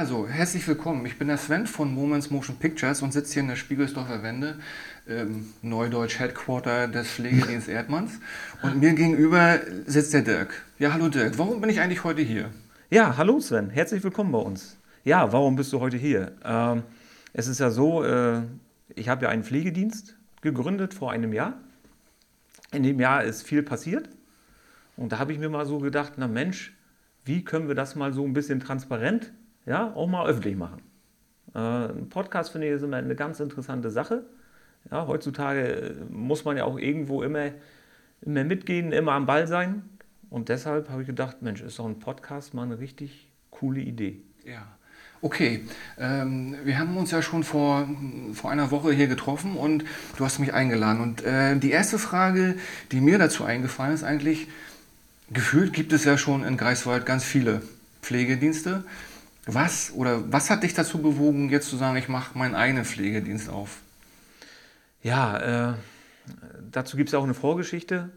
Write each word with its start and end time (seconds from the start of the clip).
Also, 0.00 0.26
herzlich 0.26 0.66
willkommen. 0.66 1.04
Ich 1.04 1.18
bin 1.18 1.28
der 1.28 1.36
Sven 1.36 1.66
von 1.66 1.94
Moments 1.94 2.30
Motion 2.30 2.56
Pictures 2.56 3.02
und 3.02 3.12
sitze 3.12 3.34
hier 3.34 3.42
in 3.42 3.48
der 3.48 3.56
Spiegelsdorfer 3.56 4.22
Wende, 4.22 4.58
ähm, 5.06 5.52
Neudeutsch 5.60 6.18
Headquarter 6.18 6.88
des 6.88 7.06
Pflegedienst 7.06 7.68
Erdmanns. 7.68 8.18
Und 8.62 8.80
mir 8.80 8.94
gegenüber 8.94 9.58
sitzt 9.84 10.14
der 10.14 10.22
Dirk. 10.22 10.64
Ja, 10.78 10.94
hallo 10.94 11.10
Dirk. 11.10 11.36
Warum 11.36 11.60
bin 11.60 11.68
ich 11.68 11.80
eigentlich 11.80 12.02
heute 12.02 12.22
hier? 12.22 12.48
Ja, 12.88 13.18
hallo 13.18 13.40
Sven. 13.40 13.68
Herzlich 13.68 14.02
willkommen 14.02 14.32
bei 14.32 14.38
uns. 14.38 14.78
Ja, 15.04 15.34
warum 15.34 15.54
bist 15.54 15.70
du 15.74 15.80
heute 15.80 15.98
hier? 15.98 16.32
Ähm, 16.46 16.82
es 17.34 17.46
ist 17.46 17.60
ja 17.60 17.68
so, 17.68 18.02
äh, 18.02 18.40
ich 18.94 19.10
habe 19.10 19.24
ja 19.24 19.28
einen 19.28 19.44
Pflegedienst 19.44 20.16
gegründet 20.40 20.94
vor 20.94 21.12
einem 21.12 21.34
Jahr. 21.34 21.58
In 22.72 22.84
dem 22.84 23.00
Jahr 23.00 23.22
ist 23.22 23.42
viel 23.42 23.62
passiert. 23.62 24.08
Und 24.96 25.12
da 25.12 25.18
habe 25.18 25.34
ich 25.34 25.38
mir 25.38 25.50
mal 25.50 25.66
so 25.66 25.78
gedacht, 25.78 26.14
na 26.16 26.26
Mensch, 26.26 26.72
wie 27.26 27.44
können 27.44 27.68
wir 27.68 27.74
das 27.74 27.96
mal 27.96 28.14
so 28.14 28.24
ein 28.24 28.32
bisschen 28.32 28.60
transparent, 28.60 29.34
ja, 29.66 29.92
auch 29.94 30.06
mal 30.06 30.26
öffentlich 30.26 30.56
machen? 30.56 30.82
Äh, 31.54 31.58
ein 31.58 32.08
Podcast 32.08 32.52
finde 32.52 32.68
ich 32.68 32.74
ist 32.74 32.82
immer 32.82 32.96
eine 32.96 33.14
ganz 33.14 33.40
interessante 33.40 33.90
Sache. 33.90 34.24
Ja, 34.90 35.06
heutzutage 35.06 35.60
äh, 35.60 35.94
muss 36.10 36.44
man 36.44 36.56
ja 36.56 36.64
auch 36.64 36.78
irgendwo 36.78 37.22
immer, 37.22 37.50
immer 38.22 38.44
mitgehen, 38.44 38.92
immer 38.92 39.12
am 39.12 39.26
Ball 39.26 39.46
sein. 39.46 39.82
Und 40.30 40.48
deshalb 40.48 40.88
habe 40.90 41.02
ich 41.02 41.08
gedacht, 41.08 41.42
Mensch, 41.42 41.60
ist 41.60 41.78
doch 41.78 41.86
ein 41.86 41.98
Podcast 41.98 42.54
mal 42.54 42.62
eine 42.62 42.78
richtig 42.78 43.30
coole 43.50 43.80
Idee. 43.80 44.22
Ja. 44.44 44.66
Okay, 45.22 45.66
ähm, 45.98 46.56
wir 46.64 46.78
haben 46.78 46.96
uns 46.96 47.10
ja 47.10 47.20
schon 47.20 47.44
vor, 47.44 47.86
vor 48.32 48.50
einer 48.50 48.70
Woche 48.70 48.90
hier 48.92 49.06
getroffen 49.06 49.54
und 49.54 49.84
du 50.16 50.24
hast 50.24 50.38
mich 50.38 50.54
eingeladen. 50.54 51.02
Und 51.02 51.22
äh, 51.22 51.56
die 51.56 51.72
erste 51.72 51.98
Frage, 51.98 52.54
die 52.90 53.02
mir 53.02 53.18
dazu 53.18 53.44
eingefallen 53.44 53.92
ist, 53.92 54.02
eigentlich, 54.02 54.48
gefühlt 55.30 55.74
gibt 55.74 55.92
es 55.92 56.04
ja 56.04 56.16
schon 56.16 56.42
in 56.42 56.56
Greifswald 56.56 57.04
ganz 57.04 57.24
viele 57.24 57.60
Pflegedienste. 58.00 58.84
Was 59.52 59.92
oder 59.94 60.32
was 60.32 60.48
hat 60.48 60.62
dich 60.62 60.74
dazu 60.74 61.02
bewogen, 61.02 61.50
jetzt 61.50 61.68
zu 61.68 61.76
sagen, 61.76 61.96
ich 61.96 62.08
mache 62.08 62.38
meinen 62.38 62.54
eigenen 62.54 62.84
Pflegedienst 62.84 63.48
auf? 63.48 63.80
Ja, 65.02 65.70
äh, 65.70 65.74
dazu 66.70 66.96
gibt 66.96 67.08
es 67.08 67.14
auch 67.14 67.24
eine 67.24 67.34
Vorgeschichte. 67.34 68.10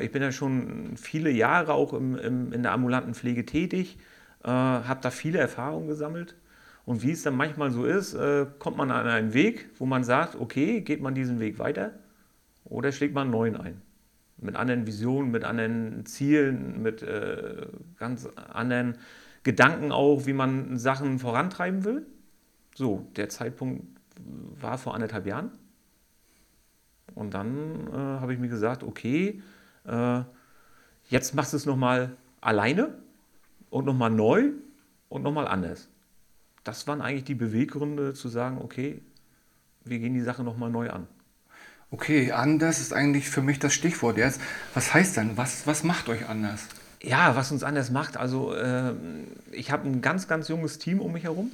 Ich 0.00 0.10
bin 0.10 0.22
ja 0.22 0.32
schon 0.32 0.96
viele 0.96 1.30
Jahre 1.30 1.74
auch 1.74 1.92
im, 1.92 2.16
im, 2.16 2.52
in 2.52 2.62
der 2.62 2.72
ambulanten 2.72 3.14
Pflege 3.14 3.44
tätig, 3.44 3.98
äh, 4.44 4.48
habe 4.48 5.00
da 5.02 5.10
viele 5.10 5.38
Erfahrungen 5.38 5.88
gesammelt 5.88 6.34
und 6.86 7.02
wie 7.02 7.12
es 7.12 7.22
dann 7.22 7.36
manchmal 7.36 7.70
so 7.70 7.84
ist, 7.84 8.14
äh, 8.14 8.46
kommt 8.58 8.78
man 8.78 8.90
an 8.90 9.06
einen 9.06 9.34
Weg, 9.34 9.68
wo 9.76 9.84
man 9.84 10.04
sagt, 10.04 10.36
okay, 10.36 10.80
geht 10.80 11.02
man 11.02 11.14
diesen 11.14 11.38
Weg 11.38 11.58
weiter 11.58 11.92
oder 12.64 12.92
schlägt 12.92 13.14
man 13.14 13.24
einen 13.24 13.30
neuen 13.32 13.56
ein. 13.56 13.82
Mit 14.38 14.56
anderen 14.56 14.86
Visionen, 14.86 15.30
mit 15.30 15.44
anderen 15.44 16.06
Zielen, 16.06 16.80
mit 16.80 17.02
äh, 17.02 17.66
ganz 17.98 18.26
anderen 18.50 18.96
Gedanken 19.42 19.92
auch, 19.92 20.26
wie 20.26 20.32
man 20.32 20.78
Sachen 20.78 21.18
vorantreiben 21.18 21.84
will. 21.84 22.06
So, 22.74 23.06
der 23.16 23.28
Zeitpunkt 23.28 23.84
war 24.60 24.78
vor 24.78 24.94
anderthalb 24.94 25.26
Jahren. 25.26 25.50
Und 27.14 27.34
dann 27.34 27.88
äh, 27.88 27.92
habe 27.92 28.34
ich 28.34 28.38
mir 28.38 28.48
gesagt, 28.48 28.82
okay, 28.82 29.42
äh, 29.84 30.22
jetzt 31.08 31.34
machst 31.34 31.52
du 31.52 31.56
es 31.56 31.66
nochmal 31.66 32.16
alleine 32.40 32.94
und 33.70 33.86
nochmal 33.86 34.10
neu 34.10 34.50
und 35.08 35.22
nochmal 35.22 35.48
anders 35.48 35.88
das 36.68 36.86
waren 36.86 37.00
eigentlich 37.00 37.24
die 37.24 37.34
Beweggründe 37.34 38.12
zu 38.12 38.28
sagen, 38.28 38.58
okay, 38.62 39.00
wir 39.84 39.98
gehen 39.98 40.12
die 40.12 40.20
Sache 40.20 40.44
nochmal 40.44 40.70
neu 40.70 40.90
an. 40.90 41.06
Okay, 41.90 42.32
anders 42.32 42.78
ist 42.78 42.92
eigentlich 42.92 43.30
für 43.30 43.40
mich 43.40 43.58
das 43.58 43.72
Stichwort 43.72 44.18
jetzt. 44.18 44.38
Was 44.74 44.92
heißt 44.92 45.16
denn, 45.16 45.38
was, 45.38 45.66
was 45.66 45.82
macht 45.82 46.10
euch 46.10 46.28
anders? 46.28 46.66
Ja, 47.02 47.36
was 47.36 47.52
uns 47.52 47.62
anders 47.62 47.90
macht, 47.90 48.16
also 48.16 48.54
äh, 48.54 48.92
ich 49.52 49.70
habe 49.70 49.88
ein 49.88 50.00
ganz, 50.00 50.26
ganz 50.26 50.48
junges 50.48 50.78
Team 50.78 51.00
um 51.00 51.12
mich 51.12 51.24
herum. 51.24 51.52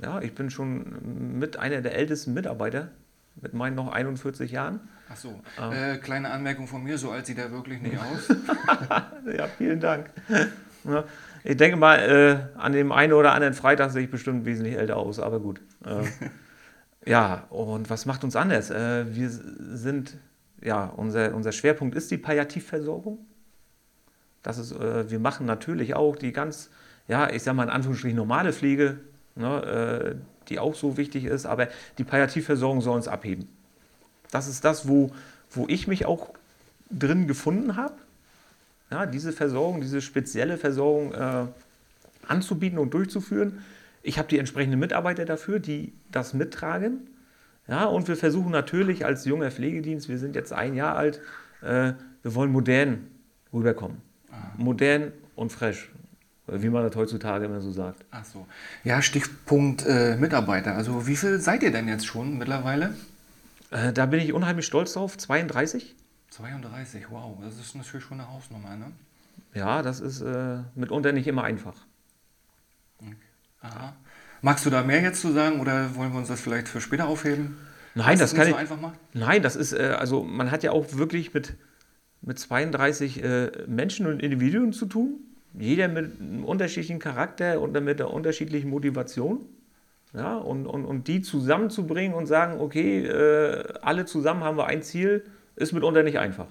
Ja, 0.00 0.20
ich 0.20 0.34
bin 0.34 0.50
schon 0.50 1.38
mit 1.38 1.56
einer 1.56 1.80
der 1.80 1.96
ältesten 1.96 2.32
Mitarbeiter 2.32 2.88
mit 3.40 3.54
meinen 3.54 3.74
noch 3.74 3.90
41 3.90 4.50
Jahren. 4.50 4.80
Ach 5.10 5.16
so, 5.16 5.40
ähm. 5.60 5.72
äh, 5.72 5.96
kleine 5.98 6.30
Anmerkung 6.30 6.66
von 6.66 6.82
mir, 6.82 6.98
so 6.98 7.10
alt 7.10 7.26
sieht 7.26 7.38
er 7.38 7.50
wirklich 7.50 7.80
nicht 7.80 7.96
aus. 7.98 8.28
ja, 9.36 9.48
vielen 9.56 9.80
Dank. 9.80 10.10
Ja, 10.84 11.04
ich 11.44 11.56
denke 11.56 11.76
mal, 11.76 11.98
äh, 11.98 12.58
an 12.58 12.72
dem 12.72 12.92
einen 12.92 13.12
oder 13.12 13.32
anderen 13.32 13.54
Freitag 13.54 13.90
sehe 13.90 14.04
ich 14.04 14.10
bestimmt 14.10 14.44
wesentlich 14.44 14.76
älter 14.76 14.96
aus, 14.96 15.18
aber 15.18 15.40
gut. 15.40 15.60
Äh, 15.84 16.04
ja, 17.10 17.46
und 17.50 17.90
was 17.90 18.06
macht 18.06 18.22
uns 18.22 18.36
anders? 18.36 18.70
Äh, 18.70 19.14
wir 19.14 19.30
sind, 19.30 20.16
ja, 20.62 20.84
unser, 20.84 21.34
unser 21.34 21.52
Schwerpunkt 21.52 21.96
ist 21.96 22.10
die 22.10 22.18
Palliativversorgung. 22.18 23.18
Das 24.42 24.58
ist, 24.58 24.72
äh, 24.72 25.10
wir 25.10 25.18
machen 25.18 25.46
natürlich 25.46 25.94
auch 25.94 26.16
die 26.16 26.32
ganz, 26.32 26.70
ja, 27.06 27.30
ich 27.30 27.42
sage 27.42 27.56
mal 27.56 27.64
in 27.64 27.70
Anführungsstrichen 27.70 28.16
normale 28.16 28.52
Pflege, 28.52 28.98
ne, 29.34 29.62
äh, 29.62 30.14
die 30.48 30.58
auch 30.58 30.74
so 30.74 30.96
wichtig 30.96 31.24
ist, 31.24 31.46
aber 31.46 31.68
die 31.98 32.04
Palliativversorgung 32.04 32.80
soll 32.80 32.96
uns 32.96 33.08
abheben. 33.08 33.48
Das 34.30 34.48
ist 34.48 34.64
das, 34.64 34.88
wo, 34.88 35.10
wo 35.50 35.66
ich 35.68 35.86
mich 35.86 36.06
auch 36.06 36.30
drin 36.90 37.26
gefunden 37.26 37.76
habe 37.76 37.94
ja, 38.90 39.06
diese 39.06 39.32
Versorgung, 39.32 39.80
diese 39.80 40.00
spezielle 40.00 40.56
Versorgung 40.56 41.12
äh, 41.12 41.46
anzubieten 42.26 42.78
und 42.78 42.94
durchzuführen. 42.94 43.62
Ich 44.02 44.18
habe 44.18 44.28
die 44.28 44.38
entsprechenden 44.38 44.78
Mitarbeiter 44.78 45.24
dafür, 45.24 45.58
die 45.58 45.92
das 46.10 46.32
mittragen. 46.32 47.10
Ja, 47.66 47.84
und 47.84 48.08
wir 48.08 48.16
versuchen 48.16 48.50
natürlich 48.50 49.04
als 49.04 49.26
junger 49.26 49.50
Pflegedienst, 49.50 50.08
wir 50.08 50.18
sind 50.18 50.34
jetzt 50.34 50.52
ein 50.52 50.74
Jahr 50.74 50.96
alt, 50.96 51.20
äh, 51.60 51.92
wir 52.22 52.34
wollen 52.34 52.50
modern 52.50 53.08
rüberkommen. 53.52 54.00
Modern 54.56 55.12
und 55.36 55.52
fresh, 55.52 55.90
wie 56.46 56.68
man 56.68 56.82
das 56.84 56.96
heutzutage 56.96 57.46
immer 57.46 57.60
so 57.60 57.72
sagt. 57.72 58.04
Ach 58.10 58.24
so. 58.24 58.46
Ja, 58.84 59.02
Stichpunkt 59.02 59.86
äh, 59.86 60.16
Mitarbeiter. 60.16 60.74
Also 60.74 61.06
wie 61.06 61.16
viel 61.16 61.40
seid 61.40 61.62
ihr 61.62 61.72
denn 61.72 61.88
jetzt 61.88 62.06
schon 62.06 62.38
mittlerweile? 62.38 62.94
Äh, 63.70 63.92
da 63.92 64.06
bin 64.06 64.20
ich 64.20 64.32
unheimlich 64.32 64.66
stolz 64.66 64.94
drauf, 64.94 65.16
32. 65.18 65.94
32, 66.30 67.10
wow, 67.10 67.36
das 67.42 67.58
ist 67.58 67.74
natürlich 67.74 68.04
schon 68.04 68.20
eine 68.20 68.30
Hausnummer, 68.30 68.76
ne? 68.76 68.92
Ja, 69.54 69.82
das 69.82 70.00
ist 70.00 70.20
äh, 70.20 70.58
mitunter 70.74 71.12
nicht 71.12 71.26
immer 71.26 71.44
einfach. 71.44 71.74
Okay. 73.00 73.16
Aha. 73.62 73.94
Magst 74.40 74.64
du 74.66 74.70
da 74.70 74.82
mehr 74.82 75.00
jetzt 75.00 75.20
zu 75.20 75.32
sagen 75.32 75.60
oder 75.60 75.94
wollen 75.96 76.12
wir 76.12 76.18
uns 76.18 76.28
das 76.28 76.40
vielleicht 76.40 76.68
für 76.68 76.80
später 76.80 77.08
aufheben? 77.08 77.58
Nein, 77.94 78.18
das, 78.18 78.30
das 78.30 78.34
kann 78.34 78.46
so 78.46 78.52
ich. 78.52 78.56
Einfach 78.56 78.80
machen? 78.80 78.96
Nein, 79.14 79.42
das 79.42 79.56
ist, 79.56 79.72
äh, 79.72 79.96
also 79.98 80.22
man 80.22 80.50
hat 80.50 80.62
ja 80.62 80.70
auch 80.70 80.86
wirklich 80.92 81.34
mit, 81.34 81.54
mit 82.22 82.38
32 82.38 83.22
äh, 83.22 83.50
Menschen 83.66 84.06
und 84.06 84.22
Individuen 84.22 84.72
zu 84.72 84.86
tun. 84.86 85.20
Jeder 85.58 85.88
mit 85.88 86.20
einem 86.20 86.44
unterschiedlichen 86.44 86.98
Charakter 86.98 87.60
und 87.60 87.72
mit 87.82 88.00
einer 88.00 88.12
unterschiedlichen 88.12 88.70
Motivation. 88.70 89.44
Ja, 90.14 90.36
und, 90.36 90.66
und, 90.66 90.86
und 90.86 91.06
die 91.06 91.20
zusammenzubringen 91.20 92.16
und 92.16 92.26
sagen, 92.26 92.60
okay, 92.60 93.04
äh, 93.04 93.62
alle 93.82 94.06
zusammen 94.06 94.42
haben 94.42 94.56
wir 94.56 94.66
ein 94.66 94.82
Ziel 94.82 95.24
ist 95.58 95.72
mitunter 95.72 96.02
nicht 96.02 96.18
einfach. 96.18 96.46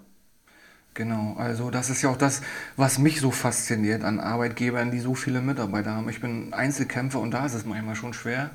Genau, 0.93 1.35
also 1.37 1.69
das 1.69 1.89
ist 1.89 2.01
ja 2.01 2.09
auch 2.09 2.17
das, 2.17 2.41
was 2.75 2.97
mich 2.97 3.21
so 3.21 3.31
fasziniert 3.31 4.03
an 4.03 4.19
Arbeitgebern, 4.19 4.91
die 4.91 4.99
so 4.99 5.13
viele 5.13 5.41
Mitarbeiter 5.41 5.91
haben. 5.91 6.09
Ich 6.09 6.19
bin 6.19 6.53
Einzelkämpfer 6.53 7.19
und 7.19 7.31
da 7.31 7.45
ist 7.45 7.53
es 7.53 7.65
manchmal 7.65 7.95
schon 7.95 8.13
schwer. 8.13 8.49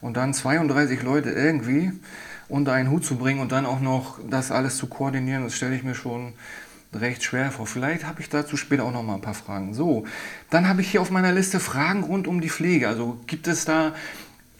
Und 0.00 0.16
dann 0.16 0.34
32 0.34 1.02
Leute 1.02 1.30
irgendwie 1.30 1.92
unter 2.48 2.72
einen 2.72 2.90
Hut 2.90 3.04
zu 3.04 3.16
bringen 3.16 3.40
und 3.40 3.52
dann 3.52 3.66
auch 3.66 3.80
noch 3.80 4.18
das 4.28 4.50
alles 4.50 4.76
zu 4.76 4.86
koordinieren, 4.86 5.44
das 5.44 5.54
stelle 5.54 5.74
ich 5.74 5.82
mir 5.82 5.94
schon 5.94 6.34
recht 6.92 7.22
schwer 7.24 7.50
vor. 7.50 7.66
Vielleicht 7.66 8.06
habe 8.06 8.20
ich 8.20 8.28
dazu 8.28 8.56
später 8.56 8.84
auch 8.84 8.92
noch 8.92 9.02
mal 9.02 9.14
ein 9.14 9.20
paar 9.20 9.34
Fragen. 9.34 9.74
So, 9.74 10.04
dann 10.50 10.68
habe 10.68 10.80
ich 10.80 10.90
hier 10.90 11.00
auf 11.00 11.10
meiner 11.10 11.32
Liste 11.32 11.60
Fragen 11.60 12.04
rund 12.04 12.26
um 12.26 12.40
die 12.40 12.50
Pflege. 12.50 12.88
Also 12.88 13.18
gibt 13.26 13.48
es 13.48 13.64
da 13.64 13.94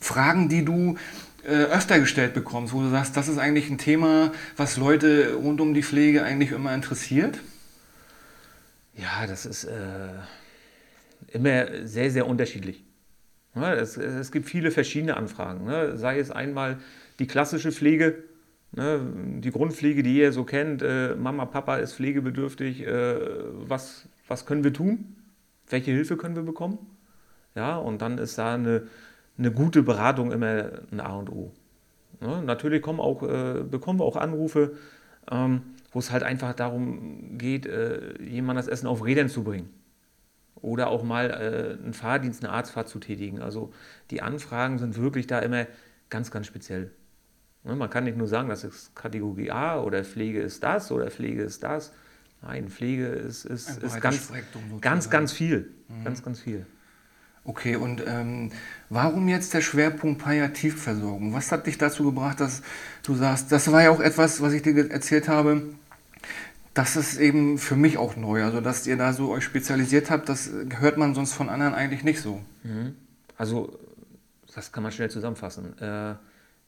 Fragen, 0.01 0.49
die 0.49 0.65
du 0.65 0.97
äh, 1.45 1.51
öfter 1.51 2.01
gestellt 2.01 2.35
bekommst, 2.35 2.73
wo 2.73 2.81
du 2.81 2.91
sagst, 2.91 3.17
das 3.17 3.29
ist 3.29 3.39
eigentlich 3.39 3.71
ein 3.71 3.79
Thema, 3.79 4.33
was 4.57 4.77
Leute 4.77 5.35
rund 5.35 5.61
um 5.61 5.75
die 5.75 5.83
Pflege 5.83 6.23
eigentlich 6.23 6.53
immer 6.53 6.75
interessiert? 6.75 7.39
Ja, 8.97 9.27
das 9.27 9.45
ist 9.45 9.65
äh, 9.65 10.09
immer 11.33 11.87
sehr, 11.87 12.11
sehr 12.11 12.27
unterschiedlich. 12.27 12.85
Ja, 13.55 13.73
es, 13.75 13.97
es, 13.97 14.33
gibt 14.33 14.49
viele 14.49 14.71
verschiedene 14.71 15.17
Anfragen. 15.17 15.65
Ne? 15.65 15.97
Sei 15.97 16.19
es 16.19 16.31
einmal 16.31 16.79
die 17.19 17.27
klassische 17.27 17.73
Pflege, 17.73 18.25
ne? 18.73 19.01
die 19.41 19.51
Grundpflege, 19.51 20.03
die 20.03 20.19
ihr 20.19 20.33
so 20.33 20.45
kennt. 20.45 20.83
Äh, 20.83 21.15
Mama, 21.17 21.47
Papa 21.47 21.77
ist 21.77 21.95
pflegebedürftig. 21.95 22.87
Äh, 22.87 23.17
was, 23.69 24.09
was 24.29 24.47
können 24.47 24.65
wir 24.65 24.73
tun? 24.73 25.17
Welche 25.69 25.93
Hilfe 25.93 26.17
können 26.17 26.37
wir 26.37 26.43
bekommen? 26.43 26.79
Ja, 27.55 27.77
und 27.77 28.03
dann 28.03 28.19
ist 28.19 28.39
da 28.39 28.55
eine, 28.55 28.89
eine 29.39 29.53
gute 29.53 29.83
Beratung 29.83 30.33
immer 30.33 30.71
ein 30.91 31.01
A 31.01 31.17
und 31.17 31.31
O. 31.31 31.53
Ne? 32.21 32.43
Natürlich 32.43 32.83
kommen 32.83 33.01
auch, 33.01 33.23
äh, 33.23 33.63
bekommen 33.63 34.01
wir 34.01 34.05
auch 34.05 34.17
Anrufe, 34.17 34.77
ähm, 35.31 35.63
wo 35.93 36.01
es 36.01 36.11
halt 36.11 36.23
einfach 36.23 36.55
darum 36.55 37.39
geht, 37.39 37.67
äh, 37.67 38.21
jemand 38.23 38.59
das 38.59 38.69
Essen 38.69 38.87
auf 38.87 39.05
Rädern 39.05 39.29
zu 39.29 39.45
bringen. 39.45 39.71
Oder 40.57 40.89
auch 40.89 41.03
mal 41.03 41.31
äh, 41.31 41.83
einen 41.83 41.95
Fahrdienst, 41.95 42.45
eine 42.45 42.53
Arztfahrt 42.53 42.89
zu 42.89 42.99
tätigen. 42.99 43.41
Also 43.41 43.73
die 44.11 44.23
Anfragen 44.23 44.79
sind 44.79 44.97
wirklich 44.97 45.27
da 45.27 45.39
immer 45.39 45.67
ganz, 46.11 46.31
ganz 46.31 46.47
speziell. 46.47 46.91
Ne? 47.65 47.75
Man 47.75 47.91
kann 47.91 48.05
nicht 48.05 48.17
nur 48.17 48.29
sagen, 48.29 48.49
das 48.49 48.65
ist 48.65 48.95
Kategorie 48.95 49.51
A 49.51 49.81
oder 49.81 50.05
Pflege 50.05 50.41
ist 50.41 50.63
das 50.63 50.93
oder 50.93 51.11
Pflege 51.11 51.43
ist 51.43 51.63
das. 51.63 51.93
Nein, 52.43 52.69
Pflege 52.69 53.07
ist, 53.07 53.47
ist, 53.47 53.83
ist 53.83 54.01
ganz, 54.01 54.31
ganz, 54.81 55.11
ganz 55.11 55.33
viel. 55.33 55.71
Mhm. 55.89 56.05
Ganz, 56.05 56.23
ganz 56.23 56.41
viel. 56.41 56.67
Okay, 57.47 57.77
und 57.77 58.03
ähm, 58.07 58.53
warum 58.89 59.29
jetzt 59.29 59.53
der 59.53 59.61
Schwerpunkt 59.61 60.23
Palliativversorgung? 60.23 61.35
Was 61.35 61.53
hat 61.53 61.67
dich 61.67 61.77
dazu 61.77 62.05
gebracht, 62.05 62.41
dass 62.41 62.63
du 63.03 63.15
sagst, 63.15 63.53
das 63.53 63.71
war 63.71 63.83
ja 63.83 63.91
auch 63.91 64.01
etwas, 64.01 64.41
was 64.41 64.55
ich 64.55 64.63
dir 64.63 64.91
erzählt 64.91 65.29
habe, 65.29 65.63
das 66.73 66.97
ist 66.97 67.19
eben 67.19 67.59
für 67.59 67.77
mich 67.77 67.99
auch 67.99 68.17
neu. 68.17 68.43
Also, 68.45 68.61
dass 68.61 68.87
ihr 68.87 68.97
da 68.97 69.13
so 69.13 69.31
euch 69.31 69.45
spezialisiert 69.45 70.11
habt, 70.11 70.29
das 70.29 70.51
hört 70.79 70.97
man 70.97 71.15
sonst 71.15 71.35
von 71.35 71.49
anderen 71.49 71.75
eigentlich 71.75 72.03
nicht 72.03 72.21
so. 72.21 72.41
Mhm. 72.63 72.97
Also, 73.37 73.79
das 74.55 74.73
kann 74.73 74.83
man 74.83 74.91
schnell 74.91 75.11
zusammenfassen. 75.11 75.79
Äh, 75.79 76.15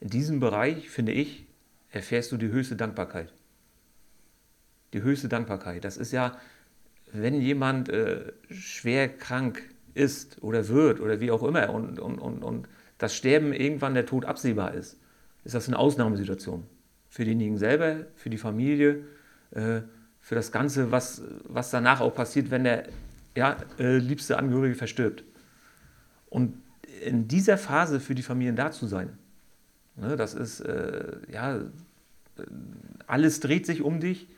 in 0.00 0.08
diesem 0.08 0.40
Bereich, 0.40 0.88
finde 0.90 1.12
ich, 1.12 1.46
erfährst 1.90 2.32
du 2.32 2.36
die 2.36 2.48
höchste 2.48 2.76
Dankbarkeit. 2.76 3.32
Die 4.92 5.02
höchste 5.02 5.28
Dankbarkeit. 5.28 5.84
Das 5.84 5.96
ist 5.96 6.12
ja, 6.12 6.38
wenn 7.12 7.40
jemand 7.40 7.88
äh, 7.88 8.32
schwer 8.50 9.08
krank 9.08 9.62
ist 9.94 10.42
oder 10.42 10.68
wird 10.68 11.00
oder 11.00 11.20
wie 11.20 11.30
auch 11.30 11.42
immer 11.42 11.70
und, 11.70 11.98
und, 11.98 12.18
und, 12.18 12.42
und 12.42 12.68
das 12.98 13.14
Sterben 13.14 13.52
irgendwann 13.52 13.94
der 13.94 14.06
Tod 14.06 14.24
absehbar 14.24 14.74
ist, 14.74 14.98
ist 15.44 15.54
das 15.54 15.68
eine 15.68 15.78
Ausnahmesituation. 15.78 16.64
Für 17.08 17.24
denjenigen 17.24 17.58
selber, 17.58 18.06
für 18.14 18.30
die 18.30 18.38
Familie, 18.38 19.04
äh, 19.52 19.80
für 20.20 20.34
das 20.34 20.52
Ganze, 20.52 20.90
was, 20.90 21.22
was 21.44 21.70
danach 21.70 22.00
auch 22.00 22.14
passiert, 22.14 22.50
wenn 22.50 22.64
der 22.64 22.88
ja, 23.36 23.56
äh, 23.78 23.98
liebste 23.98 24.38
Angehörige 24.38 24.74
verstirbt. 24.74 25.24
Und 26.28 26.54
in 27.04 27.28
dieser 27.28 27.58
Phase 27.58 28.00
für 28.00 28.14
die 28.14 28.22
Familien 28.22 28.56
da 28.56 28.70
zu 28.72 28.86
sein, 28.86 29.16
ne, 29.96 30.16
das 30.16 30.34
ist, 30.34 30.60
äh, 30.60 31.16
ja, 31.30 31.60
alles 33.06 33.40
dreht 33.40 33.66
sich 33.66 33.82
um 33.82 34.00
dich. 34.00 34.28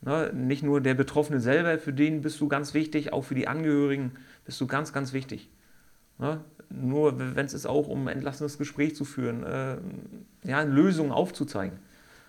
Ne, 0.00 0.32
nicht 0.32 0.62
nur 0.62 0.80
der 0.80 0.94
Betroffene 0.94 1.40
selber, 1.40 1.78
für 1.78 1.92
den 1.92 2.22
bist 2.22 2.40
du 2.40 2.48
ganz 2.48 2.72
wichtig, 2.72 3.12
auch 3.12 3.22
für 3.22 3.34
die 3.34 3.48
Angehörigen 3.48 4.12
bist 4.44 4.60
du 4.60 4.66
ganz, 4.66 4.92
ganz 4.92 5.12
wichtig. 5.12 5.48
Ne? 6.18 6.40
Nur 6.70 7.18
wenn 7.18 7.46
es 7.46 7.54
ist 7.54 7.66
auch 7.66 7.88
um 7.88 8.06
ein 8.06 8.16
entlassenes 8.16 8.58
Gespräch 8.58 8.94
zu 8.94 9.04
führen, 9.04 9.42
äh, 9.42 9.76
ja, 10.44 10.62
Lösungen 10.62 11.10
aufzuzeigen. 11.10 11.78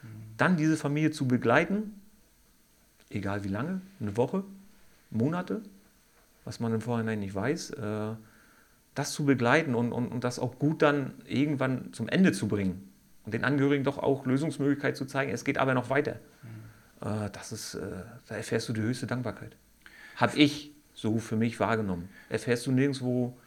Mhm. 0.02 0.08
Dann 0.38 0.58
diese 0.58 0.78
Familie 0.78 1.12
zu 1.12 1.28
begleiten 1.28 1.94
egal 3.10 3.44
wie 3.44 3.50
lange, 3.50 3.82
eine 4.00 4.16
Woche, 4.18 4.44
Monate, 5.10 5.62
was 6.46 6.60
man 6.60 6.74
im 6.74 6.82
Vorhinein 6.82 7.20
nicht 7.20 7.36
weiß, 7.36 7.72
äh, 7.72 8.12
das 9.00 9.13
zu 9.13 9.24
begleiten 9.24 9.75
und, 9.75 9.94
und, 9.94 10.10
und 10.10 10.25
das 10.25 10.40
auch 10.40 10.60
gut 10.60 10.81
dann 10.81 11.13
irgendwann 11.25 11.94
zum 11.94 12.10
Ende 12.10 12.34
zu 12.34 12.50
bringen 12.50 12.92
und 13.24 13.34
den 13.34 13.46
Angehörigen 13.46 13.86
doch 13.86 13.98
auch 13.98 14.25
Lösungsmöglichkeit 14.25 14.98
zu 14.98 15.06
zeigen, 15.06 15.31
es 15.31 15.46
geht 15.46 15.57
aber 15.57 15.74
noch 15.74 15.90
weiter. 15.90 16.19
Mhm. 16.44 17.31
das 17.31 17.54
ist, 17.54 17.75
äh, 17.75 17.81
da 18.28 18.36
erfährst 18.36 18.68
du 18.68 18.74
die 18.74 18.81
höchste 18.81 19.07
Dankbarkeit. 19.07 19.56
Habe 20.18 20.38
ich 20.38 20.74
so 20.94 21.18
für 21.18 21.38
mich 21.38 21.62
wahrgenommen. 21.62 22.10
Erfährst 22.28 22.68
du 22.68 22.74
nirgendwo 22.74 23.38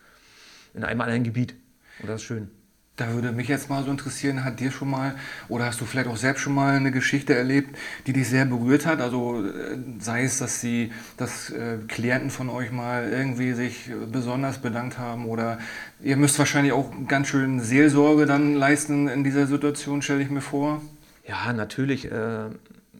in 0.72 0.84
einem 0.84 1.02
anderen 1.02 1.22
Gebiet. 1.22 1.54
Und 2.00 2.08
das 2.08 2.22
ist 2.22 2.26
schön. 2.26 2.50
Da 2.96 3.14
würde 3.14 3.32
mich 3.32 3.48
jetzt 3.48 3.70
mal 3.70 3.82
so 3.82 3.90
interessieren, 3.90 4.44
hat 4.44 4.60
dir 4.60 4.70
schon 4.70 4.90
mal 4.90 5.14
oder 5.48 5.64
hast 5.64 5.80
du 5.80 5.86
vielleicht 5.86 6.08
auch 6.08 6.18
selbst 6.18 6.42
schon 6.42 6.52
mal 6.52 6.76
eine 6.76 6.90
Geschichte 6.90 7.34
erlebt, 7.34 7.74
die 8.06 8.12
dich 8.12 8.28
sehr 8.28 8.44
berührt 8.44 8.84
hat? 8.84 9.00
Also 9.00 9.46
äh, 9.46 9.78
sei 9.98 10.24
es, 10.24 10.38
dass 10.38 10.60
sie, 10.60 10.92
dass 11.16 11.48
äh, 11.48 11.78
Klienten 11.88 12.28
von 12.28 12.50
euch 12.50 12.70
mal 12.70 13.08
irgendwie 13.10 13.54
sich 13.54 13.90
besonders 14.12 14.58
bedankt 14.58 14.98
haben 14.98 15.24
oder 15.24 15.58
ihr 16.02 16.18
müsst 16.18 16.38
wahrscheinlich 16.38 16.74
auch 16.74 16.92
ganz 17.08 17.28
schön 17.28 17.60
Seelsorge 17.60 18.26
dann 18.26 18.56
leisten 18.56 19.08
in 19.08 19.24
dieser 19.24 19.46
Situation, 19.46 20.02
stelle 20.02 20.22
ich 20.22 20.28
mir 20.28 20.42
vor. 20.42 20.82
Ja, 21.26 21.50
natürlich. 21.54 22.12
Äh, 22.12 22.50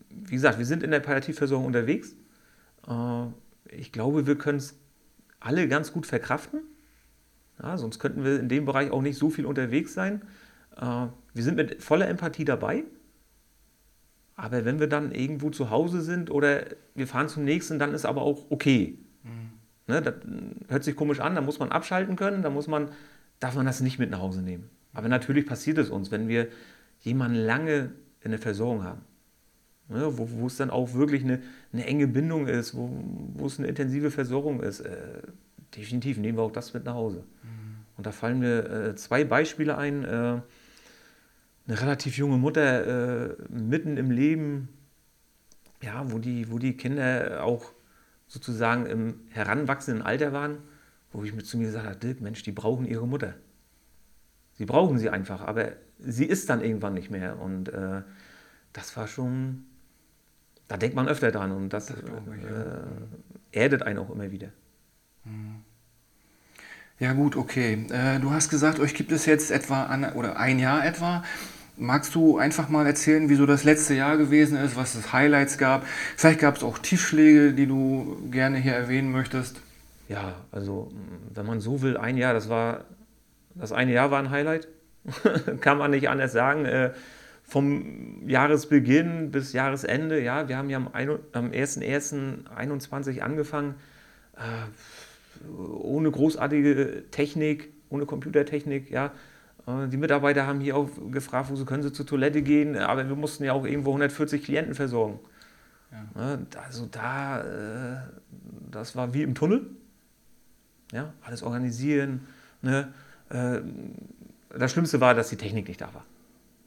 wie 0.09 0.35
gesagt, 0.35 0.59
wir 0.59 0.67
sind 0.67 0.83
in 0.83 0.91
der 0.91 1.01
Palliativversorgung 1.01 1.67
unterwegs. 1.67 2.15
ich 3.71 3.93
glaube, 3.93 4.27
wir 4.27 4.39
können 4.39 4.59
es 4.59 4.75
alle 5.39 5.69
ganz 5.69 5.93
gut 5.93 6.07
verkraften. 6.07 6.61
Ja, 7.63 7.79
sonst 7.79 7.99
könnten 7.99 8.25
wir 8.25 8.41
in 8.41 8.49
dem 8.49 8.65
Bereich 8.65 8.91
auch 8.91 9.03
nicht 9.03 9.17
so 9.17 9.31
viel 9.31 9.47
unterwegs 9.47 9.95
sein. 9.95 10.23
Äh, 10.77 11.07
wir 11.35 11.43
sind 11.43 11.57
mit 11.57 11.83
voller 11.83 12.09
Empathie 12.09 12.45
dabei. 12.45 12.85
Aber 14.35 14.65
wenn 14.65 14.81
wir 14.81 14.89
dann 14.89 15.13
irgendwo 15.13 15.51
zu 15.51 15.71
Hause 15.71 16.01
sind 16.01 16.31
oder 16.31 16.65
wir 16.95 17.07
fahren 17.07 17.29
zum 17.29 17.45
nächsten, 17.45 17.79
dann 17.79 17.95
ist 17.95 18.05
aber 18.05 18.23
auch 18.23 18.51
okay. 18.51 18.99
Mhm. 19.23 19.53
Ne, 19.87 20.03
das 20.03 20.15
hört 20.69 20.85
sich 20.85 20.97
komisch 20.97 21.21
an, 21.21 21.35
da 21.35 21.41
muss 21.41 21.59
man 21.59 21.71
abschalten 21.71 22.17
können, 22.17 22.43
da 22.43 22.51
muss 22.51 22.67
man, 22.67 22.89
darf 23.41 23.55
man 23.55 23.67
das 23.67 23.81
nicht 23.81 23.99
mit 23.99 24.11
nach 24.11 24.21
Hause 24.21 24.43
nehmen. 24.43 24.71
Aber 24.95 25.09
natürlich 25.09 25.47
passiert 25.47 25.79
es 25.79 25.91
uns, 25.91 26.11
wenn 26.11 26.29
wir 26.29 26.49
jemanden 27.01 27.37
lange 27.37 27.93
in 28.21 28.31
der 28.31 28.41
Versorgung 28.41 28.85
haben. 28.85 29.03
Ne, 29.89 30.17
wo, 30.17 30.29
wo 30.31 30.47
es 30.47 30.57
dann 30.57 30.71
auch 30.71 30.95
wirklich 30.95 31.23
eine, 31.25 31.43
eine 31.73 31.85
enge 31.85 32.07
Bindung 32.07 32.47
ist, 32.47 32.75
wo, 32.75 32.91
wo 33.35 33.47
es 33.47 33.59
eine 33.59 33.69
intensive 33.69 34.11
Versorgung 34.11 34.63
ist. 34.63 34.81
Äh, 34.81 35.23
definitiv 35.77 36.19
nehmen 36.19 36.39
wir 36.39 36.43
auch 36.43 36.53
das 36.53 36.75
mit 36.75 36.85
nach 36.85 36.95
Hause. 36.95 37.25
Und 37.97 38.07
da 38.07 38.13
fallen 38.13 38.39
mir 38.39 38.71
äh, 38.71 38.97
zwei 38.97 39.25
Beispiele 39.25 39.77
ein. 39.77 40.05
Äh, 40.05 40.41
eine 41.67 41.81
relativ 41.81 42.17
junge 42.17 42.39
Mutter 42.39 43.31
äh, 43.31 43.37
mitten 43.49 43.97
im 43.97 44.11
Leben, 44.11 44.69
ja, 45.81 46.11
wo 46.11 46.19
die, 46.19 46.51
wo 46.51 46.59
die 46.59 46.77
Kinder 46.77 47.45
auch 47.45 47.73
sozusagen 48.27 48.87
im 48.87 49.21
heranwachsenden 49.31 50.03
Alter 50.03 50.33
waren, 50.33 50.59
wo 51.13 51.23
ich 51.23 51.35
mir 51.35 51.43
zu 51.43 51.59
mir 51.59 51.67
gesagt 51.67 51.87
habe, 51.87 51.97
Dirk, 51.97 52.21
Mensch, 52.21 52.43
die 52.43 52.53
brauchen 52.53 52.87
ihre 52.87 53.07
Mutter. 53.07 53.35
Sie 54.55 54.65
brauchen 54.65 54.99
sie 54.99 55.11
einfach, 55.11 55.43
aber 55.43 55.73
sie 55.99 56.25
ist 56.25 56.51
dann 56.51 56.63
irgendwann 56.63 56.95
nicht 56.95 57.11
mehr. 57.11 57.39
Und 57.39 57.69
äh, 57.69 58.03
das 58.73 58.97
war 58.97 59.07
schon, 59.07 59.65
da 60.69 60.77
denkt 60.77 60.97
man 60.97 61.09
öfter 61.09 61.31
dran 61.31 61.53
und 61.53 61.73
das, 61.73 61.87
das 61.87 61.99
ich, 61.99 62.43
ja. 62.43 62.63
Äh, 62.63 62.85
erdet 63.53 63.83
einen 63.83 63.99
auch 63.99 64.11
immer 64.11 64.31
wieder. 64.31 64.49
Ja 66.99 67.13
gut, 67.15 67.37
okay. 67.37 67.87
Äh, 67.91 68.21
du 68.21 68.31
hast 68.31 68.49
gesagt, 68.49 68.79
euch 68.79 68.95
gibt 68.95 69.13
es 69.13 69.27
jetzt 69.27 69.51
etwa 69.51 69.85
an, 69.85 70.05
oder 70.13 70.37
ein 70.39 70.59
Jahr 70.59 70.87
etwa. 70.87 71.25
Magst 71.77 72.15
du 72.15 72.39
einfach 72.39 72.69
mal 72.69 72.87
erzählen, 72.87 73.29
wie 73.29 73.35
so 73.35 73.47
das 73.47 73.65
letzte 73.65 73.95
Jahr 73.95 74.17
gewesen 74.17 74.57
ist, 74.57 74.77
was 74.77 74.95
es 74.95 75.13
Highlights 75.13 75.59
gab? 75.59 75.85
Vielleicht 76.17 76.41
gab 76.41 76.57
es 76.57 76.63
auch 76.63 76.79
Tiefschläge, 76.79 77.55
die 77.55 77.67
du 77.67 78.29
gerne 78.31 78.59
hier 78.59 78.75
erwähnen 78.75 79.11
möchtest. 79.11 79.61
Ja, 80.09 80.35
also 80.53 80.93
wenn 81.35 81.47
man 81.47 81.61
so 81.61 81.83
will, 81.83 81.97
ein 81.97 82.17
Jahr, 82.17 82.35
das 82.35 82.49
war 82.49 82.85
das 83.55 83.73
eine 83.73 83.93
Jahr 83.93 84.11
war 84.11 84.19
ein 84.19 84.31
Highlight. 84.31 84.69
Kann 85.61 85.79
man 85.79 85.91
nicht 85.91 86.09
anders 86.09 86.33
sagen. 86.33 86.65
Äh, 86.65 86.93
vom 87.43 88.27
Jahresbeginn 88.29 89.31
bis 89.31 89.53
Jahresende, 89.53 90.23
ja, 90.23 90.49
wir 90.49 90.57
haben 90.57 90.71
ja 90.71 90.79
am, 90.79 90.89
am 90.93 91.51
1.1.21 91.51 93.21
angefangen. 93.21 93.75
Äh, 94.37 94.41
ohne 95.81 96.11
großartige 96.11 97.05
Technik, 97.11 97.73
ohne 97.89 98.07
Computertechnik, 98.07 98.91
ja. 98.91 99.13
Äh, 99.67 99.89
die 99.89 99.97
Mitarbeiter 99.97 100.47
haben 100.47 100.61
hier 100.61 100.77
auch 100.77 100.89
gefragt, 101.11 101.51
wo 101.51 101.57
sie 101.57 101.65
können 101.65 101.83
sie 101.83 101.93
zur 101.93 102.07
Toilette 102.07 102.43
gehen, 102.43 102.77
aber 102.77 103.09
wir 103.09 103.17
mussten 103.17 103.45
ja 103.45 103.53
auch 103.53 103.65
irgendwo 103.65 103.91
140 103.91 104.43
Klienten 104.43 104.75
versorgen. 104.75 105.21
Ja. 106.15 106.39
Also 106.63 106.87
da, 106.87 107.43
äh, 107.43 107.97
das 108.71 108.97
war 108.97 109.13
wie 109.15 109.23
im 109.23 109.35
Tunnel. 109.35 109.67
Ja, 110.93 111.13
alles 111.23 111.43
organisieren. 111.43 112.27
Ne? 112.61 112.93
Äh, 113.29 113.61
das 114.57 114.73
Schlimmste 114.73 115.01
war, 115.01 115.15
dass 115.15 115.29
die 115.29 115.37
Technik 115.37 115.69
nicht 115.69 115.81
da 115.81 115.93
war. 115.95 116.05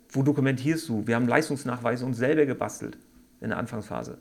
Wo 0.10 0.24
dokumentierst 0.24 0.88
du? 0.89 1.05
Wir 1.07 1.15
haben 1.15 1.27
Leistungsnachweise 1.27 2.05
uns 2.05 2.17
selber 2.17 2.45
gebastelt 2.45 2.98
in 3.41 3.50
der 3.50 3.57
Anfangsphase. 3.57 4.17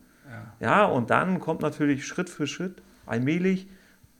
Ja. 0.61 0.67
ja, 0.69 0.85
und 0.87 1.11
dann 1.11 1.39
kommt 1.39 1.61
natürlich 1.61 2.07
Schritt 2.07 2.29
für 2.29 2.47
Schritt, 2.47 2.83
allmählich, 3.07 3.69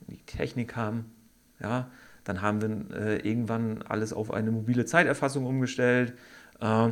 die 0.07 0.23
Technik 0.25 0.75
haben. 0.75 1.11
Ja, 1.59 1.89
dann 2.23 2.41
haben 2.41 2.61
wir 2.61 2.97
äh, 2.97 3.27
irgendwann 3.27 3.81
alles 3.83 4.13
auf 4.13 4.31
eine 4.31 4.51
mobile 4.51 4.85
Zeiterfassung 4.85 5.45
umgestellt. 5.45 6.13
Äh, 6.59 6.91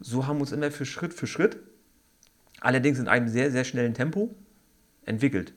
so 0.00 0.26
haben 0.26 0.36
wir 0.36 0.42
uns 0.42 0.52
immer 0.52 0.70
für 0.70 0.84
Schritt 0.84 1.14
für 1.14 1.26
Schritt, 1.26 1.58
allerdings 2.60 2.98
in 2.98 3.08
einem 3.08 3.28
sehr, 3.28 3.50
sehr 3.50 3.64
schnellen 3.64 3.94
Tempo, 3.94 4.34
entwickelt. 5.04 5.54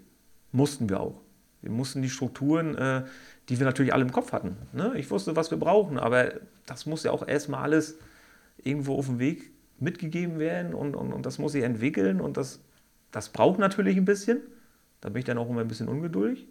Mussten 0.51 0.89
wir 0.89 0.99
auch. 0.99 1.21
Wir 1.61 1.71
mussten 1.71 2.01
die 2.01 2.09
Strukturen, 2.09 2.75
äh, 2.75 3.03
die 3.49 3.59
wir 3.59 3.65
natürlich 3.65 3.93
alle 3.93 4.03
im 4.03 4.11
Kopf 4.11 4.31
hatten. 4.31 4.55
Ne? 4.71 4.93
Ich 4.95 5.11
wusste, 5.11 5.35
was 5.35 5.51
wir 5.51 5.57
brauchen, 5.57 5.99
aber 5.99 6.33
das 6.65 6.85
muss 6.85 7.03
ja 7.03 7.11
auch 7.11 7.27
erstmal 7.27 7.63
alles 7.63 7.97
irgendwo 8.63 8.95
auf 8.95 9.07
dem 9.07 9.19
Weg 9.19 9.51
mitgegeben 9.79 10.39
werden 10.39 10.73
und, 10.73 10.95
und, 10.95 11.13
und 11.13 11.25
das 11.25 11.37
muss 11.39 11.53
sich 11.53 11.63
entwickeln 11.63 12.21
und 12.21 12.37
das, 12.37 12.61
das 13.11 13.29
braucht 13.29 13.59
natürlich 13.59 13.97
ein 13.97 14.05
bisschen. 14.05 14.39
Da 15.01 15.09
bin 15.09 15.19
ich 15.19 15.25
dann 15.25 15.37
auch 15.37 15.49
immer 15.49 15.61
ein 15.61 15.67
bisschen 15.67 15.87
ungeduldig. 15.87 16.47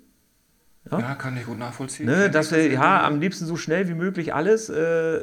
Ja, 0.90 1.00
ja 1.00 1.14
kann 1.14 1.36
ich 1.36 1.44
gut 1.44 1.58
nachvollziehen. 1.58 2.06
Ne, 2.06 2.30
dass 2.30 2.52
wir 2.52 2.70
ja 2.70 3.04
am 3.04 3.20
liebsten 3.20 3.46
so 3.46 3.56
schnell 3.56 3.88
wie 3.88 3.94
möglich 3.94 4.34
alles. 4.34 4.68
Äh, 4.68 5.20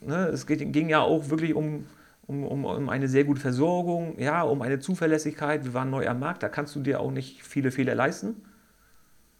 ne, 0.00 0.30
es 0.32 0.46
geht, 0.46 0.72
ging 0.72 0.88
ja 0.88 1.00
auch 1.00 1.30
wirklich 1.30 1.54
um, 1.54 1.86
um, 2.26 2.44
um, 2.44 2.64
um 2.64 2.88
eine 2.88 3.08
sehr 3.08 3.24
gute 3.24 3.40
Versorgung, 3.40 4.18
ja, 4.18 4.42
um 4.42 4.62
eine 4.62 4.78
Zuverlässigkeit. 4.78 5.64
Wir 5.64 5.74
waren 5.74 5.90
neu 5.90 6.08
am 6.08 6.18
Markt, 6.18 6.42
da 6.42 6.48
kannst 6.48 6.74
du 6.76 6.80
dir 6.80 7.00
auch 7.00 7.10
nicht 7.10 7.42
viele 7.42 7.70
Fehler 7.70 7.94
leisten. 7.94 8.36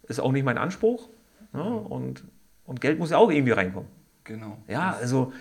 Ist 0.08 0.20
auch 0.20 0.32
nicht 0.32 0.44
mein 0.44 0.58
Anspruch. 0.58 1.08
Ne, 1.52 1.62
und, 1.62 2.24
und 2.64 2.80
Geld 2.80 2.98
muss 2.98 3.10
ja 3.10 3.18
auch 3.18 3.30
irgendwie 3.30 3.52
reinkommen. 3.52 3.88
Genau. 4.24 4.58
Ja, 4.68 4.96
also 5.00 5.32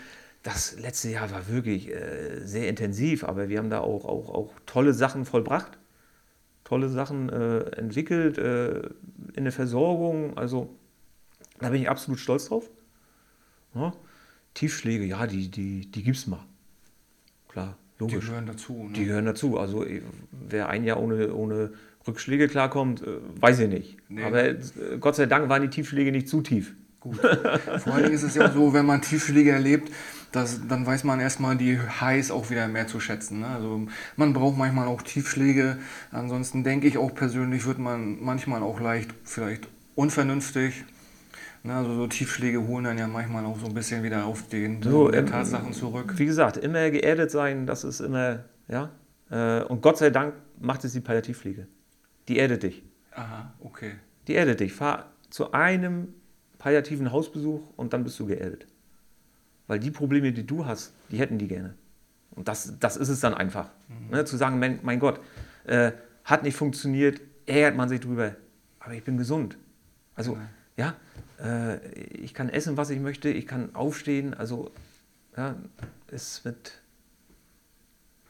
das 0.44 0.80
letzte 0.80 1.10
Jahr 1.10 1.32
war 1.32 1.48
wirklich 1.50 1.92
äh, 1.92 2.40
sehr 2.44 2.70
intensiv, 2.70 3.24
aber 3.24 3.50
wir 3.50 3.58
haben 3.58 3.70
da 3.70 3.80
auch, 3.80 4.06
auch, 4.06 4.30
auch 4.30 4.54
tolle 4.66 4.94
Sachen 4.94 5.26
vollbracht 5.26 5.78
tolle 6.66 6.90
Sachen 6.90 7.30
äh, 7.30 7.60
entwickelt 7.78 8.38
äh, 8.38 8.82
in 9.36 9.44
der 9.44 9.54
Versorgung. 9.54 10.38
Also 10.38 10.70
Da 11.60 11.70
bin 11.70 11.82
ich 11.82 11.90
absolut 11.90 12.20
stolz 12.20 12.48
drauf. 12.48 12.70
Ja, 13.74 13.94
Tiefschläge, 14.54 15.04
ja, 15.06 15.28
die, 15.28 15.50
die, 15.50 15.86
die 15.92 16.04
gibt 16.04 16.18
es 16.18 16.28
mal. 16.28 16.44
Klar, 17.50 17.78
Die 18.00 18.04
logisch. 18.04 18.26
gehören 18.28 18.46
dazu. 18.46 18.74
Ne? 18.88 18.94
Die 18.94 19.06
gehören 19.06 19.26
dazu. 19.26 19.58
Also 19.60 19.86
eh, 19.86 20.02
wer 20.32 20.70
ein 20.70 20.84
Jahr 20.86 21.00
ohne, 21.02 21.34
ohne 21.34 21.72
Rückschläge 22.08 22.48
klarkommt, 22.48 23.02
äh, 23.02 23.18
weiß 23.42 23.60
ich 23.60 23.70
nicht. 23.70 23.98
Nee. 24.10 24.24
Aber 24.24 24.44
äh, 24.46 24.58
Gott 25.00 25.16
sei 25.16 25.26
Dank 25.26 25.50
waren 25.50 25.62
die 25.62 25.70
Tiefschläge 25.70 26.12
nicht 26.12 26.30
zu 26.30 26.42
tief. 26.42 26.74
Gut. 27.02 27.18
Vor 27.20 27.94
allen 27.94 28.04
Dingen 28.04 28.16
ist 28.16 28.24
es 28.24 28.36
ja 28.36 28.50
so, 28.52 28.74
wenn 28.74 28.86
man 28.86 29.02
Tiefschläge 29.02 29.52
erlebt, 29.52 29.92
dass, 30.36 30.68
dann 30.68 30.86
weiß 30.86 31.04
man 31.04 31.20
erstmal 31.20 31.56
die 31.56 31.80
Highs 31.80 32.32
auch 32.32 32.50
wieder 32.50 32.68
mehr 32.68 32.88
zu 32.88 33.00
schätzen. 33.00 33.40
Ne? 33.40 33.48
Also 33.48 33.88
man 34.18 34.34
braucht 34.34 34.58
manchmal 34.58 34.88
auch 34.88 35.02
Tiefschläge. 35.02 35.78
Ansonsten 36.12 36.64
denke 36.64 36.88
ich 36.88 36.98
auch 36.98 37.14
persönlich, 37.16 37.66
wird 37.66 37.80
man 37.80 38.22
manchmal 38.22 38.62
auch 38.62 38.80
leicht, 38.80 39.14
vielleicht 39.24 39.68
unvernünftig. 39.96 40.84
Ne? 41.64 41.74
Also 41.74 41.96
so 41.96 42.08
Tiefschläge 42.08 42.68
holen 42.68 42.84
dann 42.86 42.98
ja 42.98 43.08
manchmal 43.08 43.46
auch 43.46 43.58
so 43.60 43.68
ein 43.68 43.74
bisschen 43.74 44.04
wieder 44.04 44.26
auf 44.26 44.48
den 44.50 44.82
So, 44.84 45.12
ähm, 45.14 45.26
Tatsachen 45.26 45.74
zurück. 45.74 46.14
Wie 46.18 46.26
gesagt, 46.26 46.58
immer 46.58 46.90
geerdet 46.92 47.32
sein, 47.32 47.66
das 47.66 47.84
ist 47.84 48.02
immer, 48.02 48.44
ja. 48.68 48.90
Äh, 49.30 49.64
Und 49.64 49.82
Gott 49.82 49.98
sei 49.98 50.10
Dank 50.10 50.34
macht 50.60 50.84
es 50.84 50.94
die 50.94 51.02
Palliativpflege. 51.02 51.68
Die 52.28 52.38
erdet 52.38 52.64
dich. 52.64 52.84
Aha, 53.12 53.54
okay. 53.62 53.92
Die 54.28 54.36
erdet 54.36 54.60
dich. 54.60 54.74
Fahr 54.74 55.12
zu 55.30 55.52
einem 55.54 56.10
palliativen 56.58 57.12
Hausbesuch 57.12 57.62
und 57.76 57.94
dann 57.94 58.04
bist 58.04 58.20
du 58.20 58.26
geerdet. 58.26 58.68
Weil 59.68 59.80
die 59.80 59.92
Probleme, 59.92 60.32
die 60.32 60.46
du 60.46 60.66
hast, 60.66 60.94
die 61.10 61.18
hätten 61.18 61.38
die 61.38 61.48
gerne. 61.48 61.74
Und 62.32 62.48
das, 62.48 62.74
das 62.80 62.98
ist 62.98 63.10
es 63.10 63.20
dann 63.20 63.34
einfach. 63.34 63.70
Ne, 64.12 64.26
zu 64.26 64.38
sagen, 64.38 64.60
mein, 64.60 64.80
mein 64.84 65.00
Gott, 65.00 65.20
äh, 65.66 65.92
hat 66.24 66.44
nicht 66.44 66.58
funktioniert, 66.58 67.22
ärgert 67.46 67.76
man 67.76 67.90
sich 67.90 68.00
drüber. 68.00 68.36
Aber 68.80 68.94
ich 68.94 69.04
bin 69.04 69.18
gesund. 69.18 69.58
Also, 70.16 70.38
ja, 70.78 70.96
äh, 71.42 71.78
ich 71.94 72.34
kann 72.34 72.50
essen, 72.50 72.78
was 72.78 72.90
ich 72.90 73.00
möchte, 73.00 73.30
ich 73.30 73.48
kann 73.48 73.74
aufstehen. 73.74 74.34
Also, 74.34 74.72
ja, 75.36 75.56
ist 76.08 76.46
mit. 76.46 76.82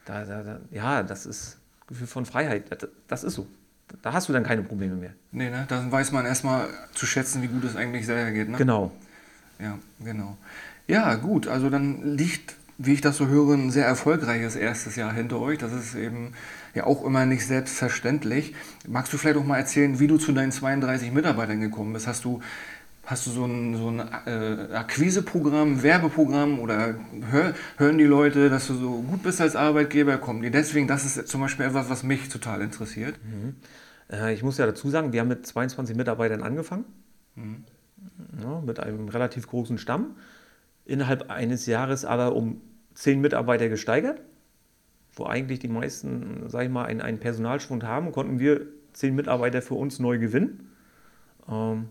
Da, 0.04 0.24
da, 0.24 0.42
da, 0.42 0.60
ja, 0.70 1.02
das 1.02 1.26
ist 1.26 1.58
Gefühl 1.86 2.06
von 2.06 2.26
Freiheit. 2.26 2.70
Das, 2.70 2.88
das 3.08 3.24
ist 3.24 3.34
so. 3.34 3.46
Da 4.02 4.12
hast 4.12 4.28
du 4.28 4.32
dann 4.32 4.42
keine 4.42 4.62
Probleme 4.62 4.96
mehr. 4.96 5.12
Nee, 5.30 5.50
ne? 5.50 5.64
Dann 5.68 5.92
weiß 5.92 6.10
man 6.12 6.26
erstmal 6.26 6.68
zu 6.94 7.06
schätzen, 7.06 7.42
wie 7.42 7.46
gut 7.48 7.64
es 7.64 7.76
eigentlich 7.76 8.06
selber 8.06 8.32
geht. 8.32 8.48
Ne? 8.48 8.58
Genau. 8.58 8.92
Ja, 9.58 9.78
genau. 10.00 10.36
Ja, 10.88 11.14
gut, 11.16 11.48
also 11.48 11.68
dann 11.68 12.16
liegt, 12.16 12.54
wie 12.78 12.92
ich 12.92 13.00
das 13.00 13.16
so 13.16 13.26
höre, 13.26 13.54
ein 13.54 13.70
sehr 13.70 13.86
erfolgreiches 13.86 14.54
erstes 14.54 14.96
Jahr 14.96 15.12
hinter 15.12 15.40
euch. 15.40 15.58
Das 15.58 15.72
ist 15.72 15.94
eben 15.94 16.32
ja 16.74 16.84
auch 16.84 17.04
immer 17.04 17.26
nicht 17.26 17.46
selbstverständlich. 17.46 18.54
Magst 18.86 19.12
du 19.12 19.16
vielleicht 19.18 19.38
auch 19.38 19.44
mal 19.44 19.56
erzählen, 19.58 19.98
wie 19.98 20.06
du 20.06 20.16
zu 20.18 20.32
deinen 20.32 20.52
32 20.52 21.12
Mitarbeitern 21.12 21.60
gekommen 21.60 21.92
bist? 21.92 22.06
Hast 22.06 22.24
du, 22.24 22.40
hast 23.04 23.26
du 23.26 23.30
so 23.30 23.46
ein, 23.46 23.76
so 23.76 23.88
ein 23.88 23.98
äh, 24.26 24.74
Akquiseprogramm, 24.74 25.82
Werbeprogramm 25.82 26.60
oder 26.60 26.94
hör, 27.30 27.54
hören 27.78 27.98
die 27.98 28.04
Leute, 28.04 28.48
dass 28.48 28.68
du 28.68 28.74
so 28.74 29.02
gut 29.02 29.24
bist 29.24 29.40
als 29.40 29.56
Arbeitgeber? 29.56 30.18
Kommen 30.18 30.42
die 30.42 30.50
deswegen? 30.52 30.86
Das 30.86 31.04
ist 31.04 31.26
zum 31.26 31.40
Beispiel 31.40 31.66
etwas, 31.66 31.90
was 31.90 32.04
mich 32.04 32.28
total 32.28 32.60
interessiert. 32.60 33.18
Äh, 34.12 34.34
Ich 34.34 34.44
muss 34.44 34.58
ja 34.58 34.66
dazu 34.66 34.88
sagen, 34.90 35.12
wir 35.12 35.20
haben 35.20 35.28
mit 35.28 35.44
22 35.46 35.96
Mitarbeitern 35.96 36.42
angefangen, 36.44 36.84
ja, 38.40 38.60
mit 38.60 38.78
einem 38.78 39.08
relativ 39.08 39.48
großen 39.48 39.78
Stamm. 39.78 40.14
Innerhalb 40.86 41.30
eines 41.30 41.66
Jahres 41.66 42.04
aber 42.04 42.34
um 42.34 42.60
10 42.94 43.20
Mitarbeiter 43.20 43.68
gesteigert, 43.68 44.20
wo 45.14 45.24
eigentlich 45.26 45.58
die 45.58 45.68
meisten, 45.68 46.44
sag 46.48 46.64
ich 46.64 46.70
mal, 46.70 46.84
einen, 46.86 47.00
einen 47.00 47.18
Personalschwund 47.18 47.84
haben, 47.84 48.12
konnten 48.12 48.38
wir 48.38 48.62
10 48.92 49.14
Mitarbeiter 49.14 49.62
für 49.62 49.74
uns 49.74 49.98
neu 49.98 50.18
gewinnen. 50.18 50.70
Ähm, 51.48 51.88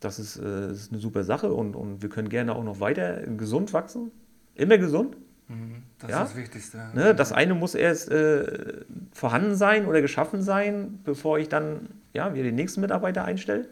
das 0.00 0.18
ist, 0.18 0.36
äh, 0.38 0.70
ist 0.70 0.92
eine 0.92 1.00
super 1.00 1.24
Sache 1.24 1.52
und, 1.52 1.74
und 1.74 2.02
wir 2.02 2.08
können 2.08 2.28
gerne 2.28 2.54
auch 2.54 2.62
noch 2.64 2.80
weiter 2.80 3.22
gesund 3.36 3.72
wachsen. 3.72 4.12
Immer 4.54 4.78
gesund. 4.78 5.16
Mhm, 5.48 5.82
Das 5.98 6.10
Ja? 6.10 6.22
ist 6.22 6.30
das 6.30 6.36
Wichtigste. 6.36 6.78
Ne, 6.94 7.14
das 7.14 7.32
eine 7.32 7.54
muss 7.54 7.74
erst 7.74 8.10
äh, 8.10 8.84
vorhanden 9.12 9.56
sein 9.56 9.86
oder 9.86 10.00
geschaffen 10.00 10.42
sein, 10.42 11.00
bevor 11.04 11.38
ich 11.38 11.48
dann 11.48 11.88
ja, 12.12 12.32
wieder 12.34 12.44
den 12.44 12.54
nächsten 12.54 12.80
Mitarbeiter 12.80 13.24
einstelle. 13.24 13.68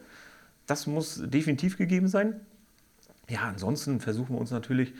Das 0.67 0.87
muss 0.87 1.23
definitiv 1.25 1.77
gegeben 1.77 2.09
sein. 2.09 2.41
Ja, 3.29 3.41
ansonsten 3.43 4.01
versuchen 4.01 4.35
wir 4.35 4.41
uns 4.41 4.51
natürlich 4.51 4.93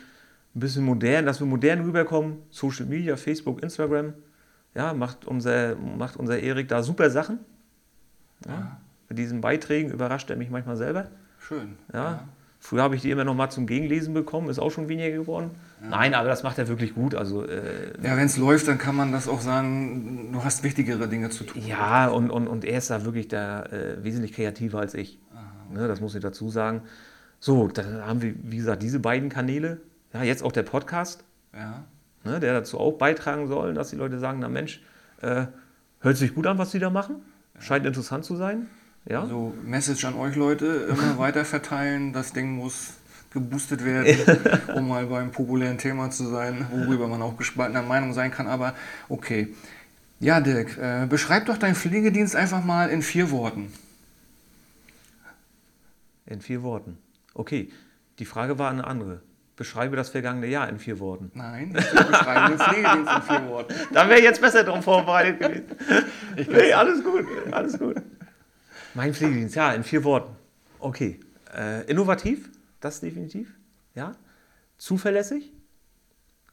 ein 0.55 0.59
bisschen 0.59 0.83
modern, 0.83 1.25
dass 1.25 1.39
wir 1.39 1.47
modern 1.47 1.81
rüberkommen. 1.81 2.37
Social 2.49 2.85
Media, 2.85 3.15
Facebook, 3.15 3.61
Instagram. 3.63 4.13
Ja, 4.75 4.93
macht 4.93 5.25
unser, 5.25 5.75
macht 5.75 6.17
unser 6.17 6.39
Erik 6.39 6.67
da 6.67 6.83
super 6.83 7.09
Sachen. 7.09 7.39
Ja, 8.45 8.77
Mit 9.09 9.17
diesen 9.17 9.41
Beiträgen 9.41 9.91
überrascht 9.91 10.29
er 10.29 10.35
mich 10.35 10.49
manchmal 10.49 10.77
selber. 10.77 11.07
Schön. 11.39 11.75
Ja. 11.93 12.27
Früher 12.59 12.81
habe 12.81 12.95
ich 12.95 13.01
die 13.01 13.11
immer 13.11 13.23
noch 13.23 13.35
mal 13.35 13.49
zum 13.49 13.67
Gegenlesen 13.67 14.13
bekommen, 14.13 14.49
ist 14.49 14.59
auch 14.59 14.71
schon 14.71 14.89
weniger 14.89 15.15
geworden. 15.15 15.51
Nein, 15.79 16.15
aber 16.15 16.27
das 16.27 16.41
macht 16.43 16.57
er 16.57 16.67
wirklich 16.67 16.95
gut. 16.95 17.13
Also 17.13 17.45
äh, 17.45 17.93
Ja, 18.03 18.17
wenn 18.17 18.25
es 18.25 18.35
läuft, 18.37 18.67
dann 18.67 18.79
kann 18.79 18.95
man 18.95 19.11
das 19.11 19.27
auch 19.27 19.41
sagen, 19.41 20.31
du 20.33 20.43
hast 20.43 20.63
wichtigere 20.63 21.07
Dinge 21.07 21.29
zu 21.29 21.43
tun. 21.43 21.61
Ja, 21.65 22.07
und, 22.07 22.31
und, 22.31 22.47
und 22.47 22.65
er 22.65 22.79
ist 22.79 22.89
da 22.89 23.05
wirklich 23.05 23.27
da 23.27 23.63
äh, 23.67 24.03
wesentlich 24.03 24.33
kreativer 24.33 24.79
als 24.79 24.95
ich. 24.95 25.19
Ne, 25.71 25.87
das 25.87 26.01
muss 26.01 26.15
ich 26.15 26.21
dazu 26.21 26.49
sagen. 26.49 26.81
So, 27.39 27.67
dann 27.67 28.01
haben 28.05 28.21
wir, 28.21 28.33
wie 28.43 28.57
gesagt, 28.57 28.81
diese 28.83 28.99
beiden 28.99 29.29
Kanäle. 29.29 29.79
Ja, 30.13 30.23
jetzt 30.23 30.43
auch 30.43 30.51
der 30.51 30.63
Podcast, 30.63 31.23
Ja. 31.53 31.83
ne, 32.23 32.39
der 32.39 32.53
dazu 32.53 32.79
auch 32.79 32.93
beitragen 32.97 33.47
soll, 33.47 33.73
dass 33.73 33.89
die 33.89 33.95
Leute 33.95 34.19
sagen, 34.19 34.39
na 34.39 34.49
Mensch, 34.49 34.81
äh, 35.21 35.45
hört 35.99 36.17
sich 36.17 36.33
gut 36.33 36.47
an, 36.47 36.57
was 36.57 36.71
sie 36.71 36.79
da 36.79 36.89
machen. 36.89 37.17
Scheint 37.59 37.85
interessant 37.85 38.23
zu 38.25 38.35
sein. 38.35 38.67
Ja, 39.05 39.21
Also 39.21 39.53
Message 39.63 40.03
an 40.05 40.15
euch 40.15 40.35
Leute, 40.35 40.65
immer 40.89 41.17
weiter 41.17 41.45
verteilen. 41.45 42.13
Das 42.13 42.33
Ding 42.33 42.51
muss 42.55 42.93
geboostet 43.31 43.83
werden, 43.85 44.17
um 44.75 44.87
mal 44.87 45.05
beim 45.07 45.31
populären 45.31 45.77
Thema 45.77 46.09
zu 46.09 46.27
sein, 46.27 46.65
worüber 46.71 47.07
man 47.07 47.21
auch 47.21 47.37
gespaltener 47.37 47.83
Meinung 47.83 48.13
sein 48.13 48.31
kann. 48.31 48.47
Aber 48.47 48.73
okay. 49.09 49.53
Ja, 50.19 50.39
Dirk, 50.41 50.77
äh, 50.77 51.05
beschreib 51.07 51.45
doch 51.45 51.57
deinen 51.57 51.75
Pflegedienst 51.75 52.35
einfach 52.35 52.63
mal 52.65 52.89
in 52.89 53.01
vier 53.03 53.29
Worten. 53.31 53.71
in 56.25 56.41
vier 56.41 56.61
Worten. 56.63 56.97
Okay, 57.37 57.71
die 58.17 58.25
Frage 58.25 58.57
war 58.57 58.71
eine 58.71 58.85
andere. 58.87 59.21
Beschreibe 59.55 59.95
das 59.95 60.09
vergangene 60.09 60.47
Jahr 60.47 60.67
in 60.69 60.79
vier 60.79 60.99
Worten. 60.99 61.31
Nein, 61.35 61.75
ich 61.77 61.89
beschreibe 61.91 62.49
den 62.49 62.59
Pflegedienst 62.59 63.11
in 63.11 63.21
vier 63.21 63.47
Worten. 63.47 63.73
Da 63.93 64.09
wäre 64.09 64.19
ich 64.19 64.25
jetzt 64.25 64.41
besser 64.41 64.63
drauf 64.63 64.83
vorbereitet 64.83 65.39
gewesen. 65.39 65.65
nee, 66.51 66.73
alles 66.73 67.03
gut, 67.03 67.25
alles 67.51 67.77
gut. 67.77 68.01
Mein 68.95 69.13
Pflegedienst, 69.13 69.55
ja, 69.55 69.71
in 69.73 69.83
vier 69.83 70.03
Worten. 70.03 70.35
Okay. 70.79 71.19
Äh, 71.55 71.85
innovativ, 71.85 72.49
das 72.79 73.01
definitiv. 73.01 73.53
Ja. 73.93 74.15
Zuverlässig. 74.77 75.53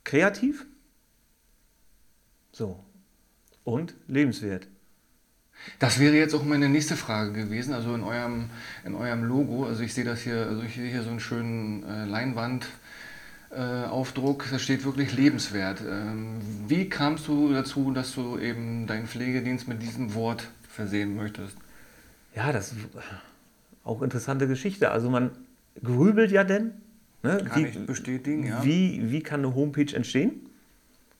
Kreativ. 0.04 0.66
So. 2.52 2.84
Und 3.64 3.94
lebenswert. 4.06 4.68
Das 5.78 5.98
wäre 5.98 6.14
jetzt 6.14 6.34
auch 6.34 6.44
meine 6.44 6.68
nächste 6.68 6.96
Frage 6.96 7.32
gewesen. 7.32 7.72
Also 7.74 7.94
in 7.94 8.02
eurem, 8.02 8.50
in 8.84 8.94
eurem 8.94 9.24
Logo, 9.24 9.66
also 9.66 9.82
ich 9.82 9.94
sehe 9.94 10.04
das 10.04 10.20
hier, 10.20 10.46
also 10.46 10.62
ich 10.62 10.74
sehe 10.74 10.90
hier 10.90 11.02
so 11.02 11.10
einen 11.10 11.20
schönen 11.20 11.82
äh, 11.84 12.04
Leinwand. 12.04 12.66
Äh, 13.50 13.56
da 13.56 14.58
steht 14.58 14.84
wirklich 14.84 15.16
lebenswert. 15.16 15.80
Ähm, 15.80 16.40
wie 16.66 16.88
kamst 16.88 17.28
du 17.28 17.52
dazu, 17.52 17.92
dass 17.92 18.14
du 18.14 18.38
eben 18.38 18.86
deinen 18.86 19.06
Pflegedienst 19.06 19.68
mit 19.68 19.80
diesem 19.80 20.14
Wort 20.14 20.48
versehen 20.68 21.14
möchtest? 21.14 21.56
Ja, 22.34 22.52
das 22.52 22.72
ist 22.72 22.78
auch 23.84 24.02
interessante 24.02 24.48
Geschichte. 24.48 24.90
Also 24.90 25.08
man 25.08 25.30
grübelt 25.82 26.30
ja 26.32 26.44
denn. 26.44 26.72
Ne? 27.22 27.42
Kann 27.48 27.64
ich 27.64 27.86
bestätigen, 27.86 28.46
ja. 28.46 28.64
Wie, 28.64 29.10
wie 29.10 29.22
kann 29.22 29.40
eine 29.40 29.54
Homepage 29.54 29.94
entstehen? 29.94 30.50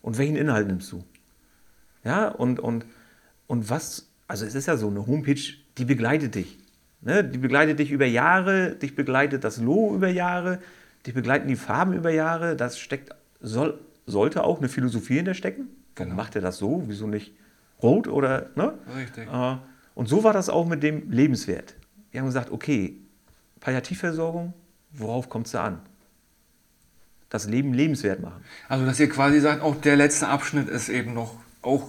Und 0.02 0.18
welchen 0.18 0.36
Inhalt 0.36 0.66
nimmst 0.66 0.92
du? 0.92 1.04
Ja, 2.04 2.28
und, 2.28 2.60
und, 2.60 2.84
und 3.46 3.70
was, 3.70 4.08
also 4.28 4.45
es 4.47 4.54
ist 4.54 4.66
ja 4.66 4.76
so, 4.76 4.88
eine 4.88 5.07
Homepage, 5.07 5.40
die 5.78 5.85
begleitet 5.85 6.35
dich. 6.35 6.59
Ne? 7.00 7.23
Die 7.25 7.38
begleitet 7.38 7.78
dich 7.78 7.90
über 7.90 8.07
Jahre, 8.07 8.76
dich 8.76 8.95
begleitet 8.95 9.45
das 9.45 9.59
Logo 9.59 9.95
über 9.95 10.09
Jahre, 10.09 10.61
dich 11.07 11.14
begleiten 11.14 11.49
die 11.49 11.57
Farben 11.57 11.93
über 11.93 12.11
Jahre. 12.11 12.57
Das 12.57 12.78
steckt, 12.78 13.14
soll, 13.40 13.78
sollte 14.07 14.45
auch 14.45 14.59
eine 14.59 14.69
Philosophie 14.69 15.16
hinter 15.16 15.35
stecken. 15.35 15.69
Warum 15.97 16.11
Genau. 16.11 16.14
macht 16.16 16.35
er 16.35 16.43
das 16.43 16.59
so? 16.59 16.83
Wieso 16.87 17.07
nicht 17.07 17.35
rot 17.83 18.09
oder, 18.09 18.50
ne? 18.57 18.75
Richtig. 18.97 19.28
Und 19.95 20.09
so 20.09 20.25
war 20.25 20.33
das 20.33 20.49
auch 20.49 20.66
mit 20.66 20.83
dem 20.83 21.11
Lebenswert. 21.11 21.75
Wir 22.11 22.21
haben 22.21 22.26
gesagt, 22.26 22.50
okay, 22.50 22.97
Palliativversorgung, 23.61 24.52
worauf 24.93 25.28
kommt 25.28 25.47
es 25.47 25.52
da 25.52 25.64
an? 25.64 25.78
Das 27.28 27.47
Leben 27.49 27.75
lebenswert 27.75 28.21
machen. 28.21 28.45
Also 28.69 28.87
dass 28.87 28.99
ihr 29.00 29.09
quasi 29.09 29.40
sagt, 29.40 29.62
auch 29.62 29.75
der 29.81 29.97
letzte 29.97 30.28
Abschnitt 30.28 30.69
ist 30.69 30.88
eben 30.88 31.14
noch 31.14 31.37
auch 31.62 31.88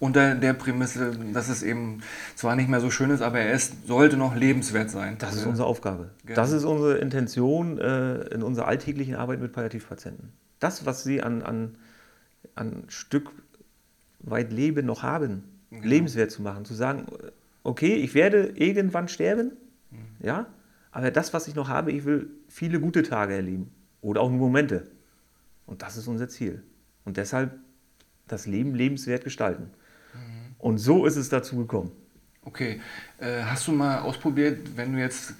unter 0.00 0.34
der 0.34 0.52
Prämisse, 0.52 1.16
dass 1.32 1.48
es 1.48 1.62
eben 1.62 2.00
zwar 2.36 2.54
nicht 2.54 2.68
mehr 2.68 2.80
so 2.80 2.90
schön 2.90 3.10
ist, 3.10 3.20
aber 3.20 3.40
er 3.40 3.52
ist, 3.52 3.86
sollte 3.86 4.16
noch 4.16 4.34
lebenswert 4.34 4.90
sein. 4.90 5.16
Das 5.18 5.34
ist 5.34 5.46
unsere 5.46 5.66
Aufgabe. 5.66 6.10
Genau. 6.24 6.36
Das 6.36 6.52
ist 6.52 6.64
unsere 6.64 6.98
Intention 6.98 7.78
äh, 7.78 8.20
in 8.28 8.42
unserer 8.42 8.68
alltäglichen 8.68 9.16
Arbeit 9.16 9.40
mit 9.40 9.52
Palliativpatienten. 9.52 10.32
Das, 10.60 10.86
was 10.86 11.02
sie 11.02 11.22
an, 11.22 11.42
an, 11.42 11.76
an 12.54 12.84
Stück 12.88 13.30
weit 14.20 14.52
Leben 14.52 14.86
noch 14.86 15.02
haben, 15.02 15.44
lebenswert 15.70 16.30
zu 16.30 16.42
machen. 16.42 16.64
Zu 16.64 16.74
sagen, 16.74 17.06
okay, 17.64 17.94
ich 17.94 18.14
werde 18.14 18.52
irgendwann 18.54 19.08
sterben, 19.08 19.52
ja, 20.20 20.46
aber 20.90 21.10
das, 21.10 21.32
was 21.34 21.48
ich 21.48 21.54
noch 21.54 21.68
habe, 21.68 21.92
ich 21.92 22.04
will 22.04 22.30
viele 22.48 22.80
gute 22.80 23.02
Tage 23.02 23.34
erleben 23.34 23.70
oder 24.00 24.20
auch 24.20 24.30
Momente. 24.30 24.86
Und 25.66 25.82
das 25.82 25.96
ist 25.96 26.08
unser 26.08 26.28
Ziel. 26.28 26.62
Und 27.04 27.16
deshalb 27.16 27.52
das 28.26 28.46
Leben 28.46 28.74
lebenswert 28.74 29.24
gestalten. 29.24 29.70
Und 30.58 30.78
so 30.78 31.06
ist 31.06 31.16
es 31.16 31.28
dazu 31.28 31.56
gekommen. 31.56 31.92
Okay, 32.44 32.80
äh, 33.18 33.42
hast 33.44 33.66
du 33.68 33.72
mal 33.72 34.00
ausprobiert, 34.00 34.76
wenn 34.76 34.94
du 34.94 34.98
jetzt 34.98 35.34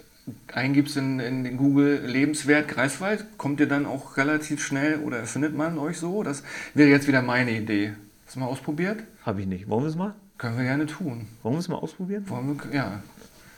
eingibst 0.52 0.96
in, 0.96 1.20
in 1.20 1.56
Google 1.56 2.04
Lebenswert 2.04 2.68
Greifswald, 2.68 3.38
kommt 3.38 3.60
ihr 3.60 3.68
dann 3.68 3.86
auch 3.86 4.16
relativ 4.16 4.64
schnell 4.64 4.98
oder 5.00 5.24
findet 5.24 5.56
man 5.56 5.78
euch 5.78 5.98
so? 5.98 6.22
Das 6.22 6.42
wäre 6.74 6.90
jetzt 6.90 7.08
wieder 7.08 7.22
meine 7.22 7.52
Idee. 7.52 7.94
Hast 8.26 8.36
du 8.36 8.40
mal 8.40 8.46
ausprobiert? 8.46 9.02
Habe 9.24 9.40
ich 9.40 9.46
nicht. 9.46 9.68
Wollen 9.68 9.84
wir 9.84 9.88
es 9.88 9.96
mal? 9.96 10.14
Können 10.36 10.58
wir 10.58 10.64
gerne 10.64 10.86
tun. 10.86 11.26
Wollen 11.42 11.54
wir 11.54 11.60
es 11.60 11.68
mal 11.68 11.76
ausprobieren? 11.76 12.28
Wollen 12.28 12.60
wir, 12.62 12.74
ja, 12.74 13.02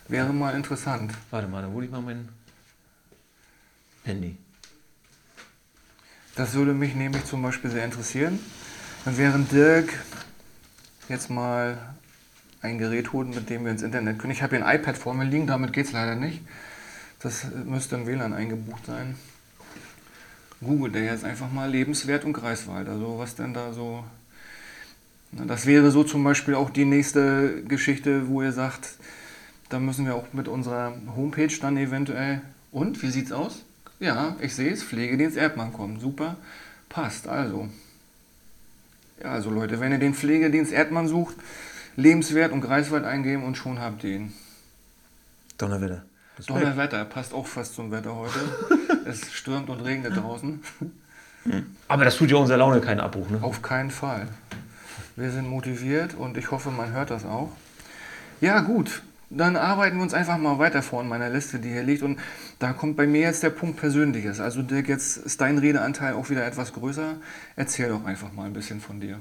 wäre 0.09 0.33
mal 0.33 0.55
interessant. 0.55 1.13
Warte 1.31 1.49
mal, 1.49 1.63
dann 1.63 1.73
hole 1.73 1.87
ich 1.87 1.91
mal 1.91 2.01
mein 2.01 2.29
Handy. 4.05 4.37
Das 6.37 6.55
würde 6.55 6.73
mich 6.73 6.95
nämlich 6.95 7.25
zum 7.25 7.43
Beispiel 7.43 7.71
sehr 7.71 7.85
interessieren. 7.85 8.39
Dann 9.05 9.19
während 9.19 9.51
Dirk 9.51 9.93
jetzt 11.11 11.31
mal 11.31 11.79
ein 12.63 12.79
Gerät 12.79 13.13
holen, 13.13 13.31
mit 13.31 13.51
dem 13.51 13.65
wir 13.65 13.73
ins 13.73 13.83
Internet 13.83 14.19
können. 14.19 14.33
Ich 14.33 14.43
habe 14.43 14.57
hier 14.57 14.67
ein 14.67 14.81
iPad 14.81 14.97
vor 14.97 15.15
mir 15.15 15.25
liegen, 15.25 15.47
damit 15.47 15.73
geht 15.73 15.87
es 15.87 15.93
leider 15.93 16.15
nicht. 16.15 16.41
Das 17.21 17.47
müsste 17.67 17.97
im 17.97 18.07
WLAN 18.07 18.33
eingebucht 18.33 18.87
sein. 18.87 19.15
Google 20.63 20.93
der 20.93 21.05
jetzt 21.05 21.25
einfach 21.25 21.51
mal 21.51 21.71
Lebenswert 21.71 22.25
und 22.25 22.33
Greifswald. 22.33 22.89
Also 22.89 23.19
was 23.19 23.35
denn 23.35 23.55
da 23.55 23.73
so. 23.73 24.05
Das 25.33 25.67
wäre 25.67 25.91
so 25.91 26.03
zum 26.03 26.25
Beispiel 26.25 26.55
auch 26.55 26.71
die 26.71 26.85
nächste 26.85 27.63
Geschichte, 27.63 28.29
wo 28.29 28.43
ihr 28.43 28.53
sagt, 28.53 28.95
da 29.69 29.79
müssen 29.79 30.05
wir 30.05 30.17
auch 30.17 30.33
mit 30.33 30.49
unserer 30.49 30.95
Homepage 31.15 31.55
dann 31.61 31.77
eventuell. 31.77 32.43
Und, 32.73 33.03
wie 33.03 33.11
sieht's 33.11 33.33
aus? 33.33 33.65
Ja, 34.01 34.37
ich 34.41 34.55
sehe 34.55 34.73
es, 34.73 34.83
Pflegedienst 34.83 35.37
Erdmann 35.37 35.73
kommt. 35.73 36.01
Super, 36.01 36.37
passt. 36.89 37.29
Also. 37.29 37.69
Ja, 39.23 39.33
also 39.33 39.51
Leute, 39.51 39.81
wenn 39.81 39.93
ihr 39.93 39.99
den 39.99 40.15
Pflegedienst 40.15 40.73
Erdmann 40.73 41.09
sucht, 41.09 41.37
Lebenswert 41.97 42.53
und 42.53 42.61
Greifswald 42.63 43.05
eingeben 43.05 43.45
und 43.45 43.57
schon 43.57 43.81
habt 43.81 44.05
ihr 44.05 44.17
ihn. 44.17 44.33
Donnerwetter. 45.59 46.03
Donnerwetter, 46.47 47.05
passt 47.05 47.35
auch 47.35 47.47
fast 47.47 47.75
zum 47.75 47.91
Wetter 47.91 48.17
heute. 48.17 48.39
es 49.05 49.31
stürmt 49.33 49.69
und 49.69 49.81
regnet 49.81 50.17
draußen. 50.17 50.61
Aber 51.89 52.05
das 52.05 52.17
tut 52.17 52.31
ja 52.31 52.39
unserer 52.39 52.59
Laune 52.59 52.81
keinen 52.81 53.01
Abbruch, 53.01 53.29
ne? 53.29 53.39
Auf 53.43 53.61
keinen 53.61 53.91
Fall. 53.91 54.29
Wir 55.17 55.31
sind 55.31 55.49
motiviert 55.49 56.15
und 56.15 56.39
ich 56.39 56.51
hoffe, 56.51 56.71
man 56.71 56.93
hört 56.93 57.11
das 57.11 57.25
auch. 57.25 57.51
Ja, 58.41 58.61
gut. 58.61 59.03
Dann 59.31 59.55
arbeiten 59.57 59.97
wir 59.97 60.03
uns 60.03 60.13
einfach 60.13 60.39
mal 60.39 60.59
weiter 60.59 60.83
vor 60.83 61.03
in 61.03 61.09
meiner 61.09 61.31
Liste, 61.31 61.61
die 61.61 61.71
hier 61.71 61.85
liegt. 61.85 62.03
Und 62.03 62.19
da 62.59 62.73
kommt 62.73 62.97
bei 62.97 63.07
mir 63.07 63.21
jetzt 63.21 63.45
der 63.45 63.51
Punkt 63.51 63.77
Persönliches. 63.79 64.41
Also 64.41 64.63
Dirk, 64.63 64.89
jetzt 64.89 65.19
ist 65.19 65.41
dein 65.41 65.59
Redeanteil 65.59 66.15
auch 66.15 66.31
wieder 66.31 66.45
etwas 66.45 66.73
größer. 66.73 67.15
Erzähl 67.55 67.89
doch 67.91 68.05
einfach 68.05 68.33
mal 68.33 68.45
ein 68.45 68.53
bisschen 68.53 68.81
von 68.81 69.01
dir. 69.01 69.21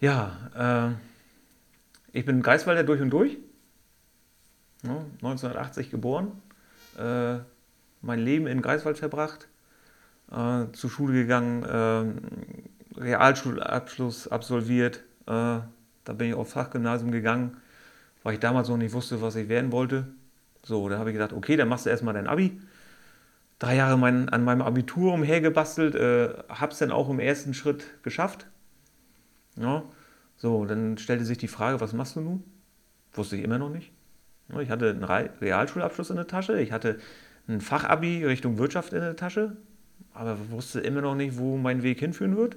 Ja, 0.00 0.96
äh, 2.12 2.18
ich 2.18 2.24
bin 2.24 2.42
Greifswalder 2.42 2.82
durch 2.82 3.00
und 3.00 3.10
durch. 3.10 3.38
1980 4.82 5.90
geboren. 5.90 6.32
Äh, 6.98 7.38
mein 8.02 8.18
Leben 8.18 8.46
in 8.48 8.62
Greifswald 8.62 8.98
verbracht. 8.98 9.48
Äh, 10.30 10.72
zur 10.72 10.90
Schule 10.90 11.12
gegangen. 11.14 11.62
Äh, 11.62 13.00
Realschulabschluss 13.00 14.28
absolviert. 14.28 14.98
Äh, 15.26 15.60
da 16.04 16.12
bin 16.12 16.28
ich 16.28 16.34
aufs 16.34 16.52
Fachgymnasium 16.52 17.10
gegangen, 17.10 17.56
weil 18.24 18.34
ich 18.34 18.40
damals 18.40 18.68
noch 18.68 18.76
nicht 18.76 18.92
wusste, 18.92 19.22
was 19.22 19.36
ich 19.36 19.48
werden 19.48 19.70
wollte. 19.70 20.08
So, 20.64 20.88
da 20.88 20.98
habe 20.98 21.10
ich 21.10 21.14
gedacht, 21.14 21.32
okay, 21.32 21.56
dann 21.56 21.68
machst 21.68 21.86
du 21.86 21.90
erstmal 21.90 22.14
dein 22.14 22.26
Abi. 22.26 22.60
Drei 23.60 23.76
Jahre 23.76 23.96
mein, 23.96 24.28
an 24.30 24.42
meinem 24.42 24.62
Abitur 24.62 25.12
umhergebastelt, 25.12 25.94
äh, 25.94 26.34
es 26.70 26.78
dann 26.78 26.90
auch 26.90 27.08
im 27.08 27.20
ersten 27.20 27.54
Schritt 27.54 28.02
geschafft. 28.02 28.46
Ja, 29.56 29.84
so, 30.36 30.64
dann 30.64 30.98
stellte 30.98 31.24
sich 31.24 31.38
die 31.38 31.48
Frage, 31.48 31.80
was 31.80 31.92
machst 31.92 32.16
du 32.16 32.20
nun? 32.20 32.42
Wusste 33.12 33.36
ich 33.36 33.44
immer 33.44 33.58
noch 33.58 33.70
nicht. 33.70 33.92
Ich 34.58 34.70
hatte 34.70 34.90
einen 34.90 35.04
Realschulabschluss 35.04 36.10
in 36.10 36.16
der 36.16 36.26
Tasche, 36.26 36.60
ich 36.60 36.72
hatte 36.72 36.98
ein 37.46 37.60
Fachabi 37.60 38.24
Richtung 38.24 38.58
Wirtschaft 38.58 38.92
in 38.92 39.00
der 39.00 39.16
Tasche, 39.16 39.56
aber 40.12 40.50
wusste 40.50 40.80
immer 40.80 41.02
noch 41.02 41.14
nicht, 41.14 41.38
wo 41.38 41.56
mein 41.56 41.82
Weg 41.82 42.00
hinführen 42.00 42.36
wird. 42.36 42.56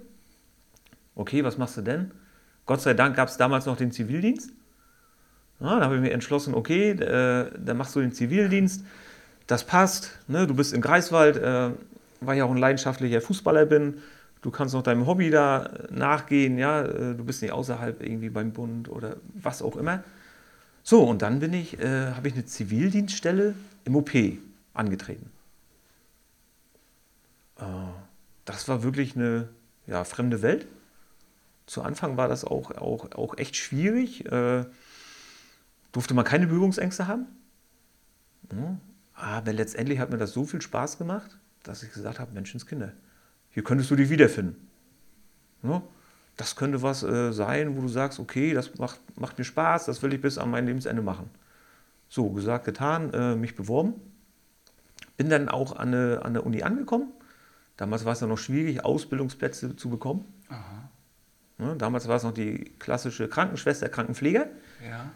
Okay, 1.15 1.43
was 1.43 1.57
machst 1.57 1.77
du 1.77 1.81
denn? 1.81 2.11
Gott 2.65 2.81
sei 2.81 2.93
Dank 2.93 3.15
gab 3.15 3.29
es 3.29 3.37
damals 3.37 3.65
noch 3.65 3.77
den 3.77 3.91
Zivildienst. 3.91 4.51
Ja, 5.59 5.79
da 5.79 5.85
habe 5.85 5.95
ich 5.95 6.01
mir 6.01 6.11
entschlossen, 6.11 6.53
okay, 6.53 6.91
äh, 6.91 7.51
dann 7.57 7.77
machst 7.77 7.95
du 7.95 7.99
den 7.99 8.11
Zivildienst. 8.11 8.83
Das 9.47 9.63
passt. 9.63 10.11
Ne? 10.27 10.45
Du 10.45 10.53
bist 10.53 10.73
in 10.73 10.81
Greifswald, 10.81 11.37
äh, 11.37 11.71
weil 12.21 12.37
ich 12.37 12.43
auch 12.43 12.51
ein 12.51 12.57
leidenschaftlicher 12.57 13.21
Fußballer 13.21 13.65
bin. 13.65 14.01
Du 14.41 14.51
kannst 14.51 14.75
noch 14.75 14.83
deinem 14.83 15.07
Hobby 15.07 15.29
da 15.29 15.69
nachgehen, 15.89 16.57
ja, 16.57 16.83
äh, 16.83 17.15
du 17.15 17.23
bist 17.23 17.41
nicht 17.41 17.51
außerhalb 17.51 18.01
irgendwie 18.01 18.29
beim 18.29 18.51
Bund 18.51 18.87
oder 18.89 19.17
was 19.33 19.61
auch 19.61 19.75
immer. 19.75 20.03
So, 20.83 21.03
und 21.03 21.21
dann 21.21 21.39
bin 21.39 21.53
ich, 21.53 21.79
äh, 21.79 22.11
habe 22.11 22.27
ich 22.27 22.33
eine 22.33 22.45
Zivildienststelle 22.45 23.55
im 23.83 23.95
OP 23.95 24.11
angetreten. 24.73 25.31
Äh, 27.59 27.63
das 28.45 28.67
war 28.67 28.83
wirklich 28.83 29.15
eine 29.15 29.49
ja, 29.87 30.03
fremde 30.03 30.41
Welt. 30.41 30.67
Zu 31.65 31.81
Anfang 31.81 32.15
war 32.15 32.27
das 32.27 32.45
auch, 32.45 32.71
auch, 32.71 33.11
auch 33.13 33.37
echt 33.37 33.55
schwierig. 33.55 34.25
Äh, 34.31 34.65
durfte 35.97 36.13
man 36.13 36.25
keine 36.25 36.45
Berührungsängste 36.45 37.07
haben. 37.07 37.25
Ja, 38.51 38.77
aber 39.15 39.51
letztendlich 39.51 39.97
hat 39.97 40.11
mir 40.11 40.19
das 40.19 40.31
so 40.31 40.45
viel 40.45 40.61
Spaß 40.61 40.99
gemacht, 40.99 41.39
dass 41.63 41.81
ich 41.81 41.91
gesagt 41.91 42.19
habe, 42.19 42.31
Menschenskinder, 42.33 42.93
hier 43.49 43.63
könntest 43.63 43.89
du 43.89 43.95
dich 43.95 44.11
wiederfinden. 44.11 44.67
Ja? 45.63 45.81
Das 46.35 46.55
könnte 46.55 46.83
was 46.83 47.01
äh, 47.01 47.31
sein, 47.31 47.75
wo 47.75 47.81
du 47.81 47.87
sagst, 47.87 48.19
okay, 48.19 48.53
das 48.53 48.77
macht, 48.77 48.99
macht 49.19 49.39
mir 49.39 49.43
Spaß, 49.43 49.87
das 49.87 50.03
will 50.03 50.13
ich 50.13 50.21
bis 50.21 50.37
an 50.37 50.51
mein 50.51 50.67
Lebensende 50.67 51.01
machen. 51.01 51.31
So, 52.09 52.29
gesagt, 52.29 52.65
getan, 52.65 53.11
äh, 53.15 53.35
mich 53.35 53.55
beworben. 53.55 53.95
Bin 55.17 55.31
dann 55.31 55.49
auch 55.49 55.75
an 55.77 55.95
eine, 55.95 56.21
an 56.23 56.35
der 56.35 56.45
Uni 56.45 56.61
angekommen. 56.61 57.11
Damals 57.75 58.05
war 58.05 58.13
es 58.13 58.19
ja 58.19 58.27
noch 58.27 58.37
schwierig, 58.37 58.85
Ausbildungsplätze 58.85 59.75
zu 59.75 59.89
bekommen. 59.89 60.31
Ja, 61.57 61.73
damals 61.73 62.07
war 62.07 62.17
es 62.17 62.23
noch 62.23 62.35
die 62.35 62.65
klassische 62.77 63.27
Krankenschwester, 63.27 63.89
Krankenpfleger. 63.89 64.45
Ja. 64.87 65.09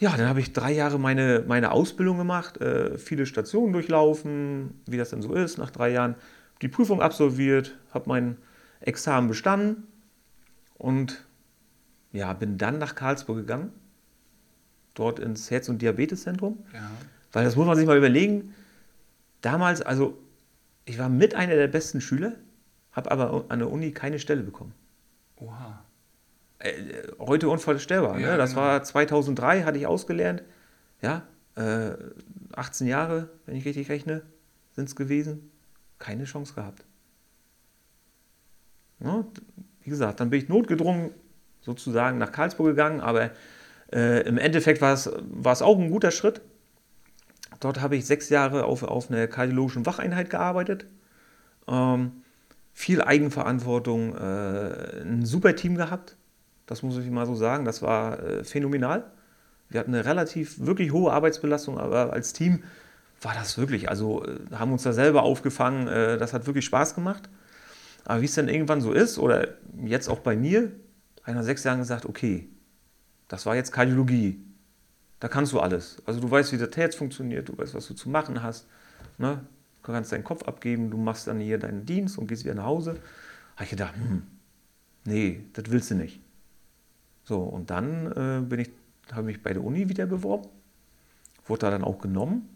Ja, 0.00 0.16
dann 0.16 0.28
habe 0.28 0.40
ich 0.40 0.54
drei 0.54 0.72
Jahre 0.72 0.98
meine, 0.98 1.44
meine 1.46 1.72
Ausbildung 1.72 2.16
gemacht, 2.16 2.58
äh, 2.62 2.96
viele 2.96 3.26
Stationen 3.26 3.74
durchlaufen, 3.74 4.80
wie 4.86 4.96
das 4.96 5.10
denn 5.10 5.20
so 5.20 5.34
ist, 5.34 5.58
nach 5.58 5.70
drei 5.70 5.90
Jahren 5.90 6.16
die 6.62 6.68
Prüfung 6.68 7.02
absolviert, 7.02 7.76
habe 7.92 8.08
mein 8.08 8.38
Examen 8.80 9.28
bestanden 9.28 9.86
und 10.78 11.26
ja, 12.12 12.32
bin 12.32 12.56
dann 12.56 12.78
nach 12.78 12.94
Karlsburg 12.94 13.36
gegangen, 13.36 13.72
dort 14.94 15.18
ins 15.18 15.50
Herz- 15.50 15.68
und 15.68 15.82
Diabeteszentrum. 15.82 16.64
Ja. 16.72 16.90
Weil 17.32 17.44
das 17.44 17.54
muss 17.56 17.66
man 17.66 17.76
sich 17.76 17.86
mal 17.86 17.98
überlegen. 17.98 18.54
Damals, 19.42 19.82
also 19.82 20.18
ich 20.86 20.98
war 20.98 21.10
mit 21.10 21.34
einer 21.34 21.56
der 21.56 21.68
besten 21.68 22.00
Schüler, 22.00 22.36
habe 22.92 23.10
aber 23.10 23.44
an 23.48 23.58
der 23.58 23.70
Uni 23.70 23.92
keine 23.92 24.18
Stelle 24.18 24.42
bekommen. 24.42 24.72
Oha. 25.36 25.84
Äh, 26.60 26.72
heute 27.18 27.48
unvorstellbar. 27.48 28.18
Ja, 28.18 28.32
ne? 28.32 28.36
Das 28.36 28.50
genau. 28.50 28.62
war 28.62 28.82
2003, 28.82 29.64
hatte 29.64 29.78
ich 29.78 29.86
ausgelernt. 29.86 30.42
Ja, 31.02 31.22
äh, 31.56 31.92
18 32.52 32.86
Jahre, 32.86 33.30
wenn 33.46 33.56
ich 33.56 33.64
richtig 33.64 33.88
rechne, 33.88 34.22
sind 34.72 34.88
es 34.88 34.96
gewesen 34.96 35.50
keine 36.00 36.24
Chance 36.24 36.54
gehabt. 36.54 36.84
Ja, 38.98 39.24
wie 39.82 39.90
gesagt, 39.90 40.18
dann 40.18 40.30
bin 40.30 40.40
ich 40.40 40.48
notgedrungen 40.48 41.10
sozusagen 41.60 42.18
nach 42.18 42.32
Karlsburg 42.32 42.68
gegangen, 42.68 43.00
aber 43.00 43.30
äh, 43.92 44.26
im 44.26 44.38
Endeffekt 44.38 44.80
war 44.80 44.94
es, 44.94 45.10
war 45.22 45.52
es 45.52 45.62
auch 45.62 45.78
ein 45.78 45.90
guter 45.90 46.10
Schritt. 46.10 46.40
Dort 47.60 47.80
habe 47.80 47.96
ich 47.96 48.06
sechs 48.06 48.30
Jahre 48.30 48.64
auf, 48.64 48.82
auf 48.82 49.10
einer 49.10 49.26
kardiologischen 49.26 49.86
Wacheinheit 49.86 50.30
gearbeitet. 50.30 50.86
Ähm, 51.68 52.22
viel 52.72 53.02
Eigenverantwortung, 53.02 54.16
äh, 54.16 55.02
ein 55.02 55.24
super 55.26 55.54
Team 55.54 55.76
gehabt. 55.76 56.16
Das 56.70 56.84
muss 56.84 56.96
ich 56.96 57.10
mal 57.10 57.26
so 57.26 57.34
sagen. 57.34 57.64
Das 57.64 57.82
war 57.82 58.22
äh, 58.22 58.44
phänomenal. 58.44 59.04
Wir 59.70 59.80
hatten 59.80 59.92
eine 59.92 60.04
relativ 60.04 60.64
wirklich 60.64 60.92
hohe 60.92 61.12
Arbeitsbelastung, 61.12 61.78
aber 61.78 62.12
als 62.12 62.32
Team 62.32 62.62
war 63.22 63.34
das 63.34 63.58
wirklich, 63.58 63.88
also 63.88 64.24
äh, 64.24 64.38
haben 64.52 64.70
uns 64.70 64.84
da 64.84 64.92
selber 64.92 65.24
aufgefangen, 65.24 65.88
äh, 65.88 66.16
das 66.16 66.32
hat 66.32 66.46
wirklich 66.46 66.64
Spaß 66.64 66.94
gemacht. 66.94 67.28
Aber 68.04 68.20
wie 68.20 68.26
es 68.26 68.34
dann 68.34 68.48
irgendwann 68.48 68.80
so 68.80 68.92
ist, 68.92 69.18
oder 69.18 69.48
jetzt 69.84 70.08
auch 70.08 70.20
bei 70.20 70.36
mir, 70.36 70.70
einer 71.24 71.42
sechs 71.42 71.64
Jahren 71.64 71.80
gesagt, 71.80 72.06
okay, 72.06 72.48
das 73.26 73.46
war 73.46 73.56
jetzt 73.56 73.72
Kardiologie, 73.72 74.40
da 75.18 75.26
kannst 75.26 75.52
du 75.52 75.58
alles. 75.58 76.00
Also 76.06 76.20
du 76.20 76.30
weißt, 76.30 76.52
wie 76.52 76.58
das 76.58 76.76
Herz 76.76 76.94
funktioniert, 76.94 77.48
du 77.48 77.58
weißt, 77.58 77.74
was 77.74 77.88
du 77.88 77.94
zu 77.94 78.08
machen 78.08 78.44
hast. 78.44 78.68
Ne? 79.18 79.40
Du 79.82 79.92
kannst 79.92 80.12
deinen 80.12 80.24
Kopf 80.24 80.44
abgeben, 80.44 80.88
du 80.88 80.98
machst 80.98 81.26
dann 81.26 81.40
hier 81.40 81.58
deinen 81.58 81.84
Dienst 81.84 82.16
und 82.16 82.28
gehst 82.28 82.44
wieder 82.44 82.54
nach 82.54 82.66
Hause. 82.66 82.92
Habe 83.56 83.64
ich 83.64 83.70
gedacht, 83.70 83.96
hm, 83.96 84.22
nee, 85.04 85.46
das 85.52 85.64
willst 85.68 85.90
du 85.90 85.96
nicht. 85.96 86.20
So, 87.24 87.40
und 87.40 87.70
dann 87.70 88.06
äh, 88.12 88.40
bin 88.44 88.60
ich, 88.60 88.70
habe 89.12 89.24
mich 89.24 89.42
bei 89.42 89.52
der 89.52 89.62
Uni 89.62 89.88
wieder 89.88 90.06
beworben, 90.06 90.48
wurde 91.46 91.60
da 91.60 91.70
dann 91.70 91.84
auch 91.84 91.98
genommen 91.98 92.48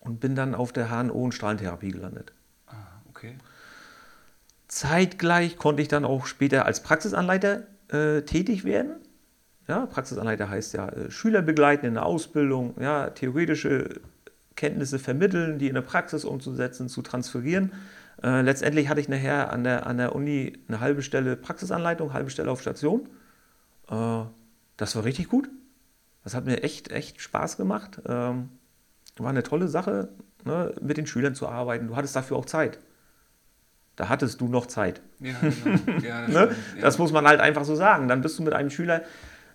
und 0.00 0.20
bin 0.20 0.34
dann 0.34 0.54
auf 0.54 0.72
der 0.72 0.90
HNO 0.90 1.14
und 1.14 1.32
Strahlentherapie 1.32 1.90
gelandet. 1.90 2.32
Ah, 2.66 2.74
okay. 3.08 3.36
Zeitgleich 4.68 5.56
konnte 5.56 5.82
ich 5.82 5.88
dann 5.88 6.04
auch 6.04 6.26
später 6.26 6.66
als 6.66 6.82
Praxisanleiter 6.82 7.64
äh, 7.88 8.22
tätig 8.22 8.64
werden. 8.64 8.96
Ja, 9.66 9.86
Praxisanleiter 9.86 10.48
heißt 10.48 10.74
ja 10.74 10.88
äh, 10.88 11.10
Schüler 11.10 11.42
begleiten 11.42 11.86
in 11.86 11.94
der 11.94 12.06
Ausbildung, 12.06 12.74
ja, 12.80 13.10
theoretische 13.10 14.00
Kenntnisse 14.56 14.98
vermitteln, 14.98 15.58
die 15.58 15.68
in 15.68 15.74
der 15.74 15.82
Praxis 15.82 16.24
umzusetzen, 16.24 16.88
zu 16.88 17.02
transferieren. 17.02 17.72
Äh, 18.22 18.42
letztendlich 18.42 18.88
hatte 18.88 19.00
ich 19.00 19.08
nachher 19.08 19.52
an 19.52 19.64
der, 19.64 19.86
an 19.86 19.98
der 19.98 20.14
Uni 20.14 20.58
eine 20.68 20.80
halbe 20.80 21.02
Stelle 21.02 21.36
Praxisanleitung, 21.36 22.12
halbe 22.12 22.30
Stelle 22.30 22.50
auf 22.50 22.60
Station. 22.60 23.08
Äh, 23.90 24.24
das 24.76 24.96
war 24.96 25.04
richtig 25.04 25.28
gut. 25.28 25.48
Das 26.24 26.34
hat 26.34 26.44
mir 26.46 26.62
echt, 26.62 26.90
echt 26.90 27.20
Spaß 27.20 27.56
gemacht. 27.56 28.00
Ähm, 28.06 28.48
war 29.16 29.30
eine 29.30 29.42
tolle 29.42 29.68
Sache, 29.68 30.08
ne, 30.44 30.74
mit 30.80 30.96
den 30.96 31.06
Schülern 31.06 31.34
zu 31.34 31.48
arbeiten. 31.48 31.88
Du 31.88 31.96
hattest 31.96 32.16
dafür 32.16 32.36
auch 32.36 32.46
Zeit. 32.46 32.78
Da 33.96 34.08
hattest 34.08 34.40
du 34.40 34.48
noch 34.48 34.66
Zeit. 34.66 35.00
Ja, 35.20 35.34
genau. 35.40 36.02
Ja, 36.02 36.26
das, 36.26 36.34
Ne? 36.34 36.56
ja. 36.76 36.82
Das 36.82 36.98
muss 36.98 37.12
man 37.12 37.26
halt 37.26 37.40
einfach 37.40 37.64
so 37.64 37.76
sagen. 37.76 38.08
Dann 38.08 38.22
bist 38.22 38.38
du 38.38 38.42
mit 38.42 38.52
einem 38.52 38.70
Schüler, 38.70 39.02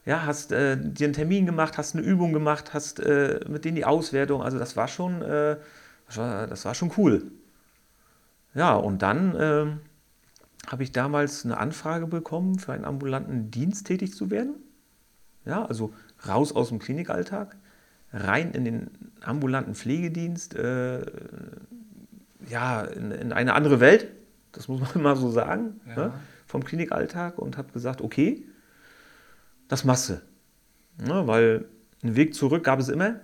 ja, 0.05 0.25
hast 0.25 0.51
äh, 0.51 0.77
dir 0.77 1.05
einen 1.07 1.13
Termin 1.13 1.45
gemacht, 1.45 1.77
hast 1.77 1.95
eine 1.95 2.05
Übung 2.05 2.31
gemacht, 2.31 2.73
hast 2.73 2.99
äh, 2.99 3.41
mit 3.49 3.65
denen 3.65 3.75
die 3.75 3.85
Auswertung. 3.85 4.41
Also 4.41 4.57
das 4.57 4.77
war 4.77 4.87
schon, 4.87 5.21
äh, 5.21 5.57
das, 6.07 6.17
war, 6.17 6.47
das 6.47 6.63
war 6.65 6.73
schon 6.73 6.91
cool. 6.97 7.31
Ja, 8.53 8.75
und 8.75 9.01
dann 9.01 9.35
ähm, 9.39 9.79
habe 10.71 10.83
ich 10.83 10.91
damals 10.91 11.45
eine 11.45 11.57
Anfrage 11.57 12.07
bekommen, 12.07 12.59
für 12.59 12.73
einen 12.73 12.85
ambulanten 12.85 13.51
Dienst 13.51 13.87
tätig 13.87 14.13
zu 14.13 14.29
werden. 14.29 14.55
Ja, 15.45 15.65
also 15.65 15.93
raus 16.27 16.55
aus 16.55 16.69
dem 16.69 16.79
Klinikalltag, 16.79 17.55
rein 18.13 18.51
in 18.51 18.65
den 18.65 18.91
ambulanten 19.21 19.73
Pflegedienst, 19.73 20.55
äh, 20.55 21.05
ja, 22.47 22.81
in, 22.81 23.11
in 23.11 23.33
eine 23.33 23.53
andere 23.53 23.79
Welt. 23.79 24.09
Das 24.51 24.67
muss 24.67 24.81
man 24.81 25.03
mal 25.03 25.15
so 25.15 25.31
sagen. 25.31 25.81
Ja. 25.87 25.95
Ne? 25.95 26.13
Vom 26.45 26.63
Klinikalltag 26.63 27.37
und 27.37 27.57
habe 27.57 27.71
gesagt, 27.71 28.01
okay, 28.01 28.43
das 29.67 29.83
machst 29.85 30.09
du. 30.09 30.21
Ne? 31.03 31.27
Weil 31.27 31.65
einen 32.03 32.15
Weg 32.15 32.33
zurück 32.33 32.63
gab 32.63 32.79
es 32.79 32.89
immer, 32.89 33.19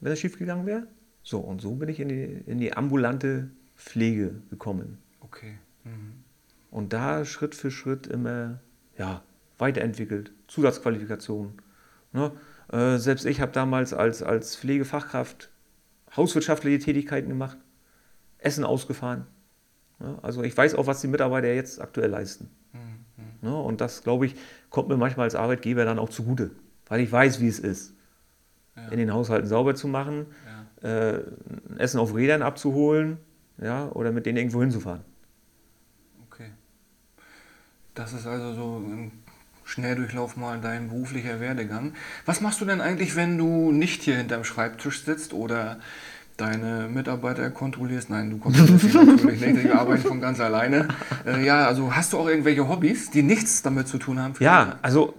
wenn 0.00 0.12
es 0.12 0.20
schief 0.20 0.38
gegangen 0.38 0.66
wäre. 0.66 0.86
So, 1.22 1.40
und 1.40 1.60
so 1.60 1.74
bin 1.74 1.88
ich 1.88 2.00
in 2.00 2.08
die, 2.08 2.42
in 2.46 2.58
die 2.58 2.72
ambulante 2.72 3.50
Pflege 3.76 4.34
gekommen. 4.50 4.98
Okay. 5.20 5.58
Mhm. 5.84 6.17
Und 6.70 6.92
da 6.92 7.24
Schritt 7.24 7.54
für 7.54 7.70
Schritt 7.70 8.06
immer 8.06 8.60
ja, 8.96 9.22
weiterentwickelt, 9.58 10.32
Zusatzqualifikationen. 10.48 11.52
Ne? 12.12 12.32
Äh, 12.72 12.98
selbst 12.98 13.24
ich 13.26 13.40
habe 13.40 13.52
damals 13.52 13.94
als, 13.94 14.22
als 14.22 14.56
Pflegefachkraft 14.56 15.50
hauswirtschaftliche 16.16 16.78
Tätigkeiten 16.78 17.28
gemacht, 17.28 17.58
Essen 18.38 18.64
ausgefahren. 18.64 19.26
Ne? 19.98 20.18
Also 20.22 20.42
ich 20.42 20.56
weiß 20.56 20.74
auch, 20.74 20.86
was 20.86 21.00
die 21.00 21.08
Mitarbeiter 21.08 21.52
jetzt 21.52 21.80
aktuell 21.80 22.10
leisten. 22.10 22.50
Mhm. 22.72 23.48
Ne? 23.48 23.56
Und 23.56 23.80
das, 23.80 24.02
glaube 24.02 24.26
ich, 24.26 24.34
kommt 24.70 24.88
mir 24.88 24.96
manchmal 24.96 25.24
als 25.24 25.34
Arbeitgeber 25.34 25.84
dann 25.84 25.98
auch 25.98 26.08
zugute, 26.08 26.50
weil 26.86 27.00
ich 27.00 27.10
weiß, 27.10 27.40
wie 27.40 27.48
es 27.48 27.58
ist, 27.58 27.94
Ja. 28.76 28.88
in 28.88 28.98
den 28.98 29.12
Haushalten 29.12 29.48
sauber 29.48 29.74
zu 29.74 29.88
machen, 29.88 30.26
Ja. 30.82 30.88
äh, 30.88 31.22
Essen 31.78 31.98
auf 31.98 32.14
Rädern 32.14 32.42
abzuholen 32.42 33.18
ja, 33.60 33.90
oder 33.92 34.12
mit 34.12 34.24
denen 34.26 34.38
irgendwo 34.38 34.60
hinzufahren. 34.60 35.00
Das 37.98 38.12
ist 38.12 38.28
also 38.28 38.54
so 38.54 38.82
im 38.86 39.10
Schnelldurchlauf 39.64 40.36
mal 40.36 40.60
dein 40.60 40.88
beruflicher 40.88 41.40
Werdegang. 41.40 41.94
Was 42.26 42.40
machst 42.40 42.60
du 42.60 42.64
denn 42.64 42.80
eigentlich, 42.80 43.16
wenn 43.16 43.36
du 43.36 43.72
nicht 43.72 44.04
hier 44.04 44.16
hinterm 44.16 44.44
Schreibtisch 44.44 45.04
sitzt 45.04 45.32
oder 45.32 45.80
deine 46.36 46.88
Mitarbeiter 46.88 47.50
kontrollierst? 47.50 48.08
Nein, 48.08 48.30
du 48.30 48.38
kontrollierst 48.38 48.94
natürlich 48.94 49.40
nicht, 49.40 49.64
die 49.64 49.70
arbeiten 49.70 50.02
von 50.02 50.20
ganz 50.20 50.38
alleine. 50.38 50.86
Äh, 51.26 51.44
ja, 51.44 51.66
also 51.66 51.92
hast 51.92 52.12
du 52.12 52.18
auch 52.18 52.28
irgendwelche 52.28 52.68
Hobbys, 52.68 53.10
die 53.10 53.24
nichts 53.24 53.62
damit 53.62 53.88
zu 53.88 53.98
tun 53.98 54.20
haben? 54.20 54.34
Ja, 54.38 54.78
also 54.80 55.14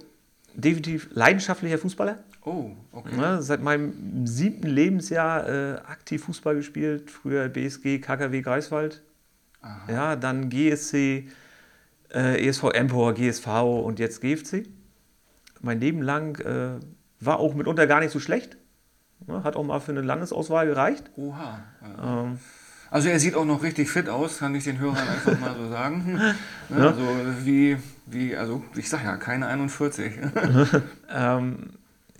definitiv 0.53 1.09
leidenschaftlicher 1.11 1.79
Fußballer. 1.79 2.19
Oh, 2.45 2.71
okay. 2.93 3.13
Ne, 3.13 3.41
seit 3.41 3.61
meinem 3.61 4.25
siebten 4.25 4.67
Lebensjahr 4.67 5.49
äh, 5.49 5.73
aktiv 5.85 6.23
Fußball 6.23 6.55
gespielt. 6.55 7.11
Früher 7.11 7.49
BSG, 7.49 7.99
KKW 7.99 8.41
Greifswald. 8.41 9.01
Aha. 9.61 9.91
Ja, 9.91 10.15
dann 10.15 10.49
GSC, 10.49 11.27
äh, 12.13 12.47
ESV 12.47 12.65
Empor, 12.73 13.13
GSV 13.13 13.47
und 13.83 13.99
jetzt 13.99 14.21
GFC. 14.21 14.67
Mein 15.61 15.79
Leben 15.79 16.01
lang 16.01 16.39
äh, 16.39 16.79
war 17.19 17.39
auch 17.39 17.53
mitunter 17.53 17.85
gar 17.87 17.99
nicht 17.99 18.11
so 18.11 18.19
schlecht. 18.19 18.57
Ne, 19.27 19.43
hat 19.43 19.55
auch 19.55 19.63
mal 19.63 19.79
für 19.81 19.91
eine 19.91 20.01
Landesauswahl 20.01 20.65
gereicht. 20.67 21.11
Oha. 21.17 21.59
Ja. 21.81 22.23
Ähm, 22.23 22.39
Also 22.91 23.09
er 23.09 23.19
sieht 23.19 23.35
auch 23.35 23.45
noch 23.45 23.61
richtig 23.61 23.89
fit 23.89 24.07
aus, 24.09 24.39
kann 24.39 24.55
ich 24.55 24.63
den 24.63 24.79
Hörern 24.79 25.07
einfach 25.07 25.39
mal 25.39 25.55
so 25.55 25.69
sagen. 25.69 26.19
Ne, 26.69 26.87
Also 26.87 27.01
wie, 27.43 27.77
wie, 28.05 28.35
also 28.37 28.63
ich 28.75 28.89
sag 28.89 29.03
ja, 29.03 29.17
keine 29.17 29.47
41. 29.47 30.13
Ähm, 31.11 31.71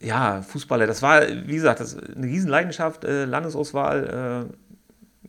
ja, 0.02 0.42
Fußballer, 0.42 0.88
das 0.88 1.02
war, 1.02 1.22
wie 1.28 1.56
gesagt, 1.56 1.80
das 1.80 1.98
eine 1.98 2.26
Riesenleidenschaft, 2.26 3.04
äh, 3.04 3.26
Landesauswahl. 3.26 4.48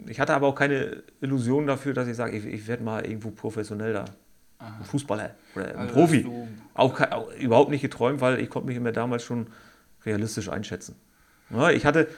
Äh, 0.07 0.11
ich 0.11 0.19
hatte 0.21 0.35
aber 0.35 0.47
auch 0.47 0.55
keine 0.55 1.03
Illusion 1.21 1.67
dafür, 1.67 1.93
dass 1.93 2.09
ich 2.09 2.17
sage, 2.17 2.37
ich, 2.37 2.47
ich 2.47 2.67
werde 2.69 2.83
mal 2.83 3.05
irgendwo 3.05 3.31
professionell 3.31 3.93
da. 3.93 4.05
Ein 4.61 4.85
Fußballer 4.85 5.31
oder 5.57 5.69
ein 5.71 5.77
Also, 5.77 5.95
Profi. 5.95 6.27
Auch, 6.75 7.01
auch 7.01 7.33
überhaupt 7.35 7.71
nicht 7.71 7.83
geträumt, 7.83 8.21
weil 8.21 8.39
ich 8.41 8.51
konnte 8.51 8.69
mich 8.69 8.77
immer 8.77 8.93
damals 8.93 9.23
schon 9.25 9.47
realistisch 10.05 10.49
einschätzen. 10.49 10.97
Ja, 11.51 11.71
ich, 11.71 11.85
hatte, 11.87 12.09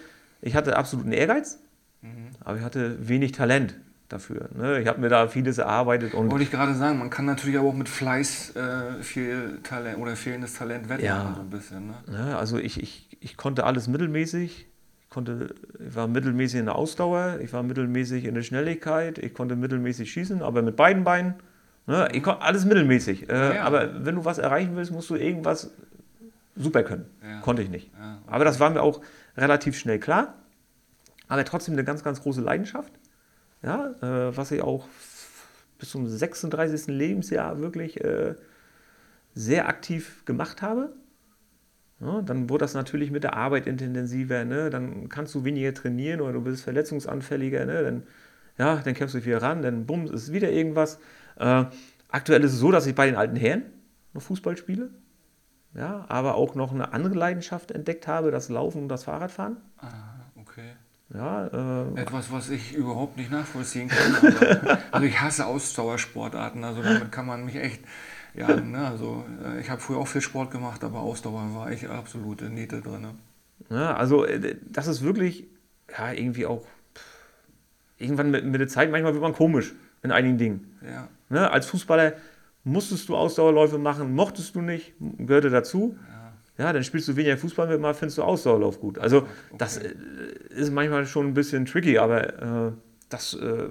ich 0.40 0.54
hatte 0.54 0.76
absoluten 0.76 1.12
Ehrgeiz, 1.12 1.58
Mhm. 2.02 2.30
aber 2.40 2.58
ich 2.58 2.64
hatte 2.64 3.08
wenig 3.08 3.30
Talent 3.30 3.76
dafür. 4.08 4.48
Ne? 4.56 4.80
Ich 4.80 4.88
habe 4.88 5.00
mir 5.00 5.08
da 5.08 5.28
vieles 5.28 5.58
erarbeitet 5.58 6.14
und 6.14 6.30
Wollte 6.32 6.42
ich 6.42 6.50
gerade 6.50 6.74
sagen, 6.74 6.98
man 6.98 7.10
kann 7.10 7.26
natürlich 7.26 7.56
aber 7.56 7.68
auch 7.68 7.74
mit 7.74 7.88
Fleiß 7.88 8.56
äh, 8.56 9.02
viel 9.02 9.60
Talent 9.62 9.98
oder 9.98 10.16
fehlendes 10.16 10.54
Talent 10.54 10.88
wettmachen, 10.88 11.04
Ja. 11.04 11.32
so 11.36 11.40
ein 11.42 11.50
bisschen. 11.50 11.86
Ne? 11.86 11.94
Ne, 12.10 12.36
also 12.36 12.58
ich, 12.58 12.82
ich, 12.82 13.16
ich 13.20 13.36
konnte 13.36 13.62
alles 13.64 13.86
mittelmäßig. 13.86 14.66
Ich, 15.04 15.10
konnte, 15.10 15.54
ich 15.78 15.94
war 15.94 16.08
mittelmäßig 16.08 16.58
in 16.60 16.66
der 16.66 16.74
Ausdauer, 16.74 17.38
ich 17.40 17.52
war 17.52 17.62
mittelmäßig 17.62 18.24
in 18.24 18.34
der 18.34 18.42
Schnelligkeit, 18.42 19.18
ich 19.18 19.32
konnte 19.32 19.54
mittelmäßig 19.56 20.10
schießen, 20.12 20.42
aber 20.42 20.62
mit 20.62 20.74
beiden 20.74 21.04
Beinen. 21.04 21.34
Ne, 21.86 22.08
alles 22.40 22.64
mittelmäßig. 22.64 23.28
Äh, 23.28 23.56
Ja. 23.56 23.64
Aber 23.64 24.04
wenn 24.04 24.14
du 24.14 24.24
was 24.24 24.38
erreichen 24.38 24.76
willst, 24.76 24.92
musst 24.92 25.10
du 25.10 25.16
irgendwas 25.16 25.72
super 26.54 26.82
können. 26.82 27.06
Ja. 27.22 27.40
Konnte 27.40 27.62
ich 27.62 27.70
nicht. 27.70 27.90
Ja, 27.98 28.18
Aber 28.26 28.44
das 28.44 28.60
war 28.60 28.70
mir 28.70 28.82
auch 28.82 29.00
relativ 29.36 29.76
schnell 29.78 29.98
klar. 29.98 30.34
Aber 31.28 31.44
trotzdem 31.44 31.74
eine 31.74 31.84
ganz, 31.84 32.04
ganz 32.04 32.20
große 32.22 32.40
Leidenschaft. 32.40 32.92
Ja, 33.62 33.90
äh, 34.02 34.36
was 34.36 34.50
ich 34.50 34.62
auch 34.62 34.86
bis 35.78 35.90
zum 35.90 36.06
36. 36.06 36.86
Lebensjahr 36.88 37.60
wirklich 37.60 38.02
äh, 38.04 38.34
sehr 39.34 39.68
aktiv 39.68 40.24
gemacht 40.24 40.62
habe. 40.62 40.92
Ja, 42.00 42.20
dann 42.22 42.50
wurde 42.50 42.64
das 42.64 42.74
natürlich 42.74 43.10
mit 43.10 43.22
der 43.24 43.34
Arbeit 43.36 43.66
intensiver. 43.66 44.44
Ne? 44.44 44.70
Dann 44.70 45.08
kannst 45.08 45.34
du 45.34 45.44
weniger 45.44 45.72
trainieren 45.72 46.20
oder 46.20 46.34
du 46.34 46.40
bist 46.42 46.62
verletzungsanfälliger. 46.64 47.64
Ne? 47.64 47.82
Dann, 47.82 48.02
ja, 48.58 48.76
dann 48.84 48.94
kämpfst 48.94 49.14
du 49.14 49.24
wieder 49.24 49.40
ran, 49.40 49.62
dann 49.62 49.86
bums, 49.86 50.10
ist 50.10 50.32
wieder 50.32 50.50
irgendwas. 50.50 50.98
Äh, 51.36 51.64
aktuell 52.08 52.42
ist 52.44 52.52
es 52.52 52.58
so, 52.58 52.70
dass 52.70 52.86
ich 52.86 52.94
bei 52.94 53.06
den 53.06 53.16
alten 53.16 53.36
Herren 53.36 53.64
noch 54.12 54.22
Fußball 54.22 54.56
spiele. 54.56 54.90
Ja, 55.74 56.04
aber 56.08 56.34
auch 56.34 56.54
noch 56.54 56.72
eine 56.72 56.92
andere 56.92 57.14
Leidenschaft 57.14 57.70
entdeckt 57.70 58.06
habe, 58.06 58.30
das 58.30 58.48
Laufen 58.50 58.82
und 58.82 58.88
das 58.88 59.04
Fahrradfahren. 59.04 59.56
Ah, 59.78 59.88
okay. 60.38 60.72
Ja, 61.14 61.46
äh, 61.46 62.00
Etwas, 62.00 62.30
was 62.30 62.50
ich 62.50 62.74
überhaupt 62.74 63.16
nicht 63.16 63.30
nachvollziehen 63.30 63.88
kann. 63.88 64.14
Aber, 64.16 64.78
also 64.90 65.06
ich 65.06 65.20
hasse 65.20 65.46
Ausdauersportarten, 65.46 66.62
also 66.64 66.82
damit 66.82 67.10
kann 67.10 67.26
man 67.26 67.44
mich 67.44 67.56
echt. 67.56 67.80
Ja, 68.34 68.56
ne, 68.56 68.86
also 68.86 69.24
äh, 69.44 69.60
ich 69.60 69.68
habe 69.68 69.80
früher 69.80 69.98
auch 69.98 70.08
viel 70.08 70.22
Sport 70.22 70.50
gemacht, 70.50 70.84
aber 70.84 71.00
Ausdauer 71.00 71.54
war 71.54 71.70
ich 71.70 71.88
absolute 71.88 72.46
Niete 72.48 72.80
drin. 72.80 73.06
ja, 73.68 73.94
also 73.94 74.24
äh, 74.24 74.56
das 74.70 74.86
ist 74.86 75.02
wirklich, 75.02 75.46
ja, 75.98 76.12
irgendwie 76.12 76.46
auch, 76.46 76.62
pff, 76.94 77.04
irgendwann 77.98 78.30
mit, 78.30 78.44
mit 78.46 78.58
der 78.60 78.68
Zeit, 78.68 78.90
manchmal 78.90 79.12
wird 79.12 79.22
man 79.22 79.34
komisch 79.34 79.74
in 80.02 80.12
einigen 80.12 80.38
Dingen. 80.38 80.78
Ja, 80.82 81.08
Ne? 81.32 81.50
Als 81.50 81.66
Fußballer 81.66 82.12
musstest 82.64 83.08
du 83.08 83.16
Ausdauerläufe 83.16 83.78
machen, 83.78 84.14
mochtest 84.14 84.54
du 84.54 84.60
nicht, 84.60 84.92
gehörte 85.18 85.50
dazu. 85.50 85.96
ja. 86.08 86.18
Ja, 86.58 86.72
dann 86.72 86.84
spielst 86.84 87.08
du 87.08 87.16
weniger 87.16 87.38
Fußball 87.38 87.66
mit, 87.66 87.80
mal 87.80 87.94
findest 87.94 88.18
du 88.18 88.22
Ausdauerlauf 88.22 88.78
gut. 88.78 88.98
Also 88.98 89.18
Okay. 89.18 89.26
das 89.58 89.78
äh, 89.78 89.94
ist 90.50 90.70
manchmal 90.70 91.06
schon 91.06 91.28
ein 91.28 91.34
bisschen 91.34 91.64
tricky, 91.64 91.96
aber 91.98 92.68
äh, 92.68 92.72
das, 93.08 93.32
äh, 93.34 93.68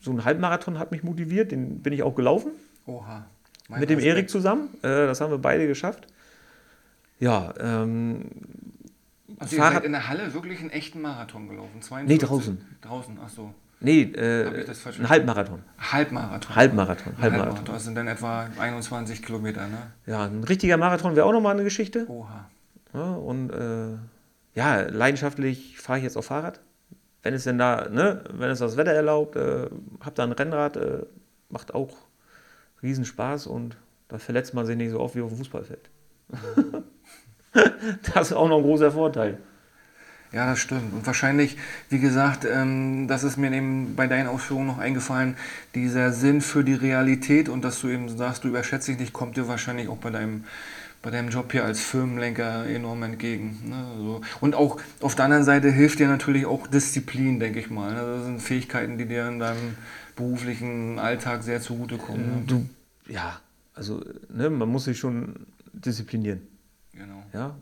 so 0.00 0.12
ein 0.12 0.24
Halbmarathon 0.24 0.78
hat 0.78 0.92
mich 0.92 1.02
motiviert, 1.02 1.50
den 1.50 1.82
bin 1.82 1.92
ich 1.92 2.04
auch 2.04 2.14
gelaufen. 2.14 2.52
Oha. 2.86 3.26
Mein 3.68 3.80
mit 3.80 3.90
dem. 3.90 3.98
Erik 3.98 4.30
zusammen. 4.30 4.68
Äh, 4.82 5.06
das 5.06 5.20
haben 5.20 5.32
wir 5.32 5.38
beide 5.38 5.66
geschafft. 5.66 6.06
Ja, 7.18 7.52
ähm, 7.58 8.26
Also 9.38 9.56
ihr 9.56 9.62
Fahrrad- 9.62 9.74
seid 9.74 9.84
in 9.84 9.92
der 9.92 10.08
Halle 10.08 10.32
wirklich 10.32 10.60
einen 10.60 10.70
echten 10.70 11.00
Marathon 11.02 11.48
gelaufen? 11.48 11.82
42? 11.82 12.06
Nee, 12.08 12.26
draußen. 12.26 12.58
Draußen, 12.80 13.18
ach 13.22 13.28
so. 13.28 13.52
Nee, 13.80 14.02
äh, 14.02 14.66
ein 14.98 15.08
Halbmarathon. 15.08 15.62
Halbmarathon. 15.78 16.56
Halbmarathon, 16.56 17.12
Halbmarathon. 17.20 17.64
Das 17.64 17.84
sind 17.84 17.94
dann 17.94 18.08
etwa 18.08 18.48
21 18.58 19.22
Kilometer, 19.22 19.66
ne? 19.66 19.78
Ja, 20.06 20.24
ein 20.24 20.44
richtiger 20.44 20.76
Marathon 20.76 21.16
wäre 21.16 21.26
auch 21.26 21.32
nochmal 21.32 21.54
eine 21.54 21.64
Geschichte. 21.64 22.06
Oha. 22.08 22.48
Ja, 22.92 23.12
und 23.12 23.50
äh, 23.50 23.96
ja, 24.54 24.80
leidenschaftlich 24.82 25.78
fahre 25.78 25.98
ich 25.98 26.04
jetzt 26.04 26.16
auf 26.16 26.26
Fahrrad. 26.26 26.60
wenn 27.22 27.34
es 27.34 27.44
denn 27.44 27.58
da, 27.58 27.88
ne, 27.88 28.24
wenn 28.32 28.50
es 28.50 28.58
das 28.58 28.76
Wetter 28.76 28.92
erlaubt, 28.92 29.36
äh, 29.36 29.68
hab 30.00 30.14
da 30.14 30.24
ein 30.24 30.32
Rennrad, 30.32 30.76
äh, 30.76 31.02
macht 31.48 31.74
auch 31.74 31.96
Riesenspaß 32.82 33.46
und 33.46 33.76
da 34.08 34.18
verletzt 34.18 34.54
man 34.54 34.66
sich 34.66 34.76
nicht 34.76 34.90
so 34.90 35.00
oft 35.00 35.14
wie 35.14 35.20
auf 35.20 35.28
dem 35.28 35.38
Fußballfeld. 35.38 35.90
das 38.14 38.30
ist 38.30 38.32
auch 38.32 38.48
noch 38.48 38.58
ein 38.58 38.62
großer 38.62 38.90
Vorteil. 38.90 39.38
Ja, 40.32 40.46
das 40.46 40.60
stimmt. 40.60 40.92
Und 40.94 41.06
wahrscheinlich, 41.06 41.56
wie 41.88 41.98
gesagt, 41.98 42.44
ähm, 42.44 43.08
das 43.08 43.24
ist 43.24 43.36
mir 43.36 43.52
eben 43.52 43.96
bei 43.96 44.06
deinen 44.06 44.28
Ausführungen 44.28 44.68
noch 44.68 44.78
eingefallen, 44.78 45.36
dieser 45.74 46.12
Sinn 46.12 46.40
für 46.40 46.62
die 46.62 46.74
Realität 46.74 47.48
und 47.48 47.62
dass 47.62 47.80
du 47.80 47.88
eben 47.88 48.08
sagst, 48.08 48.44
du 48.44 48.48
überschätzt 48.48 48.86
dich 48.86 48.98
nicht, 48.98 49.12
kommt 49.12 49.36
dir 49.36 49.48
wahrscheinlich 49.48 49.88
auch 49.88 49.96
bei 49.96 50.10
deinem, 50.10 50.44
bei 51.02 51.10
deinem 51.10 51.30
Job 51.30 51.50
hier 51.50 51.64
als 51.64 51.80
Firmenlenker 51.80 52.66
enorm 52.66 53.02
entgegen. 53.02 53.58
Ne? 53.70 53.84
Also, 53.96 54.20
und 54.40 54.54
auch 54.54 54.80
auf 55.00 55.16
der 55.16 55.24
anderen 55.24 55.44
Seite 55.44 55.70
hilft 55.70 55.98
dir 55.98 56.06
natürlich 56.06 56.46
auch 56.46 56.68
Disziplin, 56.68 57.40
denke 57.40 57.58
ich 57.58 57.68
mal. 57.68 57.92
Ne? 57.92 58.00
Das 58.00 58.24
sind 58.24 58.40
Fähigkeiten, 58.40 58.98
die 58.98 59.06
dir 59.06 59.26
in 59.26 59.40
deinem 59.40 59.76
beruflichen 60.14 61.00
Alltag 61.00 61.42
sehr 61.42 61.60
zugutekommen. 61.60 62.26
Ne? 62.26 62.42
Du, 62.46 62.68
ja, 63.08 63.40
also 63.74 64.04
ne, 64.28 64.48
man 64.48 64.68
muss 64.68 64.84
sich 64.84 64.98
schon 64.98 65.46
disziplinieren. 65.72 66.42
Genau. 67.00 67.22
Ja, 67.32 67.56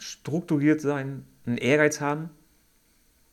strukturiert 0.00 0.80
sein, 0.80 1.24
einen 1.46 1.58
Ehrgeiz 1.58 2.00
haben, 2.00 2.30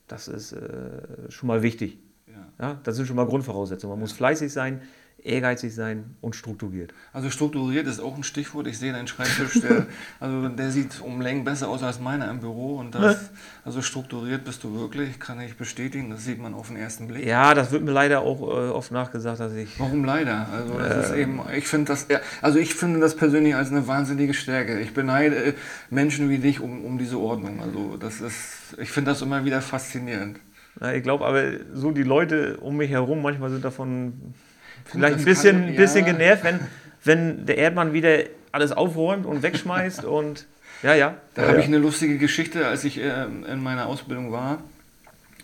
das 0.06 0.28
ist 0.28 0.52
äh, 0.52 1.30
schon 1.30 1.48
mal 1.48 1.62
wichtig. 1.62 1.98
Ja. 2.28 2.52
Ja, 2.60 2.80
das 2.84 2.96
sind 2.96 3.06
schon 3.06 3.16
mal 3.16 3.26
Grundvoraussetzungen. 3.26 3.92
Man 3.92 4.00
muss 4.00 4.12
fleißig 4.12 4.52
sein, 4.52 4.82
ehrgeizig 5.24 5.74
sein 5.74 6.16
und 6.20 6.34
strukturiert. 6.34 6.92
Also 7.12 7.30
strukturiert 7.30 7.86
ist 7.86 8.00
auch 8.00 8.16
ein 8.16 8.24
Stichwort. 8.24 8.66
Ich 8.66 8.78
sehe 8.78 8.92
deinen 8.92 9.06
Schreibtisch, 9.06 9.60
der, 9.60 9.86
also 10.20 10.48
der 10.48 10.70
sieht 10.70 11.00
um 11.00 11.20
Längen 11.20 11.44
besser 11.44 11.68
aus 11.68 11.82
als 11.82 12.00
meiner 12.00 12.28
im 12.30 12.40
Büro. 12.40 12.78
Und 12.78 12.94
das, 12.94 13.30
also 13.64 13.82
strukturiert 13.82 14.44
bist 14.44 14.64
du 14.64 14.78
wirklich, 14.78 15.20
kann 15.20 15.40
ich 15.40 15.56
bestätigen. 15.56 16.10
Das 16.10 16.24
sieht 16.24 16.40
man 16.40 16.54
auf 16.54 16.68
den 16.68 16.76
ersten 16.76 17.08
Blick. 17.08 17.24
Ja, 17.24 17.54
das 17.54 17.70
wird 17.70 17.82
mir 17.82 17.92
leider 17.92 18.20
auch 18.20 18.40
äh, 18.40 18.70
oft 18.70 18.90
nachgesagt, 18.90 19.40
dass 19.40 19.54
ich. 19.54 19.78
Warum 19.78 20.04
leider? 20.04 20.48
Also 20.52 20.78
das 20.78 21.10
ist 21.10 21.16
eben, 21.16 21.40
ich 21.56 21.68
finde 21.68 21.92
das, 21.92 22.06
also 22.40 22.58
ich 22.58 22.74
finde 22.74 23.00
das 23.00 23.16
persönlich 23.16 23.54
als 23.54 23.70
eine 23.70 23.86
wahnsinnige 23.86 24.34
Stärke. 24.34 24.80
Ich 24.80 24.92
beneide 24.92 25.36
äh, 25.36 25.54
Menschen 25.90 26.30
wie 26.30 26.38
dich 26.38 26.60
um, 26.60 26.84
um 26.84 26.98
diese 26.98 27.18
Ordnung. 27.18 27.60
Also 27.62 27.96
das 27.96 28.20
ist, 28.20 28.76
ich 28.78 28.90
finde 28.90 29.12
das 29.12 29.22
immer 29.22 29.44
wieder 29.44 29.60
faszinierend. 29.60 30.38
Na, 30.80 30.94
ich 30.94 31.02
glaube 31.02 31.26
aber, 31.26 31.42
so 31.74 31.90
die 31.90 32.02
Leute 32.02 32.56
um 32.58 32.78
mich 32.78 32.90
herum 32.90 33.22
manchmal 33.22 33.50
sind 33.50 33.64
davon 33.64 34.34
vielleicht 34.84 35.18
ein 35.18 35.24
bisschen, 35.24 35.66
kann- 35.66 35.76
bisschen 35.76 36.06
ja. 36.06 36.12
genervt, 36.12 36.44
wenn, 36.44 36.60
wenn 37.04 37.46
der 37.46 37.58
Erdmann 37.58 37.92
wieder 37.92 38.18
alles 38.52 38.72
aufräumt 38.72 39.26
und 39.26 39.42
wegschmeißt 39.42 40.04
und 40.04 40.46
ja, 40.82 40.94
ja. 40.94 41.14
Da 41.34 41.42
ja, 41.42 41.48
habe 41.48 41.58
ja. 41.58 41.62
ich 41.62 41.68
eine 41.68 41.78
lustige 41.78 42.18
Geschichte, 42.18 42.66
als 42.66 42.84
ich 42.84 42.98
äh, 42.98 43.24
in 43.24 43.62
meiner 43.62 43.86
Ausbildung 43.86 44.32
war. 44.32 44.58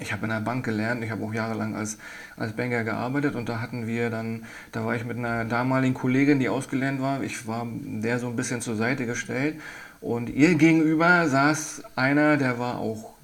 Ich 0.01 0.13
habe 0.13 0.27
in 0.27 0.31
der 0.31 0.41
Bank 0.41 0.65
gelernt, 0.65 1.03
ich 1.03 1.11
habe 1.11 1.25
auch 1.25 1.35
jahrelang 1.35 1.75
als, 1.75 1.99
als 2.37 2.53
Banker 2.53 2.85
gearbeitet 2.85 3.35
und 3.35 3.49
da 3.49 3.61
hatten 3.61 3.89
wir 3.89 4.11
dann, 4.11 4.45
da 4.71 4.85
war 4.85 4.95
ich 4.95 5.05
mit 5.05 5.17
einer 5.17 5.45
damaligen 5.45 5.95
Kollegin, 5.95 6.39
die 6.39 6.49
ausgelernt 6.49 7.03
war, 7.03 7.23
ich 7.25 7.49
war 7.49 7.67
der 7.73 8.21
so 8.21 8.29
ein 8.29 8.37
bisschen 8.37 8.61
zur 8.61 8.77
Seite 8.77 9.07
gestellt 9.07 9.57
und 10.01 10.31
ihr 10.31 10.55
gegenüber 10.55 11.29
saß 11.29 11.83
einer, 11.97 12.37
der 12.37 12.61
war 12.61 12.79
auch 12.79 13.15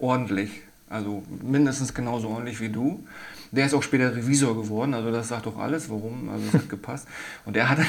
ordentlich, 0.00 0.62
also 0.88 1.22
mindestens 1.42 1.94
genauso 1.94 2.28
ordentlich 2.28 2.60
wie 2.60 2.68
du. 2.68 3.04
Der 3.52 3.66
ist 3.66 3.74
auch 3.74 3.82
später 3.82 4.14
Revisor 4.14 4.56
geworden, 4.56 4.92
also 4.92 5.10
das 5.10 5.28
sagt 5.28 5.46
doch 5.46 5.58
alles, 5.58 5.88
warum, 5.88 6.28
also 6.28 6.44
das 6.46 6.62
hat 6.62 6.68
gepasst. 6.68 7.06
Und 7.44 7.54
der 7.56 7.68
hatte, 7.68 7.84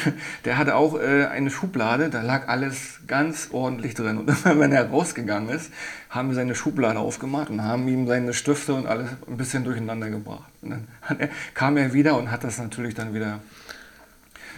der 0.46 0.58
hatte 0.58 0.76
auch 0.76 1.00
äh, 1.00 1.26
eine 1.26 1.50
Schublade, 1.50 2.10
da 2.10 2.22
lag 2.22 2.48
alles 2.48 3.00
ganz 3.08 3.50
ordentlich 3.52 3.96
drin. 3.96 4.18
Und 4.18 4.30
immer 4.46 4.60
wenn 4.60 4.72
er 4.72 4.90
rausgegangen 4.90 5.50
ist, 5.50 5.72
haben 6.10 6.30
wir 6.30 6.36
seine 6.36 6.56
Schublade 6.56 7.00
aufgemacht 7.00 7.50
und 7.50 7.64
haben 7.64 7.88
ihm 7.88 8.08
seine 8.08 8.34
Stifte 8.34 8.74
und 8.76 8.88
alles 8.88 9.10
ein 9.28 9.38
bisschen 9.38 9.64
durcheinander 9.64 10.10
gebracht. 10.10 10.52
Und 10.62 10.72
dann 10.72 10.88
er, 11.20 11.30
kam 11.54 11.78
er 11.78 11.94
wieder 11.94 12.18
und 12.18 12.32
hat 12.32 12.44
das 12.44 12.60
natürlich 12.60 12.94
dann 12.94 13.14
wieder 13.14 13.40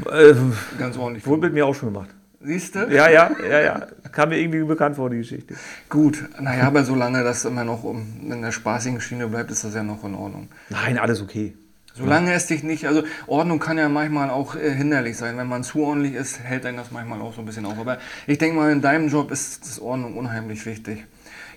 Äh, 0.05 0.33
ganz 0.77 0.97
ordentlich 0.97 1.25
wurde 1.27 1.41
mit 1.41 1.53
mir 1.53 1.65
auch 1.65 1.75
schon 1.75 1.93
gemacht. 1.93 2.09
Siehst 2.41 2.75
du? 2.75 2.87
Ja, 2.89 3.09
ja, 3.09 3.31
ja, 3.49 3.59
ja. 3.59 3.87
Kam 4.11 4.29
mir 4.29 4.37
irgendwie 4.37 4.63
bekannt 4.63 4.95
vor, 4.95 5.09
die 5.09 5.17
Geschichte. 5.17 5.55
Gut, 5.89 6.23
naja, 6.39 6.67
aber 6.67 6.83
solange 6.83 7.23
das 7.23 7.43
immer 7.43 7.65
noch 7.65 7.83
um, 7.83 8.31
in 8.31 8.41
der 8.41 8.51
spaßigen 8.51 9.01
Schiene 9.01 9.27
bleibt, 9.27 9.51
ist 9.51 9.65
das 9.65 9.75
ja 9.75 9.83
noch 9.83 10.03
in 10.05 10.15
Ordnung. 10.15 10.47
Nein, 10.69 10.97
alles 10.97 11.21
okay. 11.21 11.53
Solange 11.95 12.33
es 12.33 12.47
dich 12.47 12.63
nicht, 12.63 12.87
also 12.87 13.03
Ordnung 13.27 13.59
kann 13.59 13.77
ja 13.77 13.89
manchmal 13.89 14.29
auch 14.29 14.55
äh, 14.55 14.71
hinderlich 14.73 15.17
sein. 15.17 15.37
Wenn 15.37 15.47
man 15.47 15.63
zu 15.63 15.83
ordentlich 15.83 16.13
ist, 16.13 16.39
hält 16.39 16.65
einen 16.65 16.77
das 16.77 16.91
manchmal 16.91 17.19
auch 17.19 17.33
so 17.33 17.41
ein 17.41 17.45
bisschen 17.45 17.65
auf. 17.65 17.77
Aber 17.77 17.97
ich 18.25 18.37
denke 18.37 18.55
mal, 18.55 18.71
in 18.71 18.81
deinem 18.81 19.09
Job 19.09 19.31
ist 19.31 19.65
das 19.65 19.79
Ordnung 19.79 20.15
unheimlich 20.15 20.65
wichtig. 20.65 21.05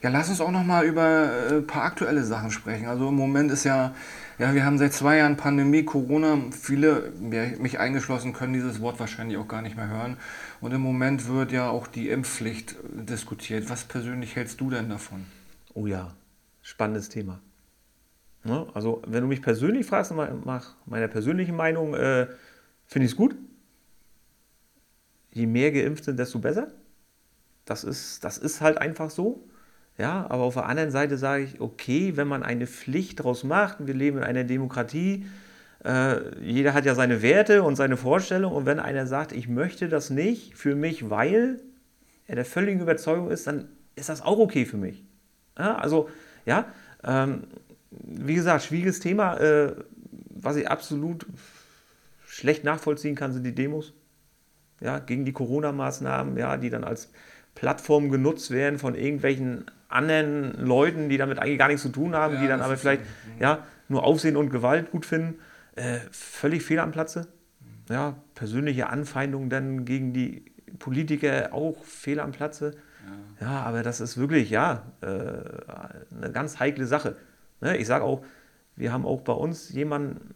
Ja, 0.03 0.11
lass 0.11 0.31
uns 0.31 0.41
auch 0.41 0.51
noch 0.51 0.65
mal 0.65 0.85
über 0.85 1.31
äh, 1.49 1.55
ein 1.59 1.67
paar 1.67 1.85
aktuelle 1.85 2.25
Sachen 2.25 2.51
sprechen. 2.51 2.89
Also 2.89 3.11
im 3.11 3.15
Moment 3.15 3.53
ist 3.53 3.63
ja, 3.63 3.95
ja, 4.43 4.55
wir 4.55 4.65
haben 4.65 4.77
seit 4.77 4.93
zwei 4.93 5.19
Jahren 5.19 5.37
Pandemie, 5.37 5.85
Corona. 5.85 6.37
Viele, 6.51 7.13
mich 7.61 7.79
eingeschlossen, 7.79 8.33
können 8.33 8.53
dieses 8.53 8.81
Wort 8.81 8.99
wahrscheinlich 8.99 9.39
auch 9.39 9.47
gar 9.47 9.63
nicht 9.63 9.77
mehr 9.77 9.89
hören. 9.89 10.17
Und 10.61 10.73
im 10.73 10.81
Moment 10.81 11.29
wird 11.29 11.53
ja 11.53 11.71
auch 11.71 11.87
die 11.87 12.09
Impfpflicht 12.09 12.73
äh, 12.73 13.05
diskutiert. 13.05 13.71
Was 13.71 13.85
persönlich 13.85 14.35
hältst 14.35 14.61
du 14.61 14.69
denn 14.69 14.89
davon? 14.89 15.27
Oh 15.75 15.87
ja, 15.87 16.13
spannendes 16.61 17.09
Thema. 17.09 17.39
Ne? 18.43 18.67
Also, 18.75 19.01
wenn 19.07 19.21
du 19.21 19.29
mich 19.29 19.43
persönlich 19.43 19.87
fragst, 19.87 20.11
nach 20.11 20.75
meiner 20.87 21.07
persönlichen 21.07 21.55
Meinung, 21.55 21.95
äh, 21.95 22.27
finde 22.89 23.07
ich 23.07 23.13
es 23.13 23.17
gut. 23.17 23.37
Je 25.31 25.47
mehr 25.47 25.71
geimpft 25.71 26.03
sind, 26.03 26.19
desto 26.19 26.41
besser. 26.41 26.67
Das 27.65 27.85
ist, 27.85 28.25
das 28.25 28.39
ist 28.39 28.61
halt 28.61 28.79
einfach 28.79 29.11
so. 29.11 29.49
Ja, 30.03 30.27
aber 30.31 30.43
auf 30.43 30.55
der 30.55 30.67
anderen 30.67 30.91
Seite 30.91 31.17
sage 31.17 31.45
ich, 31.45 31.61
okay, 31.61 32.17
wenn 32.17 32.27
man 32.27 32.43
eine 32.43 32.67
Pflicht 32.67 33.21
daraus 33.21 33.45
macht, 33.45 33.87
wir 33.87 33.95
leben 33.95 34.19
in 34.19 34.25
einer 34.25 34.43
Demokratie, 34.43 35.27
äh, 35.85 36.41
jeder 36.41 36.75
hat 36.75 36.85
ja 36.85 36.97
seine 36.97 37.23
Werte 37.23 37.63
und 37.63 37.77
seine 37.77 37.97
Vorstellungen 37.97 38.57
und 38.57 38.67
wenn 38.67 38.81
einer 38.81 39.07
sagt, 39.07 39.31
ich 39.31 39.47
möchte 39.47 39.89
das 39.89 40.11
nicht 40.11 40.57
für 40.57 40.75
mich, 40.75 41.09
weil 41.09 41.61
er 42.27 42.35
der 42.35 42.45
völligen 42.45 42.81
Überzeugung 42.81 43.31
ist, 43.31 43.47
dann 43.47 43.69
ist 43.95 44.09
das 44.09 44.23
auch 44.23 44.41
okay 44.41 44.65
für 44.65 44.77
mich. 44.77 45.05
Ja, 45.57 45.77
also, 45.77 46.09
ja, 46.47 46.65
ähm, 47.05 47.45
wie 47.93 48.35
gesagt, 48.35 48.65
schwieriges 48.65 48.99
Thema. 48.99 49.39
Äh, 49.39 49.77
was 50.31 50.57
ich 50.57 50.69
absolut 50.69 51.27
schlecht 52.27 52.65
nachvollziehen 52.65 53.15
kann, 53.15 53.33
sind 53.33 53.45
die 53.45 53.55
Demos. 53.55 53.93
Ja, 54.81 54.99
gegen 54.99 55.25
die 55.25 55.33
Corona-Maßnahmen, 55.33 56.37
ja, 56.39 56.57
die 56.57 56.71
dann 56.71 56.83
als 56.83 57.13
Plattform 57.55 58.11
genutzt 58.11 58.51
werden 58.51 58.81
von 58.81 58.97
irgendwelchen 58.97 59.67
anderen 59.93 60.55
Leuten, 60.65 61.09
die 61.09 61.17
damit 61.17 61.39
eigentlich 61.39 61.59
gar 61.59 61.69
nichts 61.69 61.83
zu 61.83 61.91
tun 61.91 62.15
haben, 62.15 62.35
Ja, 62.35 62.41
die 62.41 62.49
dann 62.49 62.61
aber 62.61 62.77
vielleicht. 62.77 63.03
Mhm. 63.03 63.41
ja, 63.41 63.67
nur 63.89 64.05
Aufsehen 64.05 64.37
und 64.37 64.51
Gewalt 64.51 64.91
gut 64.91 65.07
finden. 65.07 65.39
Äh, 65.75 65.99
völlig 66.11 66.63
fehl 66.63 66.79
am 66.79 66.93
Platze. 66.93 67.29
Ja, 67.89 68.17
persönliche 68.35 68.89
Anfeindungen 68.89 69.51
dann 69.51 69.85
gegen 69.85 70.13
die 70.13 70.45
Politiker 70.79 71.53
auch 71.53 71.85
fehl 71.85 72.21
am 72.21 72.33
Platze. 72.33 72.73
Ja, 73.41 73.63
aber 73.63 73.83
das 73.83 74.01
ist 74.01 74.17
wirklich, 74.17 74.51
ja, 74.51 74.85
äh, 75.01 75.07
eine 75.07 76.33
ganz 76.33 76.61
heikle 76.61 76.87
Sache. 76.87 77.17
Ne? 77.61 77.77
Ich 77.77 77.87
sage 77.87 78.05
auch, 78.05 78.25
wir 78.77 78.93
haben 78.93 79.05
auch 79.05 79.21
bei 79.23 79.33
uns 79.33 79.71
jemanden, 79.71 80.35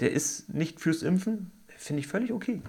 der 0.00 0.12
ist 0.12 0.54
nicht 0.54 0.80
fürs 0.80 1.02
Impfen, 1.02 1.50
finde 1.76 2.00
ich 2.00 2.06
völlig 2.06 2.32
okay. 2.32 2.62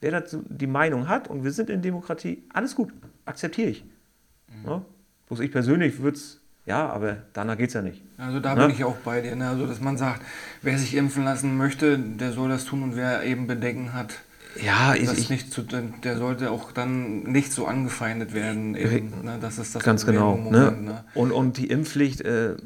Wer 0.00 0.12
dazu 0.12 0.44
die 0.48 0.68
Meinung 0.68 1.08
hat 1.08 1.28
und 1.28 1.42
wir 1.42 1.50
sind 1.50 1.70
in 1.70 1.82
Demokratie, 1.82 2.44
alles 2.54 2.76
gut, 2.76 2.92
akzeptiere 3.24 3.70
ich. 3.70 3.84
Ja? 4.66 4.82
Bloß 5.28 5.40
ich 5.40 5.50
persönlich 5.52 6.00
würde 6.00 6.16
es, 6.16 6.40
ja, 6.66 6.88
aber 6.88 7.18
danach 7.32 7.56
geht 7.56 7.68
es 7.68 7.74
ja 7.74 7.82
nicht. 7.82 8.02
Also 8.16 8.40
da 8.40 8.54
Ne? 8.54 8.66
bin 8.66 8.70
ich 8.76 8.84
auch 8.84 8.96
bei 8.96 9.20
dir. 9.20 9.34
Ne? 9.36 9.48
Also 9.48 9.66
dass 9.66 9.80
man 9.80 9.96
sagt, 9.96 10.22
wer 10.62 10.78
sich 10.78 10.94
impfen 10.94 11.24
lassen 11.24 11.56
möchte, 11.56 11.98
der 11.98 12.32
soll 12.32 12.48
das 12.48 12.64
tun 12.64 12.82
und 12.82 12.96
wer 12.96 13.22
eben 13.24 13.46
Bedenken 13.46 13.92
hat, 13.94 14.14
Ja, 14.62 14.94
ich, 14.94 15.10
ich, 15.12 15.30
nicht 15.30 15.52
zu, 15.52 15.62
der 15.62 16.16
sollte 16.16 16.50
auch 16.50 16.72
dann 16.72 17.22
nicht 17.24 17.52
so 17.52 17.66
angefeindet 17.66 18.32
werden. 18.34 18.74
Eben, 18.74 19.22
ne? 19.22 19.38
Das 19.40 19.58
ist 19.58 19.74
das 19.74 19.82
Ganz 19.84 20.04
Problem 20.04 20.20
genau. 20.20 20.36
Moment, 20.36 20.82
Ne? 20.82 20.90
ne? 20.92 21.04
Und, 21.14 21.32
und 21.32 21.56
die 21.58 21.68
Impfpflicht 21.68 22.22
äh, 22.22 22.56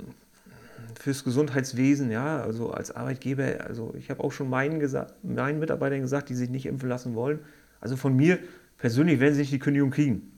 fürs 0.99 1.25
Gesundheitswesen, 1.25 2.11
ja, 2.11 2.41
also 2.41 2.71
als 2.71 2.95
Arbeitgeber, 2.95 3.65
also 3.67 3.93
ich 3.99 4.09
habe 4.11 4.23
auch 4.23 4.31
schon 4.33 4.49
meinen, 4.49 4.81
gesa- 4.81 5.09
meinen 5.23 5.59
Mitarbeitern 5.59 6.01
gesagt, 6.01 6.29
die 6.29 6.35
sich 6.35 6.49
nicht 6.49 6.67
impfen 6.67 6.89
lassen 6.89 7.15
wollen. 7.15 7.41
Also 7.81 7.97
von 7.97 8.15
mir 8.17 8.39
persönlich 8.79 9.19
werden 9.21 9.35
sie 9.35 9.41
nicht 9.41 9.53
die 9.53 9.59
Kündigung 9.59 9.91
kriegen. 9.91 10.31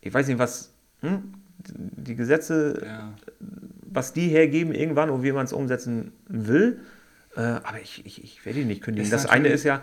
Ich 0.00 0.12
weiß 0.14 0.26
nicht, 0.28 0.38
was 0.38 0.70
hm, 1.06 1.32
die 2.04 2.14
Gesetze, 2.16 2.82
Ja. 2.84 3.12
was 3.82 4.12
die 4.12 4.28
hergeben 4.28 4.74
irgendwann 4.74 5.10
und 5.10 5.22
wie 5.22 5.32
man 5.32 5.44
es 5.46 5.52
umsetzen 5.52 6.12
will. 6.28 6.80
Äh, 7.36 7.40
aber 7.40 7.80
ich, 7.82 8.04
ich, 8.06 8.22
ich 8.22 8.44
werde 8.44 8.60
die 8.60 8.64
nicht 8.64 8.82
kündigen. 8.82 9.04
Ist 9.04 9.12
das 9.12 9.26
eine 9.26 9.48
ist 9.48 9.64
ja 9.64 9.82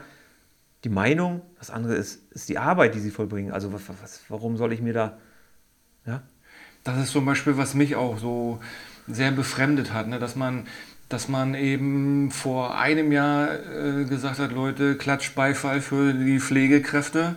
die 0.84 0.90
Meinung, 0.90 1.42
das 1.60 1.70
andere 1.70 1.96
ist, 1.96 2.22
ist 2.32 2.50
die 2.50 2.58
Arbeit, 2.58 2.94
die 2.96 3.00
sie 3.00 3.12
vollbringen. 3.12 3.52
Also 3.54 3.72
was, 3.72 3.84
was, 4.02 4.22
warum 4.30 4.58
soll 4.58 4.74
ich 4.74 4.82
mir 4.82 4.94
da, 4.94 5.18
ja, 6.06 6.22
Das 6.84 6.98
ist 7.02 7.12
zum 7.12 7.26
Beispiel, 7.26 7.58
was 7.58 7.74
mich 7.74 7.96
auch 7.96 8.18
so 8.18 8.60
sehr 9.08 9.32
befremdet 9.32 9.94
hat, 9.94 10.08
ne? 10.08 10.20
dass, 10.20 10.36
man, 10.36 10.68
dass 11.10 11.30
man 11.30 11.56
eben 11.56 12.32
vor 12.32 12.78
einem 12.78 13.12
Jahr 13.12 13.54
äh, 13.54 14.04
gesagt 14.06 14.40
hat, 14.40 14.52
Leute, 14.52 14.98
Klatschbeifall 14.98 15.80
für 15.82 16.14
die 16.14 16.40
Pflegekräfte. 16.40 17.36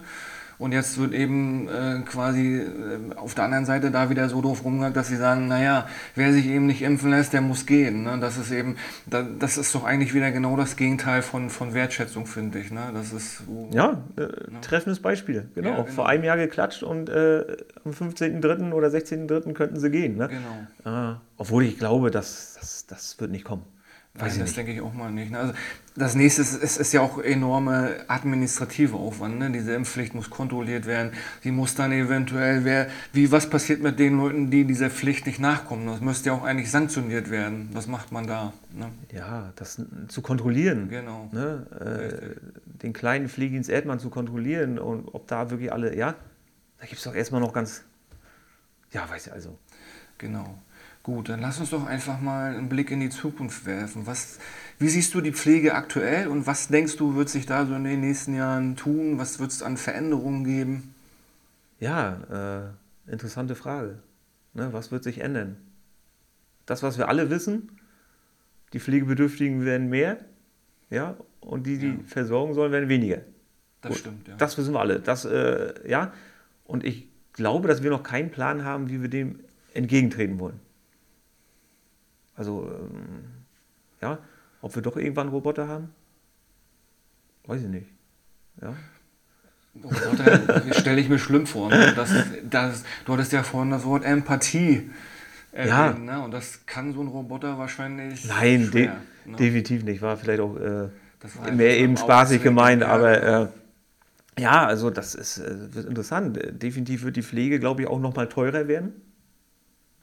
Und 0.59 0.73
jetzt 0.73 0.99
wird 0.99 1.12
eben 1.12 1.69
äh, 1.69 2.01
quasi 2.07 2.59
äh, 2.59 3.14
auf 3.16 3.35
der 3.35 3.45
anderen 3.45 3.66
Seite 3.66 3.90
da 3.90 4.09
wieder 4.09 4.29
so 4.29 4.40
drauf 4.40 4.64
rumgegangen, 4.64 4.95
dass 4.95 5.09
sie 5.09 5.16
sagen, 5.16 5.49
naja, 5.49 5.87
wer 6.14 6.33
sich 6.33 6.47
eben 6.47 6.66
nicht 6.66 6.83
impfen 6.83 7.11
lässt, 7.11 7.33
der 7.35 7.42
muss 7.42 7.66
gehen. 7.66 8.05
Ne? 8.05 8.19
Das 8.21 8.38
ist 8.38 8.51
eben, 8.51 8.77
da, 9.07 9.23
das 9.23 9.59
ist 9.59 9.75
doch 9.75 9.85
eigentlich 9.85 10.14
wieder 10.14 10.31
genau 10.31 10.57
das 10.57 10.77
Gegenteil 10.77 11.21
von, 11.23 11.51
von 11.51 11.75
Wertschätzung, 11.75 12.27
finde 12.27 12.59
ich. 12.59 12.71
Ne? 12.71 12.90
Das 12.95 13.12
ist 13.12 13.38
so, 13.38 13.69
ja, 13.73 14.03
äh, 14.16 14.29
treffendes 14.62 15.01
Beispiel. 15.01 15.49
Genau. 15.55 15.69
Ja, 15.69 15.77
genau. 15.83 15.87
Vor 15.92 16.09
einem 16.09 16.25
Jahr 16.25 16.38
geklatscht 16.38 16.83
und 16.83 17.11
äh, 17.11 17.45
am 17.85 17.92
15.03. 17.92 18.73
oder 18.73 18.88
16.03. 18.88 19.53
könnten 19.53 19.79
sie 19.79 19.90
gehen. 19.90 20.16
Ne? 20.16 20.29
Genau. 20.29 21.11
Äh, 21.11 21.16
obwohl 21.37 21.64
ich 21.64 21.79
glaube, 21.79 22.11
dass, 22.11 22.57
das, 22.59 22.87
das 22.87 23.21
wird 23.21 23.31
nicht 23.31 23.45
kommen. 23.45 23.64
Weiß 24.19 24.37
Nein, 24.37 24.47
das 24.47 24.55
denke 24.55 24.73
ich 24.73 24.81
auch 24.81 24.95
mal 24.95 25.11
nicht. 25.11 25.31
Ne? 25.31 25.39
Also 25.39 25.55
das 25.95 26.15
nächste 26.15 26.43
ist, 26.43 26.55
ist, 26.55 26.77
ist, 26.79 26.93
ja 26.93 27.01
auch 27.01 27.19
enorme 27.19 27.97
administrative 28.09 28.97
Aufwand. 28.97 29.39
Ne? 29.39 29.51
Diese 29.51 29.75
Impfpflicht 29.75 30.15
muss 30.15 30.31
kontrolliert 30.31 30.87
werden. 30.87 31.13
Sie 31.43 31.51
muss 31.51 31.75
dann 31.75 31.93
eventuell, 31.93 32.65
wer, 32.65 32.89
wie, 33.13 33.31
was 33.31 33.49
passiert 33.51 33.83
mit 33.83 33.99
den 33.99 34.17
Leuten, 34.19 34.51
die 34.51 34.65
dieser 34.65 34.91
Pflicht 34.91 35.27
nicht 35.27 35.39
nachkommen? 35.39 35.87
Das 35.87 36.01
müsste 36.01 36.31
ja 36.31 36.35
auch 36.35 36.45
eigentlich 36.45 36.71
sanktioniert 36.71 37.31
werden. 37.31 37.69
Was 37.73 37.87
macht 37.87 38.13
man 38.13 38.27
da? 38.27 38.53
Ne? 38.73 38.91
Ja, 39.13 39.53
das 39.57 39.83
zu 40.09 40.23
kontrollieren. 40.23 40.89
Genau. 40.89 41.29
Ne? 41.33 41.67
Äh, 41.81 42.83
den 42.83 42.93
kleinen 42.93 43.29
Pflegedienst 43.29 43.69
Erdmann 43.69 43.99
zu 43.99 44.11
kontrollieren 44.11 44.79
und 44.79 45.09
ob 45.15 45.27
da 45.29 45.51
wirklich 45.51 45.73
alle, 45.73 45.97
ja, 45.97 46.15
da 46.79 46.87
gibt 46.87 46.99
es 46.99 47.05
doch 47.05 47.15
erstmal 47.15 47.41
noch 47.41 47.53
ganz, 47.53 47.83
ja, 48.93 49.09
weiß 49.09 49.27
ich 49.27 49.33
also. 49.33 49.59
Genau. 50.19 50.59
Gut, 51.07 51.29
dann 51.29 51.40
lass 51.40 51.61
uns 51.61 51.71
doch 51.71 51.87
einfach 51.87 52.21
mal 52.21 52.57
einen 52.57 52.69
Blick 52.69 52.90
in 52.90 52.99
die 52.99 53.11
Zukunft 53.11 53.64
werfen. 53.64 54.09
Was, 54.09 54.40
wie 54.81 54.88
siehst 54.88 55.14
du 55.14 55.21
die 55.21 55.31
Pflege 55.31 55.77
aktuell 55.77 56.27
und 56.27 56.49
was 56.49 56.66
denkst 56.66 56.97
du, 56.97 57.14
wird 57.14 57.29
sich 57.29 57.47
da 57.47 57.64
so 57.64 57.77
in 57.77 57.85
den 57.85 58.01
nächsten 58.01 58.35
Jahren 58.35 58.75
tun? 58.75 59.16
Was 59.16 59.38
wird 59.38 59.53
es 59.53 59.62
an 59.62 59.77
Veränderungen 59.77 60.42
geben? 60.42 60.97
Ja, 61.79 62.75
äh, 63.07 63.12
interessante 63.12 63.55
Frage. 63.55 64.01
Ne, 64.53 64.73
was 64.73 64.90
wird 64.90 65.05
sich 65.05 65.21
ändern? 65.21 65.57
Das, 66.66 66.83
was 66.83 66.99
wir 66.99 67.09
alle 67.09 67.31
wissen, 67.31 67.79
die 68.73 68.81
Pflegebedürftigen 68.81 69.64
werden 69.64 69.88
mehr, 69.88 70.19
ja, 70.90 71.16
und 71.38 71.69
die, 71.69 71.79
die 71.79 71.87
ja. 71.87 71.99
versorgen 72.05 72.53
sollen, 72.53 72.73
werden 72.73 72.88
weniger. 72.88 73.21
Das 73.81 73.92
und 73.92 73.99
stimmt, 73.99 74.27
ja. 74.27 74.35
Das 74.38 74.59
wissen 74.59 74.75
wir 74.75 74.81
alle. 74.81 74.99
Das, 74.99 75.25
äh, 75.25 75.88
ja, 75.88 76.12
und 76.64 76.83
ich 76.83 77.07
glaube, 77.33 77.69
dass 77.69 77.85
wir 77.85 77.90
noch 77.90 78.03
keinen 78.03 78.33
Plan 78.33 78.64
haben, 78.64 78.90
wie 78.90 79.03
wir 79.03 79.09
dem 79.09 79.38
entgegentreten 79.73 80.40
wollen. 80.40 80.66
Also, 82.37 82.70
ähm, 82.70 83.25
ja, 84.01 84.18
ob 84.61 84.75
wir 84.75 84.83
doch 84.83 84.96
irgendwann 84.96 85.29
Roboter 85.29 85.68
haben? 85.68 85.90
Weiß 87.46 87.62
ich 87.62 87.68
nicht. 87.68 87.87
Ja. 88.61 88.75
Roboter 89.83 90.75
stelle 90.75 91.01
ich 91.01 91.09
mir 91.09 91.18
schlimm 91.18 91.46
vor. 91.46 91.70
Ne? 91.70 91.92
Das, 91.94 92.11
das, 92.49 92.85
du 93.05 93.12
hattest 93.12 93.33
ja 93.33 93.42
vorhin 93.42 93.70
das 93.70 93.85
Wort 93.85 94.05
Empathie 94.05 94.90
erwähnt, 95.53 96.07
ja. 96.07 96.18
ne? 96.18 96.25
und 96.25 96.31
das 96.33 96.66
kann 96.66 96.92
so 96.92 97.01
ein 97.01 97.09
Roboter 97.09 97.59
wahrscheinlich. 97.59 98.27
Nein, 98.27 98.68
schwer, 98.70 98.96
de 99.25 99.31
ne? 99.31 99.37
definitiv 99.37 99.85
nicht. 99.85 100.03
War 100.03 100.16
vielleicht 100.16 100.40
auch 100.40 100.57
äh, 100.57 100.88
war 101.20 101.53
mehr 101.53 101.79
eben 101.79 101.96
spaßig 101.96 102.42
gemeint, 102.42 102.83
ja, 102.83 102.88
aber 102.88 103.22
äh, 103.22 103.49
ja, 104.38 104.66
also 104.66 104.90
das 104.90 105.14
ist 105.14 105.38
äh, 105.38 105.75
wird 105.75 105.87
interessant. 105.87 106.38
Definitiv 106.62 107.05
wird 107.05 107.16
die 107.16 107.22
Pflege, 107.22 107.59
glaube 107.59 107.83
ich, 107.83 107.88
auch 107.88 108.01
noch 108.01 108.14
mal 108.14 108.29
teurer 108.29 108.68
werden. 108.68 108.92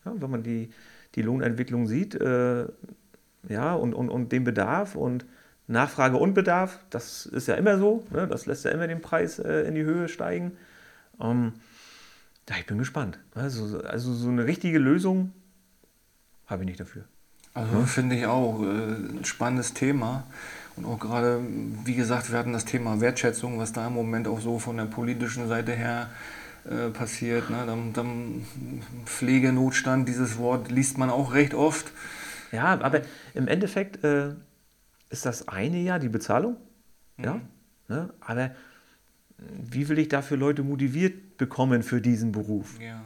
Ja, 0.05 0.13
wenn 0.15 0.29
man 0.29 0.43
die 0.43 0.69
die 1.15 1.21
Lohnentwicklung 1.21 1.88
sieht, 1.88 2.15
äh, 2.15 2.65
ja, 3.49 3.73
und, 3.73 3.93
und, 3.93 4.10
und 4.10 4.32
den 4.32 4.43
Bedarf 4.43 4.95
und 4.95 5.26
Nachfrage 5.67 6.17
und 6.17 6.34
Bedarf, 6.34 6.80
das 6.89 7.26
ist 7.26 7.47
ja 7.47 7.56
immer 7.56 7.78
so, 7.78 8.06
ne? 8.12 8.28
das 8.28 8.45
lässt 8.45 8.65
ja 8.65 8.71
immer 8.71 8.88
den 8.88 9.02
Preis 9.02 9.39
äh, 9.39 9.62
in 9.62 9.76
die 9.76 9.84
Höhe 9.84 10.08
steigen. 10.10 10.54
Ähm, 11.21 11.54
ja, 12.49 12.56
ich 12.58 12.65
bin 12.65 12.78
gespannt. 12.78 13.19
Also, 13.34 13.82
also 13.82 14.13
so 14.13 14.30
eine 14.30 14.45
richtige 14.45 14.80
Lösung 14.80 15.32
habe 16.47 16.63
ich 16.63 16.67
nicht 16.67 16.80
dafür. 16.80 17.06
Also 17.54 17.80
ja? 17.80 17.86
finde 17.86 18.15
ich 18.15 18.26
auch 18.26 18.62
äh, 18.62 18.65
ein 18.65 19.26
spannendes 19.26 19.73
Thema. 19.73 20.26
Und 20.76 20.86
auch 20.86 20.99
gerade, 20.99 21.39
wie 21.86 21.95
gesagt, 21.95 22.32
wir 22.32 22.39
hatten 22.39 22.52
das 22.52 22.65
Thema 22.65 22.99
Wertschätzung, 22.99 23.60
was 23.60 23.73
da 23.73 23.88
im 23.88 23.93
Moment 23.93 24.28
auch 24.28 24.41
so 24.41 24.60
von 24.60 24.76
der 24.76 24.86
politischen 24.86 25.47
Seite 25.47 25.71
her 25.73 26.10
äh, 26.10 26.42
passiert. 26.93 27.49
Ne? 27.49 27.63
Dann, 27.65 27.93
dann 27.93 28.45
Pflegenotstand, 29.06 30.08
dieses 30.08 30.38
Wort 30.38 30.71
liest 30.71 30.97
man 30.97 31.10
auch 31.10 31.34
recht 31.34 31.54
oft. 31.54 31.91
Ja, 32.52 32.80
aber 32.82 33.02
im 33.34 33.47
Endeffekt 33.47 34.04
äh, 34.04 34.36
ist 35.10 35.26
das 35.26 35.47
eine 35.47 35.80
ja 35.80 35.99
die 35.99 36.10
Bezahlung. 36.10 36.58
Mhm. 37.17 37.23
Ja, 37.23 37.41
ne? 37.88 38.13
aber 38.19 38.52
wie 39.38 39.89
will 39.89 39.99
ich 39.99 40.08
dafür 40.08 40.38
Leute 40.38 40.63
motiviert 40.63 41.38
bekommen 41.38 41.84
für 41.84 42.02
diesen 42.02 42.32
Beruf? 42.32 42.80
Ja, 42.80 43.02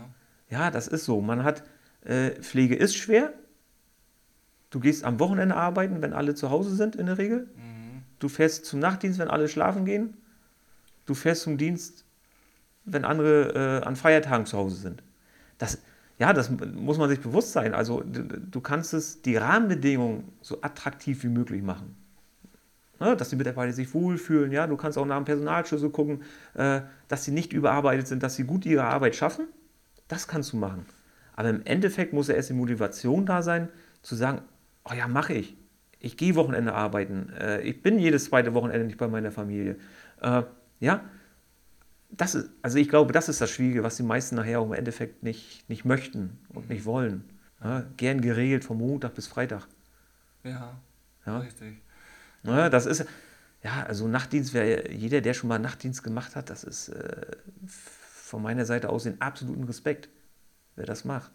ja 0.49 0.71
das 0.71 0.87
ist 0.87 1.05
so. 1.05 1.21
Man 1.21 1.43
hat, 1.43 1.63
äh, 2.03 2.31
Pflege 2.41 2.75
ist 2.75 2.95
schwer. 2.95 3.33
Du 4.69 4.79
gehst 4.79 5.03
am 5.03 5.19
Wochenende 5.19 5.55
arbeiten, 5.55 6.01
wenn 6.01 6.13
alle 6.13 6.35
zu 6.35 6.49
Hause 6.49 6.75
sind 6.75 6.95
in 6.95 7.05
der 7.05 7.17
Regel. 7.17 7.47
Mhm. 7.55 8.03
Du 8.19 8.29
fährst 8.29 8.65
zum 8.65 8.79
Nachtdienst, 8.79 9.19
wenn 9.19 9.29
alle 9.29 9.47
schlafen 9.47 9.85
gehen. 9.85 10.17
Du 11.05 11.13
fährst 11.13 11.43
zum 11.43 11.57
Dienst, 11.57 12.03
wenn 12.87 13.05
andere 13.05 13.81
äh, 13.83 13.85
an 13.85 13.95
Feiertagen 13.95 14.45
zu 14.45 14.57
Hause 14.57 14.77
sind. 14.77 15.03
Das, 15.57 15.79
ja, 16.17 16.33
das 16.33 16.49
muss 16.49 16.97
man 16.97 17.09
sich 17.09 17.19
bewusst 17.19 17.51
sein. 17.51 17.73
Also 17.73 18.01
du, 18.01 18.23
du 18.23 18.61
kannst 18.61 18.93
es, 18.93 19.21
die 19.21 19.37
Rahmenbedingungen 19.37 20.31
so 20.41 20.61
attraktiv 20.61 21.23
wie 21.23 21.29
möglich 21.29 21.61
machen. 21.61 21.95
Ne, 22.99 23.15
dass 23.15 23.29
die 23.29 23.35
Mitarbeiter 23.35 23.73
sich 23.73 23.93
wohlfühlen. 23.93 24.51
Ja? 24.51 24.65
Du 24.65 24.75
kannst 24.75 24.97
auch 24.97 25.05
nach 25.05 25.17
dem 25.17 25.25
Personalschlüssel 25.25 25.91
gucken, 25.91 26.23
äh, 26.55 26.81
dass 27.07 27.25
sie 27.25 27.31
nicht 27.31 27.53
überarbeitet 27.53 28.07
sind, 28.07 28.23
dass 28.23 28.35
sie 28.35 28.43
gut 28.43 28.65
ihre 28.65 28.85
Arbeit 28.85 29.15
schaffen. 29.15 29.47
Das 30.07 30.27
kannst 30.27 30.53
du 30.53 30.57
machen. 30.57 30.85
Aber 31.35 31.49
im 31.49 31.61
Endeffekt 31.65 32.13
muss 32.13 32.27
ja 32.27 32.33
erst 32.33 32.49
die 32.49 32.53
Motivation 32.53 33.27
da 33.27 33.43
sein, 33.43 33.69
zu 34.01 34.15
sagen, 34.15 34.41
oh 34.83 34.93
ja, 34.95 35.07
mache 35.07 35.33
ich. 35.33 35.55
Ich 35.99 36.17
gehe 36.17 36.33
Wochenende 36.35 36.73
arbeiten. 36.73 37.29
Äh, 37.39 37.61
ich 37.61 37.83
bin 37.83 37.99
jedes 37.99 38.25
zweite 38.25 38.55
Wochenende 38.55 38.87
nicht 38.87 38.97
bei 38.97 39.07
meiner 39.07 39.31
Familie. 39.31 39.75
Äh, 40.21 40.43
ja, 40.79 41.01
das 42.09 42.35
ist, 42.35 42.49
also 42.61 42.77
ich 42.77 42.89
glaube, 42.89 43.13
das 43.13 43.29
ist 43.29 43.41
das 43.41 43.49
Schwierige, 43.49 43.83
was 43.83 43.97
die 43.97 44.03
meisten 44.03 44.35
nachher 44.35 44.59
auch 44.59 44.65
im 44.65 44.73
Endeffekt 44.73 45.23
nicht, 45.23 45.67
nicht 45.69 45.85
möchten 45.85 46.39
und 46.49 46.69
nicht 46.69 46.85
wollen. 46.85 47.23
Ja, 47.63 47.83
gern 47.97 48.21
geregelt 48.21 48.63
vom 48.63 48.77
Montag 48.77 49.15
bis 49.15 49.27
Freitag. 49.27 49.67
Ja, 50.43 50.79
ja. 51.25 51.39
richtig. 51.39 51.81
Ja, 52.43 52.69
das 52.69 52.85
ist, 52.85 53.05
ja, 53.63 53.83
also 53.83 54.07
Nachtdienst, 54.07 54.53
wer, 54.53 54.91
jeder, 54.91 55.21
der 55.21 55.33
schon 55.33 55.49
mal 55.49 55.59
Nachtdienst 55.59 56.03
gemacht 56.03 56.35
hat, 56.35 56.49
das 56.49 56.63
ist 56.63 56.89
äh, 56.89 57.25
von 57.65 58.41
meiner 58.41 58.65
Seite 58.65 58.89
aus 58.89 59.03
den 59.03 59.19
absoluten 59.21 59.63
Respekt, 59.63 60.09
wer 60.75 60.85
das 60.85 61.03
macht. 61.03 61.31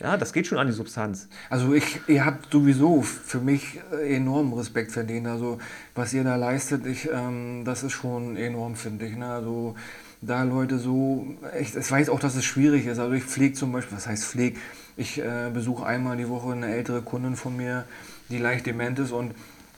Ja, 0.00 0.16
das 0.16 0.32
geht 0.32 0.46
schon 0.46 0.58
an 0.58 0.66
die 0.66 0.72
Substanz. 0.72 1.28
Also 1.50 1.72
ich, 1.72 2.00
ihr 2.08 2.24
habt 2.24 2.50
sowieso 2.50 3.02
für 3.02 3.40
mich 3.40 3.80
enormen 3.92 4.52
Respekt 4.54 4.90
verdient. 4.90 5.28
Also 5.28 5.58
was 5.94 6.12
ihr 6.12 6.24
da 6.24 6.34
leistet, 6.34 6.84
ich, 6.84 7.08
ähm, 7.12 7.62
das 7.64 7.84
ist 7.84 7.92
schon 7.92 8.36
enorm, 8.36 8.74
finde 8.74 9.06
ich. 9.06 9.16
Ne? 9.16 9.26
Also 9.26 9.76
da 10.20 10.42
Leute 10.42 10.78
so, 10.78 11.26
ich, 11.60 11.74
ich 11.74 11.90
weiß 11.90 12.08
auch, 12.08 12.20
dass 12.20 12.34
es 12.34 12.44
schwierig 12.44 12.86
ist. 12.86 12.98
Also 12.98 13.12
ich 13.12 13.24
pflege 13.24 13.54
zum 13.54 13.72
Beispiel, 13.72 13.96
was 13.96 14.06
heißt 14.06 14.24
pflege? 14.24 14.58
Ich 14.96 15.20
äh, 15.20 15.50
besuche 15.52 15.84
einmal 15.86 16.16
die 16.16 16.28
Woche 16.28 16.52
eine 16.52 16.74
ältere 16.74 17.02
Kundin 17.02 17.36
von 17.36 17.56
mir, 17.56 17.84
die 18.30 18.38
leicht 18.38 18.66
dement 18.66 18.98
ist 18.98 19.12
und 19.12 19.34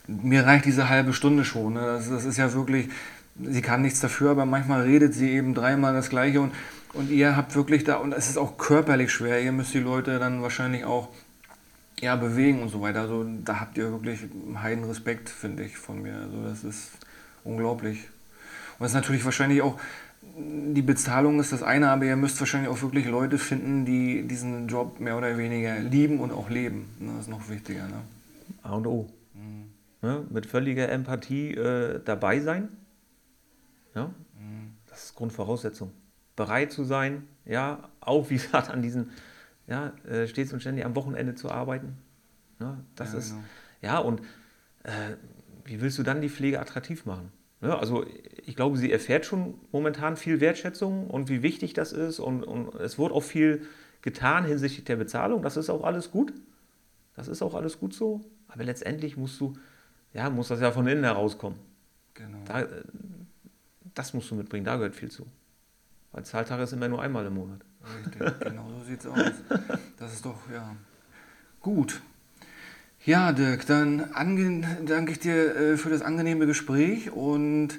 mir 0.06 0.46
reicht 0.46 0.66
diese 0.66 0.88
halbe 0.88 1.12
Stunde 1.12 1.44
schon. 1.44 1.74
Ne? 1.74 1.80
Das, 1.80 2.08
das, 2.08 2.24
ist 2.24 2.36
ja 2.36 2.52
wirklich, 2.52 2.88
sie 3.42 3.62
kann 3.62 3.82
nichts 3.82 4.00
dafür, 4.00 4.30
aber 4.30 4.46
manchmal 4.46 4.82
redet 4.82 5.14
sie 5.14 5.30
eben 5.30 5.54
dreimal 5.54 5.94
das 5.94 6.10
Gleiche 6.10 6.40
und, 6.40 6.52
und 6.92 7.10
ihr 7.10 7.36
habt 7.36 7.54
wirklich 7.54 7.84
da, 7.84 7.96
und 7.96 8.12
es 8.12 8.28
ist 8.28 8.38
auch 8.38 8.58
körperlich 8.58 9.10
schwer, 9.10 9.42
ihr 9.42 9.52
müsst 9.52 9.74
die 9.74 9.80
Leute 9.80 10.18
dann 10.18 10.42
wahrscheinlich 10.42 10.84
auch 10.84 11.08
ja, 12.00 12.14
bewegen 12.16 12.62
und 12.62 12.68
so 12.68 12.82
weiter. 12.82 13.00
Also 13.00 13.26
da 13.44 13.60
habt 13.60 13.78
ihr 13.78 13.90
wirklich 13.90 14.20
einen 14.22 14.62
heiden 14.62 14.84
Respekt, 14.84 15.28
finde 15.28 15.64
ich, 15.64 15.78
von 15.78 16.02
mir. 16.02 16.14
Also 16.14 16.42
das 16.44 16.64
ist 16.64 16.90
unglaublich. 17.44 18.08
Und 18.78 18.86
es 18.86 18.92
ist 18.92 18.96
natürlich 18.96 19.24
wahrscheinlich 19.24 19.62
auch 19.62 19.78
die 20.36 20.82
Bezahlung 20.82 21.40
ist 21.40 21.52
das 21.52 21.62
eine, 21.62 21.90
aber 21.90 22.04
ihr 22.04 22.16
müsst 22.16 22.38
wahrscheinlich 22.40 22.70
auch 22.70 22.82
wirklich 22.82 23.06
Leute 23.06 23.38
finden, 23.38 23.84
die 23.84 24.26
diesen 24.26 24.68
Job 24.68 25.00
mehr 25.00 25.16
oder 25.16 25.38
weniger 25.38 25.78
lieben 25.78 26.20
und 26.20 26.32
auch 26.32 26.50
leben. 26.50 26.88
Ne, 26.98 27.12
das 27.12 27.22
ist 27.22 27.30
noch 27.30 27.48
wichtiger. 27.48 27.86
Ne? 27.86 28.02
A 28.62 28.74
und 28.74 28.86
O. 28.86 29.08
Mhm. 29.34 29.70
Ne? 30.02 30.24
Mit 30.28 30.46
völliger 30.46 30.88
Empathie 30.90 31.52
äh, 31.52 32.00
dabei 32.04 32.40
sein. 32.40 32.68
Ja? 33.94 34.06
Mhm. 34.38 34.72
Das 34.88 35.04
ist 35.04 35.14
Grundvoraussetzung. 35.14 35.92
Bereit 36.36 36.70
zu 36.70 36.84
sein, 36.84 37.26
ja, 37.46 37.88
auch 38.00 38.28
wie 38.28 38.34
gesagt, 38.36 38.70
an 38.70 38.82
diesen, 38.82 39.10
ja, 39.66 39.92
äh, 40.06 40.26
stets 40.26 40.52
und 40.52 40.60
ständig 40.60 40.84
am 40.84 40.94
Wochenende 40.94 41.34
zu 41.34 41.50
arbeiten. 41.50 41.96
Ne? 42.58 42.78
Das 42.94 43.12
ja, 43.12 43.18
ist, 43.18 43.30
genau. 43.30 43.42
ja, 43.80 43.98
und 43.98 44.20
äh, 44.82 45.16
wie 45.64 45.80
willst 45.80 45.98
du 45.98 46.02
dann 46.02 46.20
die 46.20 46.28
Pflege 46.28 46.60
attraktiv 46.60 47.06
machen? 47.06 47.32
Ja, 47.62 47.78
also 47.78 48.04
ich 48.44 48.54
glaube, 48.54 48.76
sie 48.76 48.92
erfährt 48.92 49.24
schon 49.24 49.54
momentan 49.72 50.16
viel 50.16 50.40
Wertschätzung 50.40 51.08
und 51.08 51.28
wie 51.28 51.42
wichtig 51.42 51.72
das 51.72 51.92
ist 51.92 52.18
und, 52.18 52.44
und 52.44 52.74
es 52.74 52.98
wurde 52.98 53.14
auch 53.14 53.22
viel 53.22 53.66
getan 54.02 54.44
hinsichtlich 54.44 54.84
der 54.84 54.96
Bezahlung. 54.96 55.42
Das 55.42 55.56
ist 55.56 55.70
auch 55.70 55.82
alles 55.82 56.10
gut. 56.10 56.32
Das 57.14 57.28
ist 57.28 57.42
auch 57.42 57.54
alles 57.54 57.80
gut 57.80 57.94
so. 57.94 58.20
Aber 58.48 58.62
letztendlich 58.62 59.16
musst 59.16 59.40
du, 59.40 59.54
ja, 60.12 60.28
muss 60.30 60.48
das 60.48 60.60
ja 60.60 60.70
von 60.70 60.86
innen 60.86 61.04
herauskommen. 61.04 61.58
Genau. 62.14 62.38
Da, 62.44 62.66
das 63.94 64.12
musst 64.14 64.30
du 64.30 64.34
mitbringen, 64.34 64.64
da 64.64 64.76
gehört 64.76 64.94
viel 64.94 65.10
zu. 65.10 65.26
Weil 66.12 66.24
Zahltag 66.24 66.60
ist 66.60 66.72
immer 66.72 66.88
nur 66.88 67.02
einmal 67.02 67.26
im 67.26 67.34
Monat. 67.34 67.60
Richtig, 68.04 68.40
genau 68.40 68.68
so 68.68 68.84
sieht 68.84 69.00
es 69.00 69.06
aus. 69.06 69.32
Das 69.98 70.12
ist 70.12 70.24
doch, 70.24 70.38
ja, 70.52 70.76
gut. 71.60 72.00
Ja, 73.06 73.30
Dirk, 73.30 73.66
dann 73.66 74.10
danke 74.84 75.12
ich 75.12 75.20
dir 75.20 75.54
äh, 75.54 75.76
für 75.76 75.90
das 75.90 76.02
angenehme 76.02 76.44
Gespräch 76.44 77.12
und 77.12 77.78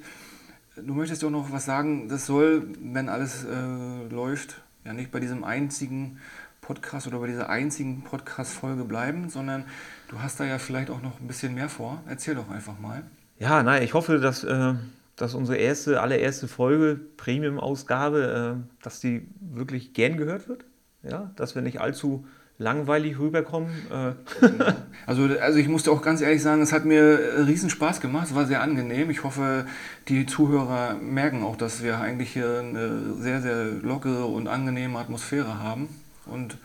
du 0.78 0.94
möchtest 0.94 1.22
doch 1.22 1.30
noch 1.30 1.52
was 1.52 1.66
sagen. 1.66 2.08
Das 2.08 2.26
soll, 2.26 2.66
wenn 2.80 3.10
alles 3.10 3.44
äh, 3.44 4.08
läuft, 4.10 4.62
ja 4.86 4.94
nicht 4.94 5.12
bei 5.12 5.20
diesem 5.20 5.44
einzigen 5.44 6.22
Podcast 6.62 7.08
oder 7.08 7.20
bei 7.20 7.28
dieser 7.28 7.50
einzigen 7.50 8.04
Podcast-Folge 8.04 8.86
bleiben, 8.86 9.28
sondern 9.28 9.66
du 10.08 10.22
hast 10.22 10.40
da 10.40 10.46
ja 10.46 10.60
vielleicht 10.60 10.90
auch 10.90 11.02
noch 11.02 11.20
ein 11.20 11.28
bisschen 11.28 11.54
mehr 11.54 11.68
vor. 11.68 12.02
Erzähl 12.08 12.36
doch 12.36 12.50
einfach 12.50 12.80
mal. 12.80 13.04
Ja, 13.38 13.64
nein, 13.64 13.84
ich 13.84 13.94
hoffe, 13.94 14.20
dass, 14.20 14.46
äh, 14.46 14.76
dass 15.18 15.34
unsere 15.34 15.58
erste, 15.58 16.00
allererste 16.00 16.48
Folge, 16.48 17.02
Premium-Ausgabe, 17.18 18.62
äh, 18.64 18.82
dass 18.82 19.02
die 19.02 19.28
wirklich 19.42 19.92
gern 19.92 20.16
gehört 20.16 20.48
wird. 20.48 20.64
Ja, 21.04 21.32
dass 21.36 21.54
wir 21.54 21.62
nicht 21.62 21.82
allzu 21.82 22.26
langweilig 22.58 23.20
rüberkommen. 23.20 23.70
Äh. 23.92 24.14
Also, 25.06 25.24
also 25.24 25.58
ich 25.58 25.70
musste 25.70 25.90
auch 25.92 26.02
ganz 26.02 26.20
ehrlich 26.20 26.44
sagen, 26.44 26.62
es 26.62 26.74
hat 26.74 26.84
mir 26.84 27.46
riesen 27.48 27.70
Spaß 27.70 28.02
gemacht, 28.02 28.28
es 28.28 28.36
war 28.36 28.46
sehr 28.46 28.62
angenehm. 28.62 29.10
Ich 29.10 29.24
hoffe, 29.24 29.66
die 30.10 30.26
Zuhörer 30.26 30.96
merken 30.96 31.44
auch, 31.44 31.56
dass 31.56 31.82
wir 31.82 32.00
eigentlich 32.00 32.34
hier 32.34 32.60
eine 32.60 33.14
sehr, 33.14 33.42
sehr 33.42 33.64
lockere 33.64 34.26
und 34.26 34.50
angenehme 34.50 35.00
Atmosphäre 35.00 35.64
haben 35.64 35.88
und 36.26 36.58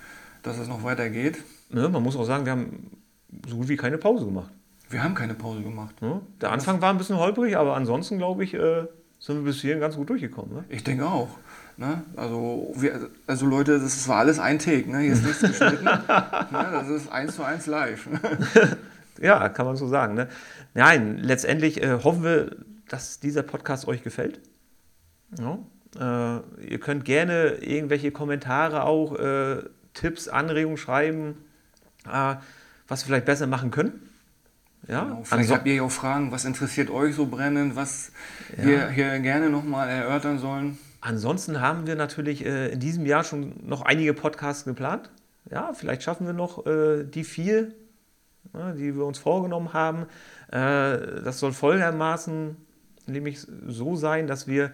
dass 0.43 0.59
es 0.59 0.67
noch 0.67 0.83
weitergeht. 0.83 1.45
Ne, 1.71 1.89
man 1.89 2.03
muss 2.03 2.17
auch 2.17 2.25
sagen, 2.25 2.47
wir 2.47 2.51
haben 2.51 2.91
so 3.49 3.59
gut 3.59 3.69
wie 3.69 3.77
keine 3.77 3.97
Pause 3.97 4.25
gemacht. 4.25 4.51
Wir 4.91 5.05
haben 5.05 5.15
keine 5.15 5.35
Pause 5.35 5.63
gemacht. 5.63 6.03
Ne? 6.03 6.21
Der 6.41 6.51
Anfang 6.51 6.83
war 6.83 6.91
ein 6.91 6.99
bisschen 6.99 7.19
holprig, 7.19 7.57
aber 7.57 7.77
ansonsten, 7.77 8.19
glaube 8.19 8.43
ich, 8.43 8.55
äh, 8.55 8.87
sind 9.21 9.37
wir 9.37 9.43
bis 9.43 9.61
hierhin 9.61 9.79
ganz 9.79 9.95
gut 9.95 10.11
durchgekommen. 10.11 10.53
Ne? 10.53 10.65
Ich 10.69 10.83
denke 10.83 11.07
auch. 11.07 11.29
Ne? 11.83 12.05
Also, 12.15 12.73
wir, 12.77 13.11
also 13.27 13.45
Leute, 13.45 13.81
das 13.81 14.07
war 14.07 14.19
alles 14.19 14.39
ein 14.39 14.61
Take. 14.61 14.89
Ne? 14.89 15.01
Hier 15.01 15.15
ist 15.15 15.25
nichts 15.25 15.41
geschnitten. 15.41 15.85
ne? 15.85 16.47
Das 16.51 16.89
ist 16.89 17.11
eins 17.11 17.35
zu 17.35 17.43
eins 17.43 17.67
live. 17.67 18.09
ja, 19.21 19.49
kann 19.49 19.67
man 19.67 19.75
so 19.75 19.89
sagen. 19.89 20.15
Ne? 20.15 20.29
Nein, 20.75 21.19
letztendlich 21.19 21.83
äh, 21.83 21.99
hoffen 22.05 22.23
wir, 22.23 22.55
dass 22.89 23.19
dieser 23.19 23.43
Podcast 23.43 23.89
euch 23.89 24.05
gefällt. 24.05 24.39
Ja? 25.37 25.59
Äh, 25.99 26.69
ihr 26.69 26.79
könnt 26.79 27.05
gerne 27.05 27.55
irgendwelche 27.55 28.13
Kommentare 28.13 28.85
auch, 28.85 29.19
äh, 29.19 29.65
Tipps, 29.93 30.29
Anregungen 30.29 30.77
schreiben, 30.77 31.35
äh, 32.07 32.37
was 32.87 33.03
wir 33.03 33.07
vielleicht 33.07 33.27
besser 33.27 33.49
machen 33.49 33.73
können. 33.73 34.09
Ja? 34.87 35.03
Genau. 35.03 35.25
Vielleicht 35.25 35.51
habt 35.51 35.67
ihr 35.67 35.75
ja 35.75 35.83
auch 35.83 35.91
Fragen, 35.91 36.31
was 36.31 36.45
interessiert 36.45 36.91
euch 36.91 37.17
so 37.17 37.27
brennend, 37.27 37.75
was 37.75 38.13
ja. 38.57 38.65
wir 38.65 38.89
hier 38.91 39.19
gerne 39.19 39.51
nochmal 39.51 39.89
erörtern 39.89 40.39
sollen. 40.39 40.79
Ansonsten 41.03 41.61
haben 41.61 41.89
wir 41.89 41.97
natürlich 41.97 42.47
äh, 42.47 42.69
in 42.69 42.79
diesem 42.79 43.07
Jahr 43.07 43.25
schon 43.25 43.55
noch 43.67 43.83
einige 43.83 44.15
Podcasts 44.15 44.65
geplant. 44.65 45.11
Ja, 45.51 45.73
vielleicht 45.75 46.05
schaffen 46.05 46.27
wir 46.27 46.33
noch 46.33 46.65
äh, 46.65 47.03
die 47.03 47.25
vier, 47.25 47.73
ne, 48.53 48.75
die 48.79 48.95
wir 48.95 49.05
uns 49.05 49.19
vorgenommen 49.19 49.73
haben. 49.73 50.07
Äh, 50.47 51.21
das 51.25 51.41
soll 51.41 51.53
folgendermaßen 51.53 52.57
nämlich 53.07 53.45
so 53.67 53.97
sein, 53.97 54.29
dass 54.29 54.47
wir 54.47 54.71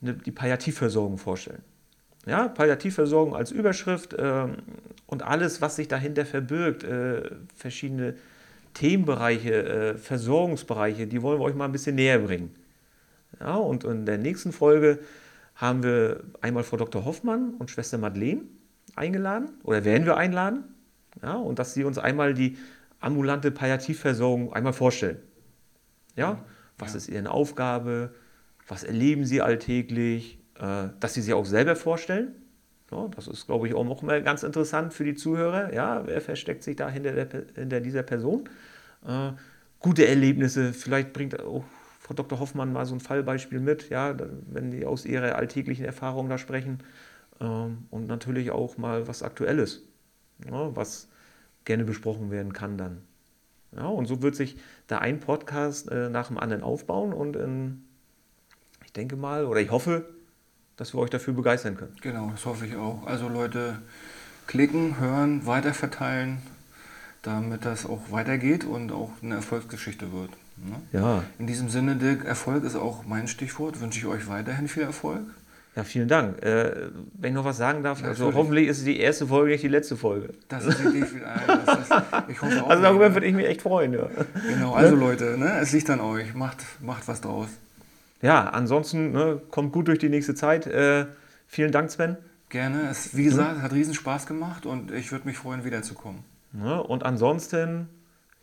eine, 0.00 0.14
die 0.14 0.32
Palliativversorgung 0.32 1.18
vorstellen. 1.18 1.62
Ja, 2.24 2.48
Palliativversorgung 2.48 3.36
als 3.36 3.50
Überschrift 3.50 4.16
ähm, 4.18 4.56
und 5.06 5.22
alles, 5.22 5.60
was 5.60 5.76
sich 5.76 5.88
dahinter 5.88 6.24
verbirgt, 6.24 6.84
äh, 6.84 7.20
verschiedene 7.54 8.14
Themenbereiche, 8.72 9.52
äh, 9.52 9.98
Versorgungsbereiche, 9.98 11.06
die 11.06 11.20
wollen 11.20 11.38
wir 11.38 11.44
euch 11.44 11.54
mal 11.54 11.66
ein 11.66 11.72
bisschen 11.72 11.96
näher 11.96 12.20
bringen. 12.20 12.54
Ja, 13.40 13.56
und 13.56 13.84
in 13.84 14.06
der 14.06 14.16
nächsten 14.16 14.52
Folge 14.52 15.00
haben 15.54 15.82
wir 15.82 16.24
einmal 16.40 16.64
Frau 16.64 16.76
Dr. 16.76 17.04
Hoffmann 17.04 17.54
und 17.54 17.70
Schwester 17.70 17.98
Madeleine 17.98 18.42
eingeladen 18.96 19.50
oder 19.62 19.84
werden 19.84 20.04
wir 20.04 20.16
einladen. 20.16 20.64
Ja, 21.22 21.34
und 21.34 21.58
dass 21.58 21.74
sie 21.74 21.84
uns 21.84 21.98
einmal 21.98 22.34
die 22.34 22.58
ambulante 23.00 23.50
Palliativversorgung 23.50 24.52
einmal 24.52 24.72
vorstellen. 24.72 25.18
Ja, 26.16 26.44
was 26.78 26.92
ja. 26.92 26.98
ist 26.98 27.08
ihre 27.08 27.30
Aufgabe? 27.30 28.14
Was 28.66 28.82
erleben 28.82 29.24
sie 29.24 29.42
alltäglich? 29.42 30.38
Äh, 30.58 30.88
dass 31.00 31.14
sie 31.14 31.22
sich 31.22 31.34
auch 31.34 31.46
selber 31.46 31.76
vorstellen. 31.76 32.34
Ja, 32.90 33.08
das 33.08 33.28
ist, 33.28 33.46
glaube 33.46 33.66
ich, 33.68 33.74
auch 33.74 33.84
noch 33.84 34.02
mal 34.02 34.22
ganz 34.22 34.42
interessant 34.42 34.92
für 34.92 35.04
die 35.04 35.14
Zuhörer. 35.14 35.72
Ja, 35.72 36.06
wer 36.06 36.20
versteckt 36.20 36.62
sich 36.62 36.76
da 36.76 36.88
hinter, 36.88 37.12
der, 37.12 37.44
hinter 37.54 37.80
dieser 37.80 38.02
Person? 38.02 38.48
Äh, 39.06 39.32
gute 39.80 40.06
Erlebnisse, 40.06 40.72
vielleicht 40.72 41.12
bringt 41.12 41.40
auch 41.40 41.64
Frau 42.04 42.12
Dr. 42.12 42.38
Hoffmann 42.38 42.72
mal 42.72 42.84
so 42.84 42.94
ein 42.94 43.00
Fallbeispiel 43.00 43.60
mit, 43.60 43.88
ja, 43.88 44.14
wenn 44.46 44.70
die 44.70 44.84
aus 44.84 45.06
ihrer 45.06 45.36
alltäglichen 45.36 45.86
Erfahrung 45.86 46.28
da 46.28 46.36
sprechen. 46.36 46.80
Ähm, 47.40 47.86
und 47.90 48.06
natürlich 48.06 48.50
auch 48.50 48.76
mal 48.76 49.08
was 49.08 49.22
Aktuelles, 49.22 49.82
ja, 50.44 50.76
was 50.76 51.08
gerne 51.64 51.84
besprochen 51.84 52.30
werden 52.30 52.52
kann 52.52 52.76
dann. 52.76 53.00
Ja, 53.74 53.86
und 53.86 54.04
so 54.04 54.20
wird 54.20 54.36
sich 54.36 54.58
da 54.86 54.98
ein 54.98 55.18
Podcast 55.18 55.90
äh, 55.90 56.10
nach 56.10 56.28
dem 56.28 56.38
anderen 56.38 56.62
aufbauen 56.62 57.14
und 57.14 57.36
in, 57.36 57.84
ich 58.84 58.92
denke 58.92 59.16
mal, 59.16 59.46
oder 59.46 59.60
ich 59.60 59.70
hoffe, 59.70 60.04
dass 60.76 60.92
wir 60.92 61.00
euch 61.00 61.10
dafür 61.10 61.32
begeistern 61.32 61.76
können. 61.76 61.96
Genau, 62.02 62.28
das 62.30 62.44
hoffe 62.44 62.66
ich 62.66 62.76
auch. 62.76 63.06
Also 63.06 63.28
Leute, 63.28 63.78
klicken, 64.46 65.00
hören, 65.00 65.46
weiterverteilen, 65.46 66.42
damit 67.24 67.64
das 67.64 67.86
auch 67.86 68.10
weitergeht 68.10 68.64
und 68.64 68.92
auch 68.92 69.10
eine 69.22 69.36
Erfolgsgeschichte 69.36 70.12
wird. 70.12 70.30
Ne? 70.56 70.76
Ja. 70.92 71.24
In 71.38 71.46
diesem 71.46 71.68
Sinne, 71.68 71.96
Dirk, 71.96 72.24
Erfolg 72.24 72.64
ist 72.64 72.76
auch 72.76 73.04
mein 73.06 73.26
Stichwort. 73.26 73.80
Wünsche 73.80 73.98
ich 73.98 74.06
euch 74.06 74.28
weiterhin 74.28 74.68
viel 74.68 74.84
Erfolg. 74.84 75.22
Ja, 75.74 75.82
vielen 75.82 76.06
Dank. 76.06 76.40
Äh, 76.44 76.90
wenn 77.14 77.30
ich 77.30 77.34
noch 77.34 77.44
was 77.44 77.56
sagen 77.56 77.82
darf, 77.82 78.04
also 78.04 78.32
hoffentlich 78.32 78.68
ist 78.68 78.78
es 78.78 78.84
die 78.84 79.00
erste 79.00 79.26
Folge, 79.26 79.50
nicht 79.50 79.64
die 79.64 79.68
letzte 79.68 79.96
Folge. 79.96 80.32
Das 80.48 80.64
ist 80.64 80.78
die 80.78 80.98
Idee. 80.98 81.04
Das 81.66 81.80
ist, 81.80 81.92
ich 82.28 82.40
hoffe 82.40 82.62
auch 82.62 82.70
also 82.70 82.82
darüber 82.82 83.12
würde 83.14 83.26
ich 83.26 83.34
mich 83.34 83.46
echt 83.46 83.62
freuen. 83.62 83.92
Ja. 83.94 84.08
Genau, 84.46 84.74
also 84.74 84.94
Leute, 84.94 85.36
ne, 85.36 85.58
es 85.60 85.72
liegt 85.72 85.90
an 85.90 86.00
euch. 86.00 86.34
Macht, 86.34 86.58
macht 86.80 87.08
was 87.08 87.20
draus. 87.20 87.48
Ja, 88.22 88.44
ansonsten 88.44 89.12
ne, 89.12 89.40
kommt 89.50 89.72
gut 89.72 89.88
durch 89.88 89.98
die 89.98 90.08
nächste 90.08 90.34
Zeit. 90.34 90.66
Äh, 90.66 91.06
vielen 91.48 91.72
Dank, 91.72 91.90
Sven. 91.90 92.18
Gerne. 92.50 92.88
Es, 92.90 93.16
wie 93.16 93.24
gesagt, 93.24 93.56
es 93.56 93.62
hat 93.62 93.72
riesen 93.72 93.94
Spaß 93.94 94.26
gemacht 94.26 94.66
und 94.66 94.92
ich 94.92 95.10
würde 95.10 95.26
mich 95.26 95.38
freuen, 95.38 95.64
wiederzukommen. 95.64 96.22
Ja, 96.62 96.78
und 96.78 97.04
ansonsten, 97.04 97.88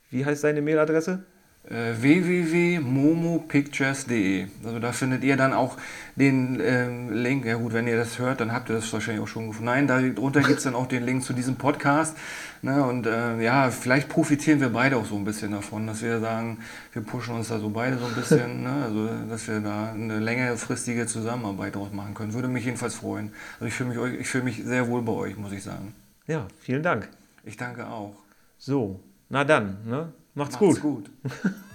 wie 0.09 0.25
heißt 0.25 0.43
deine 0.43 0.61
Mailadresse? 0.61 1.23
äh, 1.69 1.93
www.momopictures.de. 1.99 4.47
Also 4.65 4.79
da 4.79 4.91
findet 4.91 5.23
ihr 5.23 5.37
dann 5.37 5.53
auch 5.53 5.77
den 6.15 6.59
ähm, 6.63 7.13
Link. 7.13 7.45
Ja 7.45 7.53
gut, 7.55 7.73
wenn 7.73 7.87
ihr 7.87 7.97
das 7.97 8.17
hört, 8.19 8.41
dann 8.41 8.51
habt 8.51 8.69
ihr 8.69 8.75
das 8.75 8.91
wahrscheinlich 8.91 9.23
auch 9.23 9.27
schon 9.27 9.47
gefunden. 9.47 9.65
Nein, 9.65 9.87
darunter 9.87 10.41
gibt 10.41 10.57
es 10.57 10.63
dann 10.63 10.75
auch 10.75 10.87
den 10.87 11.05
Link 11.05 11.23
zu 11.23 11.33
diesem 11.33 11.55
Podcast. 11.55 12.17
Ne? 12.61 12.83
Und 12.83 13.07
äh, 13.07 13.41
ja, 13.41 13.69
vielleicht 13.69 14.09
profitieren 14.09 14.59
wir 14.59 14.69
beide 14.69 14.97
auch 14.97 15.05
so 15.05 15.15
ein 15.15 15.23
bisschen 15.23 15.51
davon, 15.51 15.87
dass 15.87 16.01
wir 16.01 16.19
sagen, 16.19 16.57
wir 16.93 17.03
pushen 17.03 17.35
uns 17.35 17.47
da 17.49 17.59
so 17.59 17.69
beide 17.69 17.97
so 17.97 18.05
ein 18.05 18.15
bisschen, 18.15 18.63
ne? 18.63 18.83
also 18.83 19.07
dass 19.29 19.47
wir 19.47 19.59
da 19.59 19.91
eine 19.91 20.17
längerfristige 20.19 21.05
Zusammenarbeit 21.07 21.75
daraus 21.75 21.91
machen 21.91 22.13
können. 22.13 22.33
Würde 22.33 22.47
mich 22.47 22.65
jedenfalls 22.65 22.95
freuen. 22.95 23.33
Also 23.59 23.67
ich 23.67 23.73
fühle 23.73 23.89
mich, 23.89 24.21
ich 24.21 24.27
fühle 24.27 24.43
mich 24.43 24.63
sehr 24.63 24.87
wohl 24.87 25.03
bei 25.03 25.13
euch, 25.13 25.37
muss 25.37 25.51
ich 25.51 25.63
sagen. 25.63 25.93
Ja, 26.27 26.47
vielen 26.59 26.83
Dank. 26.83 27.09
Ich 27.43 27.57
danke 27.57 27.87
auch. 27.87 28.15
So, 28.57 28.99
na 29.29 29.43
dann, 29.43 29.77
ne? 29.85 30.13
Macht's, 30.33 30.59
Macht's 30.59 30.81
gut. 30.81 30.81
gut. 30.81 31.11